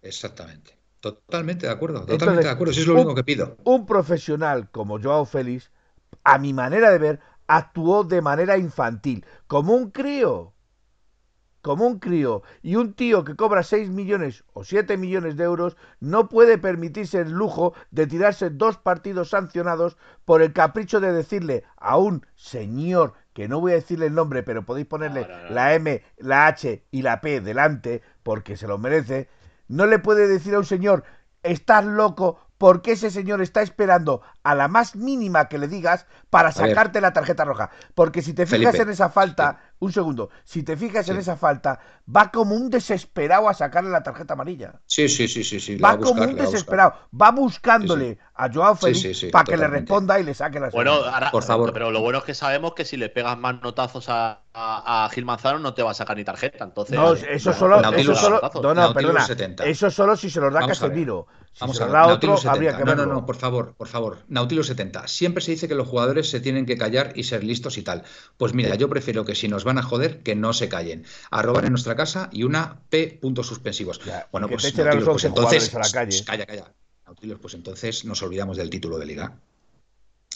[0.00, 0.78] Exactamente.
[1.00, 3.58] Totalmente de acuerdo, totalmente de acuerdo, es lo único que pido.
[3.64, 5.70] Un profesional como Joao Félix,
[6.22, 10.53] a mi manera de ver, actuó de manera infantil, como un crío
[11.64, 15.78] como un crío y un tío que cobra 6 millones o 7 millones de euros
[15.98, 19.96] no puede permitirse el lujo de tirarse dos partidos sancionados
[20.26, 24.42] por el capricho de decirle a un señor, que no voy a decirle el nombre,
[24.42, 29.30] pero podéis ponerle la M, la H y la P delante porque se lo merece,
[29.66, 31.04] no le puede decir a un señor,
[31.42, 36.52] estás loco porque ese señor está esperando a la más mínima que le digas para
[36.52, 37.70] sacarte la tarjeta roja.
[37.94, 41.78] Porque si te fijas en esa falta, un segundo, si te fijas en esa falta,
[42.14, 44.80] va como un desesperado a sacarle la tarjeta amarilla.
[44.86, 45.60] Sí, sí, sí, sí.
[45.60, 50.24] sí va, como un desesperado, va buscándole a Joao Félix para que le responda y
[50.24, 51.72] le saque la Bueno, por favor.
[51.72, 55.24] Pero lo bueno es que sabemos que si le pegas más notazos a, a, Gil
[55.24, 56.64] Manzano no te va a sacar ni tarjeta.
[56.64, 59.26] Entonces, no, eso solo, eso solo, no, no, perdona,
[59.64, 61.26] eso solo si se los da Casemiro.
[61.60, 64.18] Vamos a ver, otro, habría que no, no, no, por favor, por favor.
[64.28, 65.06] Nautilus 70.
[65.06, 68.02] Siempre se dice que los jugadores se tienen que callar y ser listos y tal.
[68.36, 71.04] Pues mira, yo prefiero que si nos van a joder, que no se callen.
[71.30, 74.00] Arroban en nuestra casa y una P puntos suspensivos.
[74.30, 75.74] bueno, pues, pues entonces.
[75.74, 76.24] A la calle.
[76.24, 76.72] calla, calla.
[77.06, 79.36] Nautilus, pues entonces nos olvidamos del título de liga.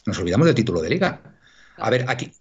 [0.06, 1.20] Nos olvidamos del título de liga.
[1.76, 2.32] A ver, aquí,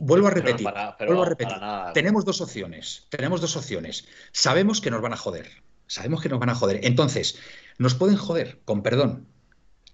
[0.00, 0.66] vuelvo a repetir,
[0.98, 1.56] vuelvo a repetir.
[1.94, 4.06] Tenemos dos opciones, tenemos dos opciones.
[4.32, 5.50] Sabemos que nos van a joder,
[5.86, 6.80] sabemos que nos van a joder.
[6.82, 7.38] Entonces,
[7.78, 9.26] nos pueden joder, con perdón,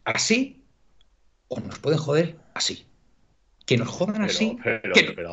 [0.05, 0.64] así
[1.48, 2.86] o nos pueden joder así.
[3.66, 4.56] Que nos jodan así.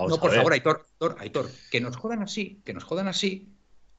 [0.10, 0.86] no, por favor, Aitor,
[1.20, 3.48] Aitor, que nos jodan así, que nos jodan así,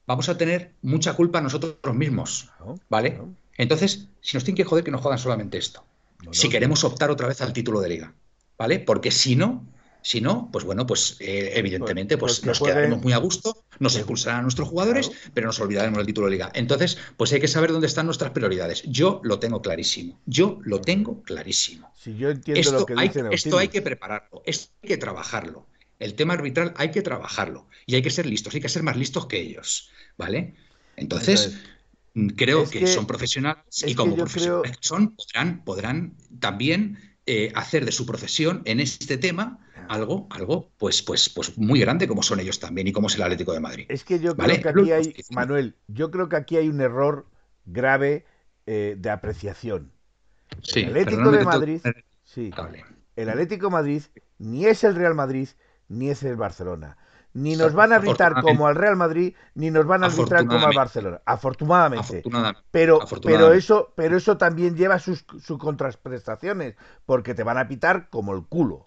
[0.05, 2.51] vamos a tener mucha culpa nosotros mismos.
[2.89, 3.19] ¿Vale?
[3.57, 5.83] Entonces, si nos tienen que joder, que nos jodan solamente esto.
[6.31, 8.13] si queremos optar otra vez al título de liga.
[8.57, 8.79] ¿Vale?
[8.79, 9.65] Porque si no,
[10.05, 13.95] si no, pues bueno, pues eh, evidentemente pues, pues nos quedaremos muy a gusto, nos
[13.95, 16.51] expulsarán a nuestros jugadores, pero nos olvidaremos del título de liga.
[16.53, 18.83] Entonces, pues hay que saber dónde están nuestras prioridades.
[18.83, 20.21] Yo lo tengo clarísimo.
[20.27, 21.91] Yo lo tengo clarísimo.
[21.95, 25.65] Si yo entiendo esto, lo que hay, esto hay que prepararlo, esto hay que trabajarlo.
[25.97, 28.97] El tema arbitral hay que trabajarlo y hay que ser listos, hay que ser más
[28.97, 30.53] listos que ellos, ¿vale?
[30.97, 31.57] Entonces,
[32.35, 38.05] creo que, son profesionales y como profesionales son, podrán, podrán también eh, hacer de su
[38.05, 42.87] profesión en este tema algo, algo pues, pues, pues muy grande como son ellos también
[42.87, 43.85] y como es el Atlético de Madrid.
[43.89, 47.25] Es que yo creo que aquí hay, Manuel, yo creo que aquí hay un error
[47.65, 48.25] grave
[48.65, 49.91] eh, de apreciación.
[50.73, 51.81] el Atlético de Madrid,
[52.23, 52.51] sí,
[53.15, 54.03] el Atlético de Madrid
[54.37, 55.49] ni es el Real Madrid
[55.87, 56.97] ni es el Barcelona.
[57.33, 60.67] Ni nos van a arbitrar como al Real Madrid, ni nos van a arbitrar como
[60.67, 61.21] al Barcelona.
[61.25, 62.23] Afortunadamente.
[62.71, 66.75] Pero, pero, eso, pero eso también lleva sus, sus contraprestaciones,
[67.05, 68.85] porque te van a pitar como el culo.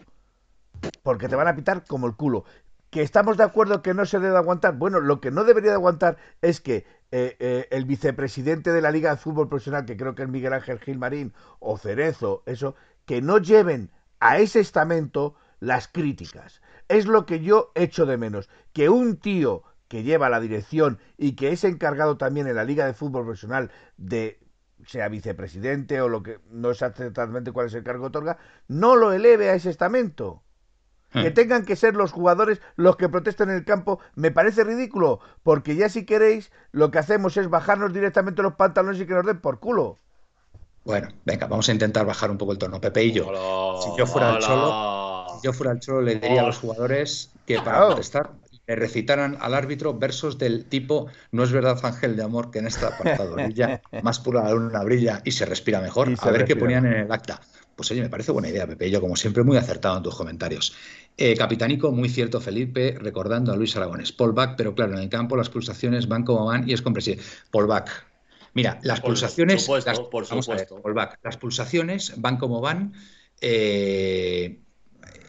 [1.03, 2.45] Porque te van a pitar como el culo.
[2.91, 4.77] ¿Que estamos de acuerdo que no se debe aguantar?
[4.77, 8.91] Bueno, lo que no debería de aguantar es que eh, eh, el vicepresidente de la
[8.91, 13.21] Liga de Fútbol Profesional, que creo que es Miguel Ángel Gilmarín, o Cerezo, eso, que
[13.21, 13.91] no lleven
[14.21, 16.63] a ese estamento las críticas.
[16.89, 18.49] Es lo que yo echo de menos.
[18.73, 22.87] Que un tío que lleva la dirección y que es encargado también en la Liga
[22.87, 24.39] de Fútbol Profesional de
[24.87, 28.39] sea vicepresidente o lo que no sé exactamente cuál es el cargo que otorga,
[28.69, 30.43] no lo eleve a ese estamento.
[31.13, 31.35] Que hmm.
[31.35, 35.75] tengan que ser los jugadores los que protesten en el campo me parece ridículo, porque
[35.77, 39.41] ya si queréis lo que hacemos es bajarnos directamente los pantalones y que nos den
[39.41, 39.99] por culo.
[40.85, 42.81] Bueno, venga, vamos a intentar bajar un poco el tono.
[42.81, 43.25] Pepe y yo,
[43.83, 47.31] si yo fuera el cholo, si yo fuera el cholo, le diría a los jugadores
[47.47, 48.31] que para protestar
[48.69, 52.67] le recitaran al árbitro versos del tipo No es verdad, Ángel de Amor, que en
[52.67, 56.09] esta apartado brilla, más pura la luna brilla y se respira mejor.
[56.21, 57.41] a ver qué ponían en el acta.
[57.79, 58.91] Pues oye, me parece buena idea, Pepe.
[58.91, 60.75] Yo, como siempre, muy acertado en tus comentarios.
[61.17, 64.11] Eh, capitanico, muy cierto, Felipe, recordando a Luis Aragones.
[64.11, 67.23] Paul Back, pero claro, en el campo las pulsaciones van como van y es comprensible.
[67.53, 68.05] Paul Back.
[68.55, 69.65] Mira, las pulsaciones.
[70.11, 70.83] por supuesto.
[70.83, 72.95] Paul Back, las pulsaciones van como van.
[73.41, 74.59] Eh,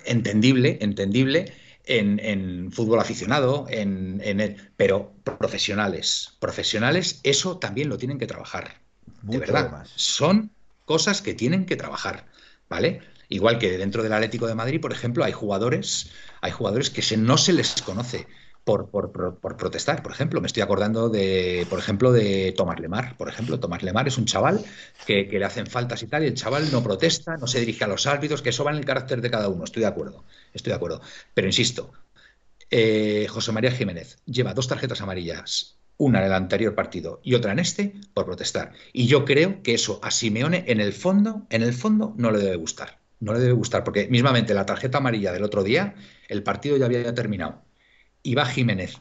[0.05, 1.53] entendible, entendible.
[1.85, 8.81] En, fútbol aficionado, en, pero profesionales, profesionales, eso también lo tienen que trabajar.
[9.21, 9.85] de verdad.
[9.95, 10.49] Son
[10.89, 12.25] cosas que tienen que trabajar.
[12.67, 13.01] ¿vale?
[13.29, 16.09] Igual que dentro del Atlético de Madrid, por ejemplo, hay jugadores,
[16.41, 18.25] hay jugadores que no se les conoce
[18.63, 20.01] por, por, protestar.
[20.01, 23.15] Por ejemplo, me estoy acordando de, por ejemplo, de Tomás Lemar.
[23.17, 24.65] Por ejemplo, Tomás Lemar es un chaval
[25.05, 27.87] que, le hacen faltas y tal, y el chaval no protesta, no se dirige a
[27.87, 29.65] los árbitros, que eso va en el carácter de cada uno.
[29.65, 30.25] Estoy de acuerdo,
[30.55, 31.01] estoy de acuerdo.
[31.35, 31.93] Pero insisto,
[32.71, 37.51] eh, José María Jiménez lleva dos tarjetas amarillas una en el anterior partido y otra
[37.51, 38.71] en este, por protestar.
[38.93, 42.39] Y yo creo que eso a Simeone en el fondo, en el fondo, no le
[42.39, 42.99] debe gustar.
[43.19, 45.95] No le debe gustar, porque mismamente la tarjeta amarilla del otro día,
[46.29, 47.63] el partido ya había terminado.
[48.23, 48.97] Y va Jiménez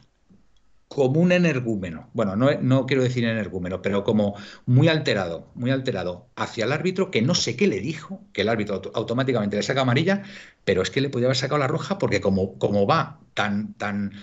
[0.89, 4.35] como un energúmeno, bueno, no, no, quiero decir energúmeno, pero como
[4.65, 8.49] muy alterado, muy alterado hacia el árbitro, que no sé qué le dijo, que el
[8.49, 10.23] árbitro automáticamente le saca amarilla,
[10.65, 14.13] pero es que le podía haber sacado la roja porque como, como va tan, tan,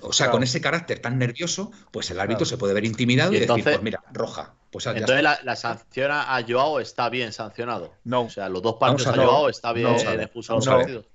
[0.00, 3.40] o sea, con ese carácter tan nervioso, pues el árbitro se puede ver intimidado y,
[3.40, 4.54] decir, pues mira, roja.
[4.70, 7.94] Pues entonces la, sanción a Joao está bien sancionado.
[8.04, 8.22] No.
[8.22, 10.60] O sea, los dos partidos a, Joao está bien no, expulsado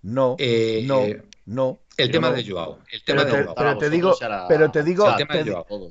[0.01, 1.03] no, eh, no,
[1.45, 2.79] no, El tema de Joao.
[2.91, 3.55] El tema pero, de Joao.
[3.55, 4.17] Pero te digo,
[4.47, 5.15] pero te digo,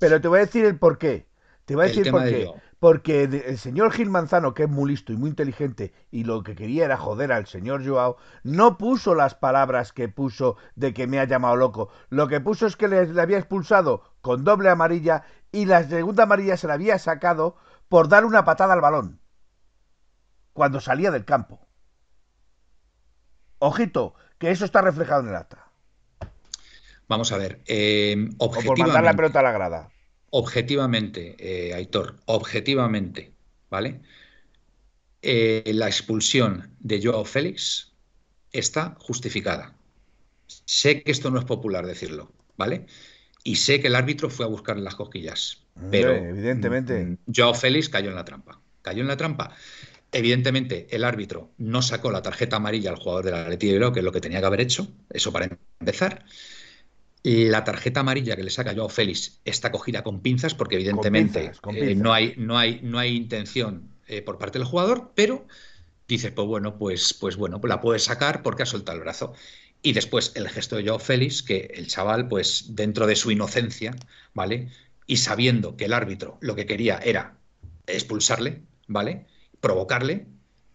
[0.00, 1.26] pero te voy a decir el por qué.
[1.64, 2.50] Te voy a decir por qué.
[2.80, 6.56] Porque el señor Gil Manzano, que es muy listo y muy inteligente, y lo que
[6.56, 11.20] quería era joder al señor Joao, no puso las palabras que puso de que me
[11.20, 11.90] ha llamado loco.
[12.08, 16.56] Lo que puso es que le, había expulsado con doble amarilla y la segunda amarilla
[16.56, 17.56] se la había sacado
[17.90, 19.20] por dar una patada al balón
[20.54, 21.68] cuando salía del campo.
[23.58, 25.70] Ojito, que eso está reflejado en el acta.
[27.08, 27.60] Vamos a ver.
[27.66, 29.89] Eh, o por mandar la pelota a la grada
[30.30, 33.32] objetivamente, eh, Aitor, objetivamente,
[33.68, 34.00] ¿vale?
[35.22, 37.92] Eh, la expulsión de Joao Félix
[38.52, 39.74] está justificada.
[40.46, 42.86] Sé que esto no es popular decirlo, ¿vale?
[43.44, 47.88] Y sé que el árbitro fue a buscar las cosquillas, pero evidentemente mm, Joao Félix
[47.88, 48.60] cayó en la trampa.
[48.82, 49.54] Cayó en la trampa.
[50.12, 54.00] Evidentemente, el árbitro no sacó la tarjeta amarilla al jugador de la de Bilbao, que
[54.00, 55.48] es lo que tenía que haber hecho, eso para
[55.78, 56.24] empezar.
[57.22, 61.94] La tarjeta amarilla que le saca Joao Félix está cogida con pinzas porque evidentemente eh,
[61.94, 65.46] no, hay, no, hay, no hay intención eh, por parte del jugador, pero
[66.08, 69.34] dice, pues bueno, pues, pues bueno, pues la puede sacar porque ha soltado el brazo.
[69.82, 73.94] Y después el gesto de Joao Félix, que el chaval, pues dentro de su inocencia,
[74.32, 74.68] ¿vale?
[75.06, 77.36] Y sabiendo que el árbitro lo que quería era
[77.86, 79.26] expulsarle, ¿vale?
[79.60, 80.26] Provocarle,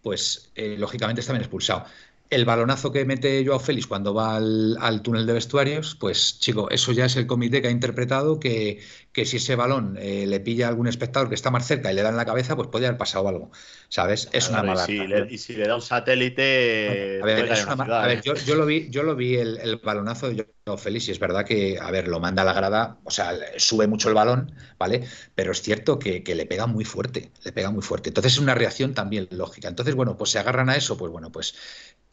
[0.02, 1.86] pues eh, lógicamente está bien expulsado
[2.30, 6.92] el balonazo que mete Joao Félix cuando va al, túnel de vestuarios, pues chico, eso
[6.92, 8.80] ya es el comité que ha interpretado que,
[9.12, 11.94] que si ese balón eh, le pilla a algún espectador que está más cerca y
[11.94, 13.50] le da en la cabeza, pues puede haber pasado algo,
[13.88, 14.28] ¿sabes?
[14.32, 14.84] Es una mala.
[14.84, 17.20] Y si, le, da un satélite...
[17.22, 21.20] A ver, yo, lo vi, yo lo vi el, balonazo de Joao Félix y es
[21.20, 24.52] verdad que, a ver, lo manda a la grada, o sea, sube mucho el balón,
[24.78, 25.06] ¿vale?
[25.34, 28.10] Pero es cierto que, que le pega muy fuerte, le pega muy fuerte.
[28.10, 29.68] Entonces es una reacción también lógica.
[29.68, 31.54] Entonces, bueno, pues se agarran a eso, pues bueno, pues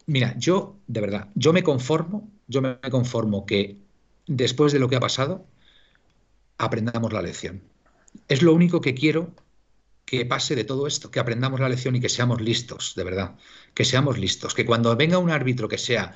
[0.06, 3.78] Mira, yo, de verdad, yo me conformo, yo me conformo que
[4.26, 5.46] después de lo que ha pasado,
[6.58, 7.62] aprendamos la lección.
[8.28, 9.34] Es lo único que quiero
[10.04, 13.36] que pase de todo esto, que aprendamos la lección y que seamos listos, de verdad,
[13.72, 16.14] que seamos listos, que cuando venga un árbitro que sea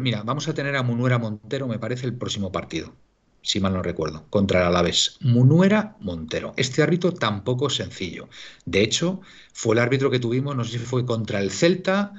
[0.00, 2.94] Mira, vamos a tener a Munuera Montero, me parece, el próximo partido,
[3.42, 5.18] si mal no recuerdo, contra el Alavés.
[5.20, 6.54] Munuera Montero.
[6.56, 8.28] Este árbitro tampoco es sencillo.
[8.64, 9.20] De hecho,
[9.52, 12.12] fue el árbitro que tuvimos, no sé si fue contra el Celta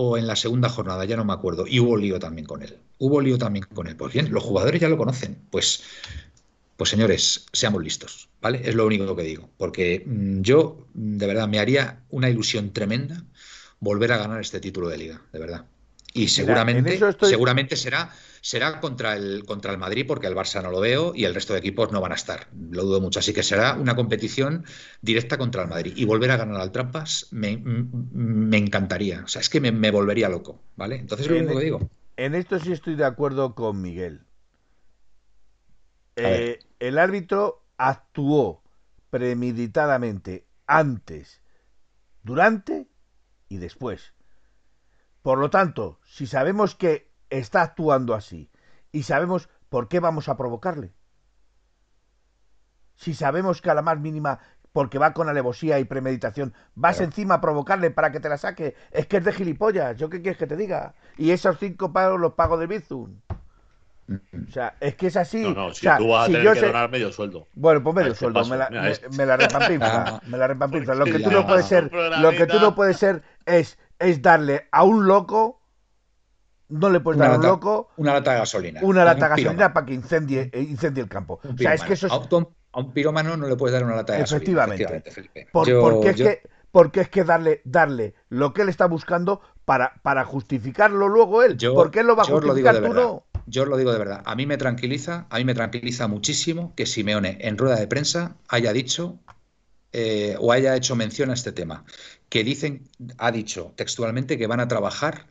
[0.00, 1.66] o en la segunda jornada, ya no me acuerdo.
[1.66, 2.78] Y hubo lío también con él.
[2.98, 3.96] Hubo lío también con él.
[3.96, 5.36] Pues bien, los jugadores ya lo conocen.
[5.50, 5.82] Pues,
[6.76, 8.60] pues señores, seamos listos, ¿vale?
[8.64, 9.50] Es lo único que digo.
[9.56, 13.24] Porque mm, yo, de verdad, me haría una ilusión tremenda
[13.80, 15.66] volver a ganar este título de liga, de verdad.
[16.18, 20.80] Y seguramente, seguramente será, será contra el, contra el Madrid, porque el Barça no lo
[20.80, 22.48] veo y el resto de equipos no van a estar.
[22.70, 23.20] Lo dudo mucho.
[23.20, 24.64] Así que será una competición
[25.00, 25.92] directa contra el Madrid.
[25.94, 27.52] Y volver a ganar al Trampas me,
[28.56, 29.22] encantaría.
[29.24, 30.60] O sea, es que me, volvería loco.
[30.74, 30.96] ¿Vale?
[30.96, 31.90] Entonces es lo único que digo.
[32.16, 34.22] En esto sí estoy de acuerdo con Miguel.
[36.16, 38.64] Eh, el árbitro actuó
[39.10, 41.40] premeditadamente antes,
[42.24, 42.88] durante
[43.48, 44.12] y después.
[45.22, 48.50] Por lo tanto, si sabemos que está actuando así
[48.92, 50.92] y sabemos por qué vamos a provocarle,
[52.94, 54.40] si sabemos que a la más mínima,
[54.72, 58.74] porque va con alevosía y premeditación, vas encima a provocarle para que te la saque,
[58.90, 60.94] es que es de gilipollas, ¿yo qué quieres que te diga?
[61.16, 63.20] Y esos cinco pagos los pago de Bizum.
[64.08, 65.42] O sea, es que es así.
[65.42, 67.46] No, no, si tú vas a tener que donar medio sueldo.
[67.52, 70.94] Bueno, pues medio sueldo, me la, me, me la repampinza, me la repampinza.
[70.94, 74.68] Lo que tú no puedes ser, lo que tú no puedes ser es es darle
[74.70, 75.60] a un loco,
[76.68, 78.80] no le puedes dar a un loco una lata de gasolina.
[78.82, 81.40] Una lata de gasolina para que incendie, eh, incendie el campo.
[81.42, 82.12] O sea, es que eso es...
[82.12, 84.64] a, un, pirómano no le puedes dar una lata de gasolina.
[84.64, 85.12] Efectivamente.
[85.52, 90.24] porque, es que, porque es que darle, darle lo que él está buscando para, para
[90.24, 91.56] justificarlo luego él.
[91.56, 93.24] Yo, ¿Por qué lo va a justificar tú no?
[93.46, 94.22] Yo os lo digo de verdad.
[94.26, 98.36] A mí me tranquiliza, a mí me tranquiliza muchísimo que Simeone en rueda de prensa
[98.48, 99.18] haya dicho
[99.92, 101.84] eh, o haya hecho mención a este tema
[102.28, 102.88] que dicen,
[103.18, 105.26] ha dicho textualmente que van a trabajar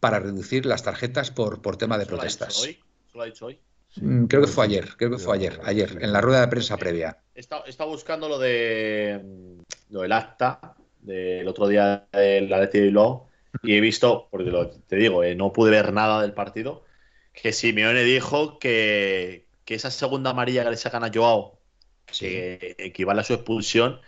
[0.00, 2.62] para reducir las tarjetas por, por tema de protestas.
[2.62, 2.78] hoy?
[3.14, 3.58] ¿Lo ha dicho hoy?
[3.96, 6.76] Mm, creo que fue ayer, creo que fue ayer, ayer, en la rueda de prensa
[6.76, 7.18] previa.
[7.34, 9.56] Está, buscando lo de
[9.90, 13.28] lo del acta del otro día de la de Bilbao
[13.62, 14.52] y he visto, porque
[14.86, 16.84] te digo, eh, no pude ver nada del partido,
[17.32, 21.58] que Simeone dijo que, esa segunda amarilla que le sacan a Joao,
[22.06, 24.00] que equivale a su expulsión,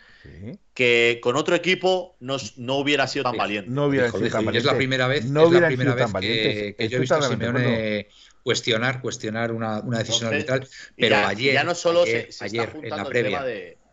[0.74, 3.70] que con otro equipo no, no hubiera sido tan valiente.
[3.70, 4.58] No hubiera sido tan valiente.
[4.58, 8.08] Es la primera vez, es la primera vez que, yo he visto a Simeone
[8.42, 10.66] cuestionar, cuestionar una, una decisión arbitral,
[10.96, 13.44] pero ayer, ya no solo ayer, ayer en la previa,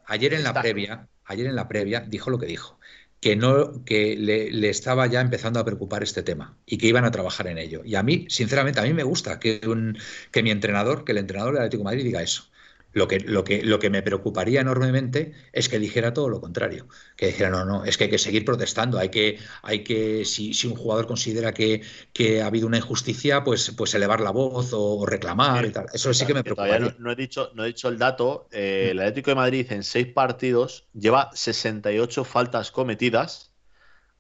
[0.06, 2.80] ayer en la previa, ayer en la previa dijo lo que dijo
[3.26, 7.06] que no que le, le, estaba ya empezando a preocupar este tema y que iban
[7.06, 7.82] a trabajar en ello.
[7.84, 9.98] Y a mí, sinceramente, a mí me gusta que, un,
[10.30, 12.52] que mi entrenador, que el entrenador del Atlético de Madrid diga eso.
[12.96, 16.88] Lo que, lo, que, lo que me preocuparía enormemente es que dijera todo lo contrario,
[17.18, 20.54] que dijera, no, no, es que hay que seguir protestando, hay que, hay que si,
[20.54, 21.82] si un jugador considera que,
[22.14, 25.88] que, ha habido una injusticia, pues, pues elevar la voz o, reclamar y tal.
[25.92, 26.80] Eso sí que me preocupa.
[26.98, 30.08] No, he dicho, no he dicho el dato, eh, el Atlético de Madrid en seis
[30.08, 33.52] partidos lleva 68 faltas cometidas,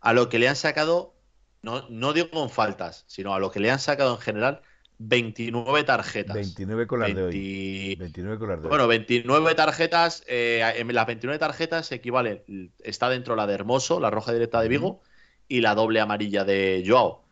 [0.02, 1.16] a lo que le han sacado,
[1.62, 4.64] no, no digo con faltas, sino a lo que le han sacado en general
[4.98, 6.36] 29 tarjetas.
[6.36, 7.96] 29 con las de hoy.
[7.96, 10.24] 29 con las de Bueno, 29 tarjetas.
[10.28, 12.44] Eh, en las 29 tarjetas equivale.
[12.80, 15.02] Está dentro la de Hermoso, la roja directa de Vigo,
[15.48, 17.26] y la doble amarilla de Joao.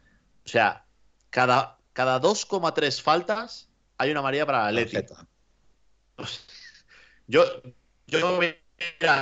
[0.45, 0.85] O sea,
[1.29, 4.97] cada, cada 2,3 faltas hay una amarilla para la Leti.
[7.25, 7.45] Yo,
[8.05, 8.41] yo,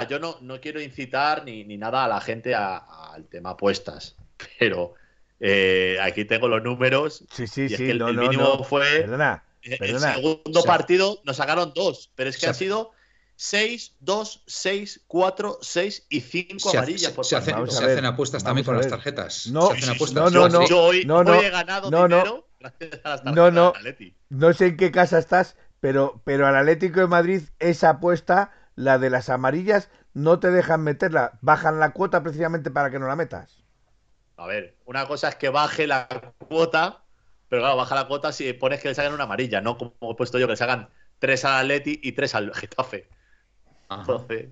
[0.09, 4.18] yo no, no quiero incitar ni, ni nada a la gente al tema apuestas,
[4.59, 4.95] pero
[5.41, 7.26] eh, aquí tengo los números.
[7.34, 7.89] Sí, sí, sí.
[7.89, 9.01] el, mínimo fue.
[9.01, 12.91] Perdona, El segundo partido nos sacaron dos, pero es que ha sido
[13.38, 17.13] 6, 2, 6, 4, 6 y 5 amarillas.
[17.23, 19.47] se, hacen, apuestas también con las tarjetas.
[19.47, 20.31] No, se hacen apuestas.
[20.31, 20.68] no, no, no.
[20.68, 23.73] Yo hoy, no, he ganado no, dinero gracias a las tarjetas no, no,
[24.30, 28.99] no sé en qué casa estás, pero, pero al Atlético de Madrid esa apuesta, la
[28.99, 31.39] de las amarillas, no te dejan meterla.
[31.41, 33.61] Bajan la cuota precisamente para que no la metas.
[34.41, 36.07] A ver, una cosa es que baje la
[36.39, 37.03] cuota,
[37.47, 40.15] pero claro, baja la cuota si pones que le salgan una amarilla, no como he
[40.15, 40.89] puesto yo, que le salgan
[41.19, 43.07] tres al Atleti y tres al Getafe.
[43.91, 44.49] Entonces,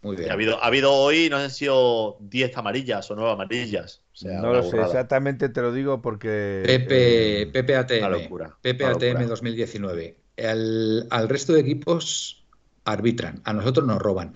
[0.00, 0.30] Muy bien.
[0.30, 4.02] Ha habido, ha habido hoy, no sé si sido 10 amarillas o 9 amarillas.
[4.24, 6.62] no lo sé, exactamente te lo digo porque.
[6.64, 8.56] Pepe, eh, Pepe ATM.
[8.62, 10.16] Pepe ATM 2019.
[10.38, 12.42] al resto de equipos
[12.86, 14.32] arbitran, a nosotros nos roban.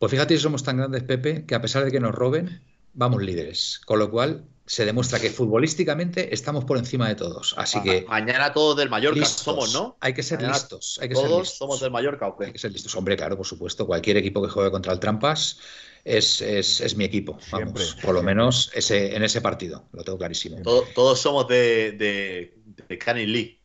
[0.00, 2.60] Pues fíjate si somos tan grandes, Pepe, que a pesar de que nos roben,
[2.96, 3.80] vamos líderes.
[3.84, 7.54] Con lo cual se demuestra que futbolísticamente estamos por encima de todos.
[7.56, 8.04] Así que.
[8.08, 9.96] Mañana todos del Mallorca somos, ¿no?
[10.00, 10.98] Hay que ser listos.
[11.00, 11.58] Hay que todos ser listos.
[11.58, 12.94] somos del Mallorca, ¿o Hay que ser listos.
[12.96, 13.86] Hombre, claro, por supuesto.
[13.86, 15.60] Cualquier equipo que juegue contra el Trampas
[16.04, 17.38] es, es, es mi equipo.
[17.52, 20.60] Vamos, Siempre, por lo menos ese, en ese partido, lo tengo clarísimo.
[20.62, 22.58] Todo- todos somos de, de,
[22.88, 23.60] de Canning Lee.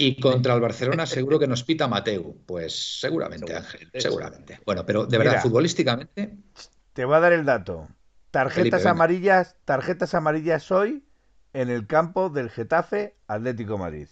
[0.00, 2.36] Y contra el Barcelona seguro que nos pita Mateu.
[2.46, 4.60] Pues seguramente, Seguramente, Ángel, seguramente.
[4.64, 5.30] Bueno, pero de Mira.
[5.30, 6.36] verdad, futbolísticamente,
[6.92, 7.88] Te voy a dar el dato.
[8.30, 11.04] Tarjetas Felipe, amarillas, tarjetas amarillas hoy
[11.54, 14.08] en el campo del Getafe Atlético Madrid.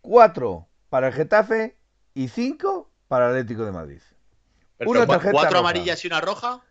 [0.00, 1.76] Cuatro para el Getafe
[2.14, 4.00] y cinco para el Atlético de Madrid.
[4.76, 5.60] Pero Una tarjeta cuatro roja.
[5.60, 6.62] amarillas y una roja.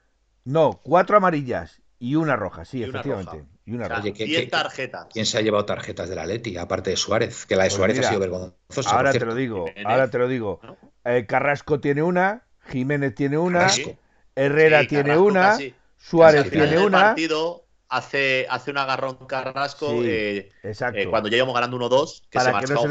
[0.45, 3.31] No, cuatro amarillas y una roja, sí, Y una efectivamente.
[3.37, 3.45] roja.
[3.65, 4.03] Y una O sea, roja.
[4.03, 5.07] Oye, ¿qué- 10 qué- tarjetas.
[5.11, 6.55] ¿quién se ha llevado tarjetas de la Leti?
[6.57, 8.91] Aparte de Suárez, que la de Pues Suárez mira, ha sido vergonzosa.
[8.91, 9.85] Ahora te lo digo, Jiménez.
[9.87, 10.59] ahora te lo digo.
[10.63, 10.77] ¿no?
[11.03, 13.97] Eh, Carrasco tiene una, Jiménez tiene una, Carrasco.
[14.35, 16.99] Herrera Sí, tiene Carrasco una, casi- Suárez al final tiene del una.
[16.99, 20.99] partido hace, hace un agarrón Carrasco Sí, eh, Exacto.
[20.99, 22.87] eh, cuando ya íbamos ganando 1-2, que se para que no se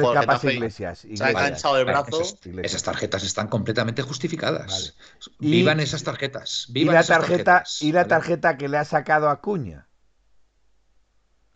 [0.50, 0.98] y Iglesias.
[1.00, 2.22] se ha enganchado el brazo.
[2.62, 4.96] esas, tarjetas están completamente justificadas.
[5.40, 6.66] Y- Vivan esas tarjetas.
[6.68, 8.08] Y Vivan la esas tarjeta, tarjetas, y la ¿vale?
[8.08, 9.85] tarjeta que le ha sacado a Cuña.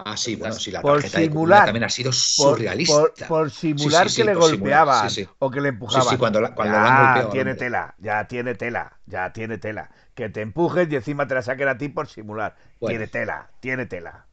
[0.05, 1.64] Ah, sí, bueno, sí, la Por tarjeta de simular.
[1.64, 2.94] también ha sido surrealista.
[2.94, 5.28] por- por simular Sí, sí, sí, que le simular, golpeaban sí.
[5.39, 6.02] o que le empujaban.
[6.05, 7.56] Sí, sí, cuando la- cuando ya la han golpeado, tiene hombre.
[7.56, 9.90] tela, ya tiene tela, ya tiene tela.
[10.14, 12.56] Que te empujes y encima te la saquen a ti por simular.
[12.81, 12.98] Bueno.
[12.98, 14.27] Tiene tela, tiene tela.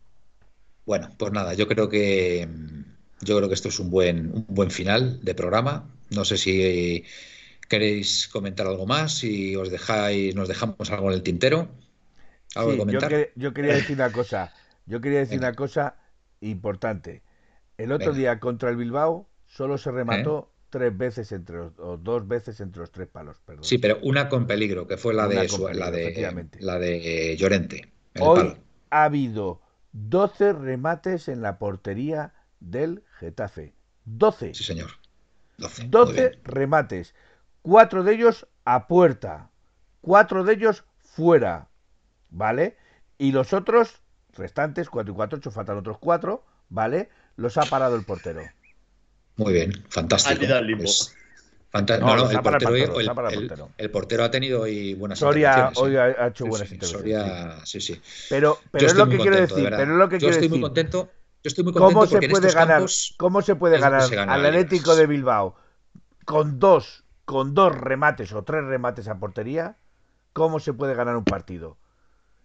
[0.85, 2.47] Bueno, pues nada, yo creo que
[3.21, 5.91] yo creo que esto es un buen, un buen final de programa.
[6.11, 7.03] No sé si
[7.69, 11.69] queréis comentar algo más, si os dejáis, nos dejamos algo en el tintero.
[12.55, 13.09] ¿Algo Sí, yo, comentar?
[13.09, 14.53] que- yo quería decir una cosa.
[14.87, 15.49] Yo quería decir Venga.
[15.49, 15.95] una cosa
[16.41, 17.21] importante.
[17.77, 18.17] El otro Venga.
[18.19, 22.81] día contra el Bilbao solo se remató tres veces entre los, o dos veces entre
[22.81, 23.63] los tres palos, perdón.
[23.63, 26.59] Sí, pero una con peligro, que fue la Una de con su- peligro, la de
[26.59, 27.91] la de Llorente.
[28.19, 28.57] Hoy palo.
[28.89, 29.61] ha habido
[29.93, 33.73] 12 remates en la portería del Getafe.
[34.05, 34.53] 12.
[34.53, 34.91] Sí, señor.
[35.57, 35.83] 12.
[35.83, 36.41] muy 12 bien.
[36.43, 37.13] remates.
[37.61, 39.49] Cuatro de ellos a puerta.
[40.01, 41.69] Cuatro de ellos fuera.
[42.29, 42.77] ¿Vale?
[43.17, 44.01] Y los otros
[44.37, 47.09] restantes, 4 y 4, 8, faltan otros 4, ¿vale?
[47.35, 48.41] Los ha parado el portero.
[49.37, 50.41] Muy bien, fantástico.
[50.41, 50.83] Ha ido al limbo.
[50.85, 51.15] Es
[51.71, 53.69] fanta- No, no, no, el portero, hoy- portero, el- portero.
[53.77, 56.21] el portero ha tenido hoy buenas Soria intervenciones, hoy sí.
[56.21, 57.21] ha hecho Sí, buenas sí, intervenciones.
[57.23, 57.29] sí.
[57.29, 58.01] Soria, sí, sí.
[58.29, 60.57] Pero, es lo que quiero contento, decir, pero es lo que Yo quiero estoy muy
[60.57, 60.61] decir.
[60.61, 61.09] contento.
[61.43, 62.77] Yo estoy muy contento ¿Cómo se porque puede estos ganar?
[62.77, 64.45] campos ¿Cómo se puede ganar se al.
[64.45, 65.55] Atlético de Bilbao
[66.25, 69.77] con dos, con dos remates o tres remates a portería?
[70.33, 71.77] ¿Cómo se puede ganar un partido?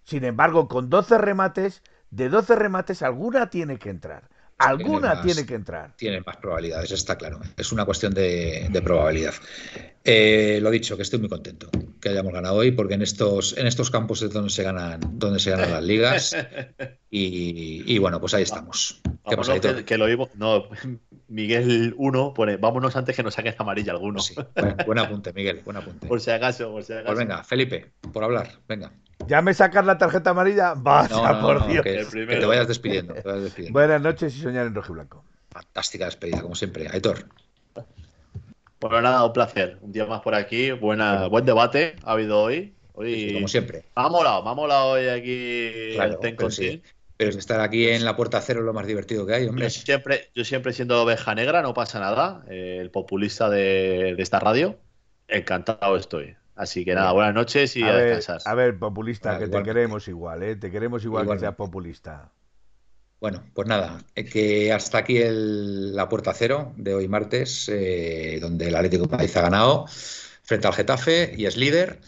[0.04, 4.28] Sin embargo, con 12 remates, de 12 remates alguna tiene que entrar.
[4.58, 5.22] Alguna más.
[5.24, 5.96] tiene que entrar.
[5.96, 7.40] tienen más probabilidades, está claro.
[7.56, 9.34] Es una cuestión de, de probabilidad.
[10.04, 11.68] Eh, lo dicho, que estoy muy contento
[12.02, 15.38] que hayamos ganado hoy, porque en estos, en estos campos es donde se ganan, donde
[15.38, 16.36] se ganan las ligas.
[17.14, 19.02] Y, y bueno, pues ahí estamos.
[19.04, 20.30] ¿Qué Vámonos, pasa, que, que lo oímos.
[20.34, 20.64] No,
[21.28, 24.18] Miguel 1 pone, vámonos antes que nos saquen amarilla alguno.
[24.18, 26.06] Sí, buen, buen apunte, Miguel, buen apunte.
[26.06, 27.08] Por si acaso, por si acaso.
[27.08, 28.90] Pues venga, Felipe, por hablar, venga.
[29.28, 30.74] ¿Ya me sacas la tarjeta amarilla?
[30.76, 31.82] Vaya, No, por no, Dios.
[31.82, 33.14] que, te vayas despidiendo.
[33.14, 33.78] te vayas despidiendo.
[33.78, 35.24] Buenas noches y soñar en rojo y blanco.
[35.50, 36.88] Fantástica despedida, como siempre.
[36.90, 37.26] Aitor,
[38.80, 39.78] Bueno, nada, un placer.
[39.80, 40.72] Un día más por aquí.
[40.72, 42.74] Buena, buen debate ha habido hoy.
[42.94, 43.78] Hoy como siempre.
[43.96, 46.82] me ha molado, me ha molado hoy aquí Claro, el pero sí.
[47.16, 49.64] Pero es estar aquí en la puerta cero es lo más divertido que hay, hombre.
[49.64, 52.44] Yo siempre, yo siempre siendo oveja negra, no pasa nada.
[52.50, 54.78] eh, el populista de, de esta radio.
[55.28, 56.36] Encantado estoy.
[56.54, 58.40] Así que nada, buenas noches y a, a, ver, descansar.
[58.44, 60.56] a ver, populista, Bueno, que te queremos igual, ¿eh?
[60.56, 62.32] Te queremos igual que seas populista.
[63.20, 68.38] Bueno, pues nada, eh, que hasta aquí el- la puerta cero de hoy martes, eh,
[68.40, 69.86] donde el Atlético de Madrid ha ganado
[70.42, 72.00] frente al Getafe y es líder.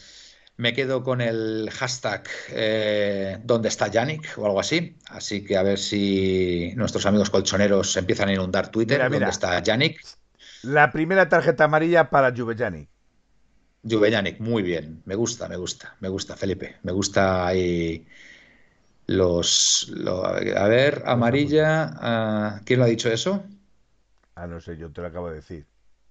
[0.57, 4.37] Me quedo con el hashtag eh, ¿Dónde está Yannick?
[4.39, 4.97] o algo así.
[5.11, 8.99] Así que a ver si nuestros amigos colchoneros empiezan a inundar Twitter.
[8.99, 9.27] Mira, mira.
[9.27, 10.01] ¿Dónde está Yannick?
[10.63, 12.33] La primera tarjeta amarilla para.
[12.37, 12.89] Juve Yannick,
[14.41, 15.03] muy bien.
[15.05, 16.77] Me gusta, me gusta, me gusta, Felipe.
[16.83, 18.07] Me gusta ahí
[19.07, 19.87] los...
[19.91, 21.91] lo- a ver, amarilla.
[22.01, 23.45] ah, ¿Quién lo ha dicho eso?
[24.37, 25.67] Ah, no sé, yo te lo acabo de decir.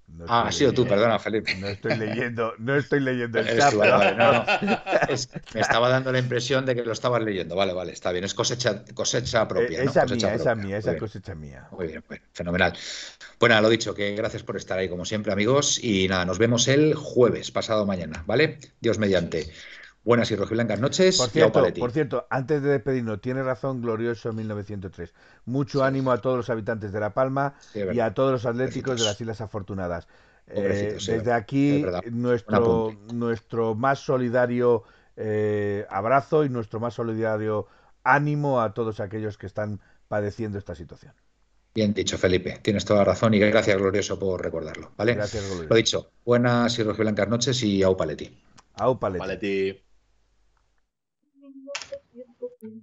[0.07, 1.55] No Ah, ha estoy sido tú, perdona, Felipe.
[1.55, 3.73] No estoy leyendo, no estoy leyendo el chat.
[3.73, 4.45] vale, vale, no,
[5.53, 7.55] me estaba dando la impresión de que lo estabas leyendo.
[7.55, 8.23] Vale, vale, está bien.
[8.23, 9.81] Es cosecha, cosecha propia.
[9.81, 9.91] Eh, ¿no?
[9.91, 10.55] Esa Cosecha mía, esa propia.
[10.55, 11.67] mía, esa bien, cosecha mía.
[11.71, 12.73] Muy bien, bueno, fenomenal.
[13.39, 15.83] Bueno, lo dicho, que gracias por estar ahí como siempre, amigos.
[15.83, 18.59] Y nada, nos vemos el jueves, pasado mañana, ¿vale?
[18.79, 19.51] Dios mediante.
[20.03, 21.17] Buenas y rojiblancas noches.
[21.17, 21.79] Por y cierto, Aupaletti.
[21.79, 25.13] por cierto, antes de despedirnos, tiene razón Glorioso 1903.
[25.45, 25.85] Mucho Sí.
[25.85, 29.05] ánimo a todos los habitantes de La Palma Sí, y a todos los atléticos de
[29.05, 30.07] las Islas Afortunadas.
[30.47, 34.83] Eh, sí, desde es aquí, nuestro, nuestro más solidario
[35.15, 37.67] eh, abrazo y nuestro más solidario
[38.03, 41.13] ánimo a todos aquellos que están padeciendo esta situación.
[41.73, 42.59] Bien dicho, Felipe.
[42.61, 45.15] Tienes toda la razón y gracias, Glorioso, por recordarlo, ¿vale?
[45.15, 45.69] Gracias, Glorioso.
[45.69, 48.37] Lo dicho, buenas y rojiblancas noches y Aupaletti.
[48.75, 49.23] Au, paleta.
[49.25, 49.75] Vale, tío.
[51.35, 52.82] 1903,